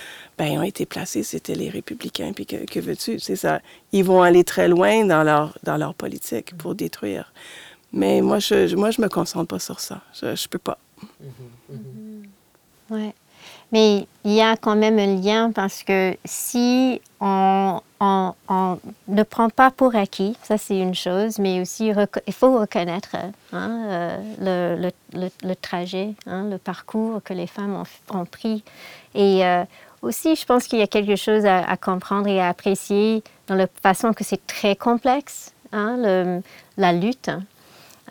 ben, 0.41 0.53
ils 0.55 0.59
ont 0.59 0.63
été 0.63 0.87
placés, 0.87 1.23
c'était 1.23 1.55
les 1.55 1.69
républicains. 1.69 2.33
Puis 2.35 2.47
que, 2.47 2.65
que 2.65 2.81
veux-tu? 2.81 3.19
C'est 3.21 3.37
ça. 3.37 3.61
Ils 3.93 4.05
vont 4.05 4.23
aller 4.23 4.43
très 4.43 4.69
loin 4.69 5.05
dans 5.05 5.23
leur, 5.23 5.59
dans 5.65 5.77
leur 5.77 5.93
politique 5.95 6.57
pour 6.57 6.75
détruire. 6.75 7.31
Mais 7.93 8.23
moi, 8.23 8.39
je 8.39 8.67
je- 8.69 8.75
moi, 8.77 8.91
je 8.91 9.03
me 9.03 9.09
concentre 9.09 9.49
pas 9.49 9.59
sur 9.59 9.81
ça. 9.81 10.01
Je, 10.19 10.35
je 10.35 10.49
peux 10.49 10.59
pas. 10.59 10.79
Ouais. 12.89 13.13
Mais 13.73 14.07
il 14.25 14.33
y 14.33 14.41
a 14.41 14.57
quand 14.57 14.77
même 14.77 14.99
un 14.99 15.15
lien 15.21 15.53
parce 15.53 15.83
que 15.85 16.17
si 16.25 17.01
on, 17.21 17.81
on- 18.01 18.33
on 18.49 18.79
ne 19.09 19.23
prend 19.23 19.49
pas 19.51 19.71
pour 19.71 19.95
acquis, 19.95 20.37
ça 20.43 20.57
c'est 20.59 20.79
une 20.79 20.95
chose, 20.95 21.39
mais 21.39 21.61
aussi 21.61 21.93
reco- 21.93 22.23
il 22.27 22.33
faut 22.33 22.59
reconnaître 22.59 23.15
hein, 23.53 23.71
euh, 23.89 24.17
le, 24.77 24.83
le- 24.89 25.21
le- 25.21 25.49
le 25.49 25.55
trajet, 25.55 26.15
hein, 26.27 26.49
le 26.51 26.59
parcours 26.59 27.23
que 27.23 27.33
les 27.35 27.47
femmes 27.47 27.75
ont, 27.83 28.19
ont 28.19 28.25
pris. 28.25 28.65
Et 29.15 29.45
euh, 29.45 29.65
aussi, 30.03 30.37
je 30.37 30.45
pense 30.45 30.67
qu'il 30.67 30.79
y 30.79 30.83
a 30.83 30.87
quelque 30.87 31.17
chose 31.17 31.45
à, 31.47 31.77
comprendre 31.77 32.29
et 32.29 32.41
à 32.41 32.49
apprécier 32.49 33.23
dans 33.47 33.55
la 33.55 33.67
façon 33.83 34.13
que 34.13 34.25
c'est 34.25 34.47
très 34.47 34.77
complexe, 34.77 35.53
hein, 35.73 36.41
la 36.77 36.93
lutte. 36.93 37.31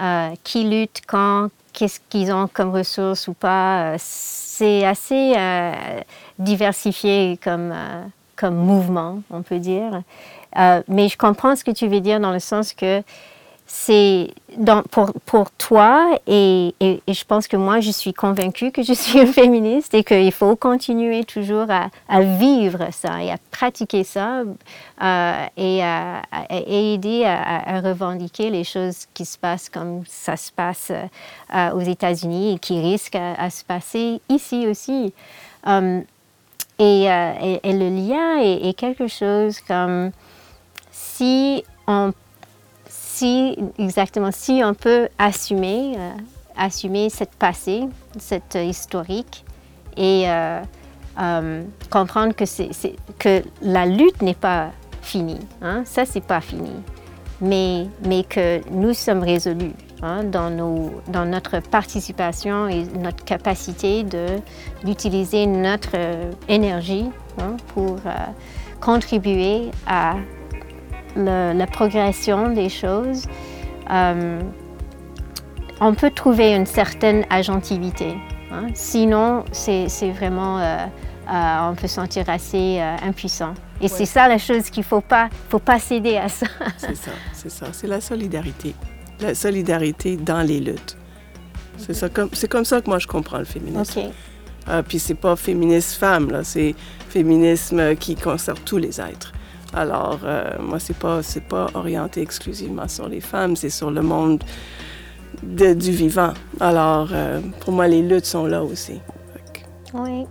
Euh, 0.01 0.29
qui 0.45 0.63
lutte 0.63 1.01
quand, 1.05 1.49
qu'est-ce 1.73 1.99
qu'ils 2.09 2.31
ont 2.31 2.47
comme 2.47 2.73
ressources 2.73 3.27
ou 3.27 3.33
pas. 3.33 3.91
euh, 3.91 3.95
C'est 3.99 4.85
assez 4.85 5.33
euh, 5.35 5.73
diversifié 6.37 7.37
comme, 7.43 7.73
comme 8.37 8.55
mouvement, 8.55 9.21
on 9.29 9.41
peut 9.41 9.59
dire. 9.59 10.01
Mais 10.87 11.09
je 11.09 11.17
comprends 11.17 11.57
ce 11.57 11.65
que 11.65 11.71
tu 11.71 11.87
veux 11.87 11.99
dire 11.99 12.21
dans 12.21 12.31
le 12.31 12.39
sens 12.39 12.73
que 12.73 13.03
c'est 13.71 14.29
pour, 14.89 15.13
pour 15.27 15.51
toi 15.51 16.17
et, 16.25 16.73
et- 16.79 17.01
je 17.07 17.23
pense 17.23 17.47
que 17.47 17.55
moi, 17.55 17.81
je 17.81 17.91
suis 17.91 18.13
convaincue 18.15 18.71
que 18.71 18.81
je 18.81 18.93
suis 18.93 19.19
une 19.19 19.27
féministe 19.27 19.93
et 19.93 20.03
qu'il 20.03 20.31
faut 20.31 20.55
continuer 20.55 21.23
toujours 21.23 21.67
à, 21.69 22.21
vivre 22.21 22.87
ça 22.91 23.23
et 23.23 23.29
à 23.29 23.37
pratiquer 23.51 24.03
ça 24.03 24.41
euh, 25.03 25.45
et 25.55 25.83
à, 25.83 26.23
aider 26.49 27.23
à, 27.25 27.79
revendiquer 27.81 28.49
les 28.49 28.63
choses 28.63 29.05
qui 29.13 29.23
se 29.23 29.37
passent 29.37 29.69
comme 29.69 30.01
ça 30.07 30.35
se 30.35 30.51
passe 30.51 30.91
euh, 31.53 31.69
aux 31.73 31.81
États-Unis 31.81 32.55
et 32.55 32.59
qui 32.59 32.81
risquent 32.81 33.17
à, 33.17 33.49
se 33.51 33.63
passer 33.63 34.19
ici 34.29 34.65
aussi. 34.67 35.13
Um, 35.63 36.03
et, 36.79 37.11
euh, 37.11 37.33
et- 37.43 37.59
et 37.69 37.73
le 37.73 37.89
lien 37.89 38.39
est, 38.41 38.69
est 38.69 38.73
quelque 38.73 39.07
chose 39.07 39.59
comme 39.59 40.09
si 40.91 41.63
on 41.87 42.13
si 43.19 43.57
exactement 43.77 44.31
si 44.31 44.61
on 44.63 44.73
peut 44.73 45.09
assumer 45.17 45.95
euh, 45.97 46.11
assumer 46.55 47.09
cette 47.09 47.35
passé, 47.35 47.83
cette 48.17 48.55
historique 48.55 49.43
et 49.97 50.23
euh, 50.27 50.61
euh, 51.19 51.63
comprendre 51.89 52.33
que 52.33 53.43
la 53.61 53.85
lutte 53.85 54.21
n'est 54.21 54.33
pas 54.33 54.71
finie, 55.01 55.39
hein, 55.61 55.83
ça 55.85 56.05
c'est 56.05 56.23
pas 56.23 56.39
fini, 56.39 56.71
mais 57.41 57.87
que 58.29 58.61
nous 58.71 58.93
sommes 58.93 59.23
résolus 59.23 59.73
hein, 60.01 60.23
dans 60.23 61.25
notre 61.25 61.59
participation 61.59 62.67
et 62.67 62.83
notre 62.97 63.23
capacité 63.25 64.05
d'utiliser 64.83 65.45
notre 65.45 65.95
énergie 66.47 67.09
hein, 67.37 67.55
pour 67.73 67.97
contribuer 68.81 69.71
à 69.87 70.15
le- 71.15 71.53
la 71.53 71.67
progression 71.67 72.49
des 72.51 72.69
choses, 72.69 73.25
euh, 73.91 74.39
on 75.81 75.93
peut 75.93 76.11
trouver 76.11 76.53
une 76.55 76.65
certaine 76.65 77.25
agentivité. 77.29 78.13
hein. 78.51 78.67
Sinon, 78.73 79.45
c'est 79.51 79.87
vraiment, 80.15 80.59
euh, 80.59 80.77
euh, 81.31 81.69
on 81.69 81.75
peut 81.75 81.87
se 81.87 81.95
sentir 81.95 82.29
assez 82.29 82.79
impuissant. 83.05 83.53
Et 83.81 83.87
c'est 83.87 84.05
ça 84.05 84.27
la 84.27 84.37
chose 84.37 84.69
qu'il 84.69 84.81
ne 84.81 84.87
faut 84.87 84.99
pas, 85.01 85.29
faut 85.49 85.59
pas 85.59 85.79
céder 85.79 86.17
à 86.17 86.27
ça. 86.27 86.45
C'est 86.77 86.95
ça, 86.97 87.11
c'est 87.33 87.49
ça. 87.49 87.67
C'est 87.71 87.87
la 87.87 88.01
solidarité. 88.01 88.75
La 89.21 89.33
solidarité 89.33 90.17
dans 90.17 90.41
les 90.41 90.59
luttes. 90.59 90.97
C'est 91.77 91.93
ça, 91.93 92.09
comme, 92.09 92.29
c'est 92.33 92.49
comme 92.49 92.65
ça 92.65 92.81
que 92.81 92.89
moi 92.89 92.99
je 92.99 93.07
comprends 93.07 93.37
le 93.37 93.45
féminisme. 93.45 93.99
OK. 94.01 94.05
Ah, 94.67 94.83
puis 94.83 94.99
c'est 94.99 95.15
pas 95.15 95.37
féministe 95.37 95.93
femme, 95.97 96.29
là, 96.29 96.43
c'est 96.43 96.75
féminisme 97.07 97.95
qui 97.95 98.15
concerne 98.15 98.57
tous 98.65 98.77
les 98.77 98.99
êtres. 98.99 99.31
Alors, 99.73 100.19
euh, 100.23 100.51
moi, 100.59 100.79
c'est 100.79 100.95
pas, 100.97 101.21
c'est 101.21 101.43
pas 101.43 101.67
orienté 101.75 102.21
exclusivement 102.21 102.87
sur 102.87 103.07
les 103.07 103.21
femmes, 103.21 103.55
c'est 103.55 103.69
sur 103.69 103.91
le 103.91 104.01
monde 104.01 104.43
de- 105.43 105.73
du 105.73 105.91
vivant. 105.91 106.33
Alors, 106.59 107.09
euh, 107.13 107.39
pour 107.61 107.73
moi, 107.73 107.87
les 107.87 108.01
luttes 108.01 108.25
sont 108.25 108.45
là 108.45 108.63
aussi. 108.63 108.99
Oui. 109.93 110.25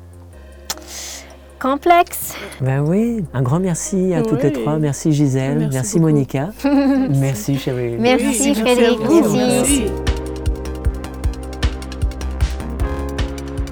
Complexe. 1.60 2.34
Ben 2.60 2.80
oui, 2.86 3.24
un 3.34 3.42
grand 3.42 3.58
merci 3.58 4.14
à 4.14 4.22
toutes 4.22 4.42
les 4.44 4.52
trois. 4.52 4.78
Merci 4.78 5.12
Gisèle, 5.12 5.68
Merci. 5.72 5.98
Monica, 5.98 6.50
merci 6.64 7.58
Cheryl. 7.58 7.96
Merci, 8.00 8.54
Frédéric. 8.54 8.98
Merci. 9.34 9.84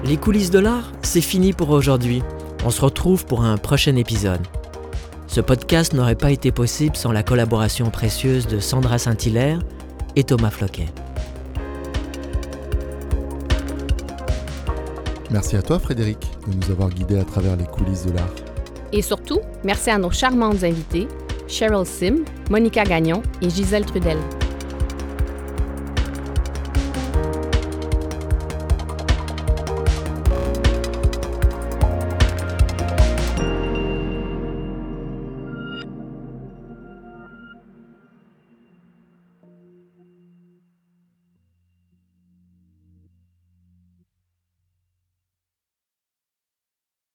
Les 0.03 0.17
coulisses 0.17 0.51
de 0.51 0.59
l'art, 0.59 0.91
c'est 1.01 1.21
fini 1.21 1.53
pour 1.53 1.69
aujourd'hui. 1.69 2.23
On 2.65 2.69
se 2.71 2.81
retrouve 2.81 3.25
pour 3.25 3.43
un 3.45 3.55
prochain 3.57 3.95
épisode. 3.95 4.41
Ce 5.27 5.41
podcast 5.41 5.93
n'aurait 5.93 6.15
pas 6.15 6.31
été 6.31 6.51
possible 6.51 6.95
sans 6.95 7.11
la 7.11 7.21
collaboration 7.21 7.89
précieuse 7.89 8.47
de 8.47 8.59
Sandra 8.59 8.97
Saint-Hilaire 8.97 9.59
et 10.15 10.23
Thomas 10.23 10.49
Floquet. 10.49 10.87
Merci 15.29 15.57
à 15.57 15.61
toi 15.61 15.77
Frédéric 15.79 16.19
de 16.47 16.55
nous 16.55 16.71
avoir 16.71 16.89
guidés 16.89 17.19
à 17.19 17.25
travers 17.25 17.57
les 17.57 17.65
coulisses 17.65 18.05
de 18.05 18.13
l'art. 18.13 18.29
Et 18.93 19.01
surtout, 19.01 19.41
merci 19.65 19.89
à 19.89 19.97
nos 19.97 20.11
charmantes 20.11 20.63
invités, 20.63 21.07
Cheryl 21.49 21.85
Sim, 21.85 22.23
Monica 22.49 22.83
Gagnon 22.85 23.21
et 23.41 23.49
Gisèle 23.49 23.85
Trudel. 23.85 24.17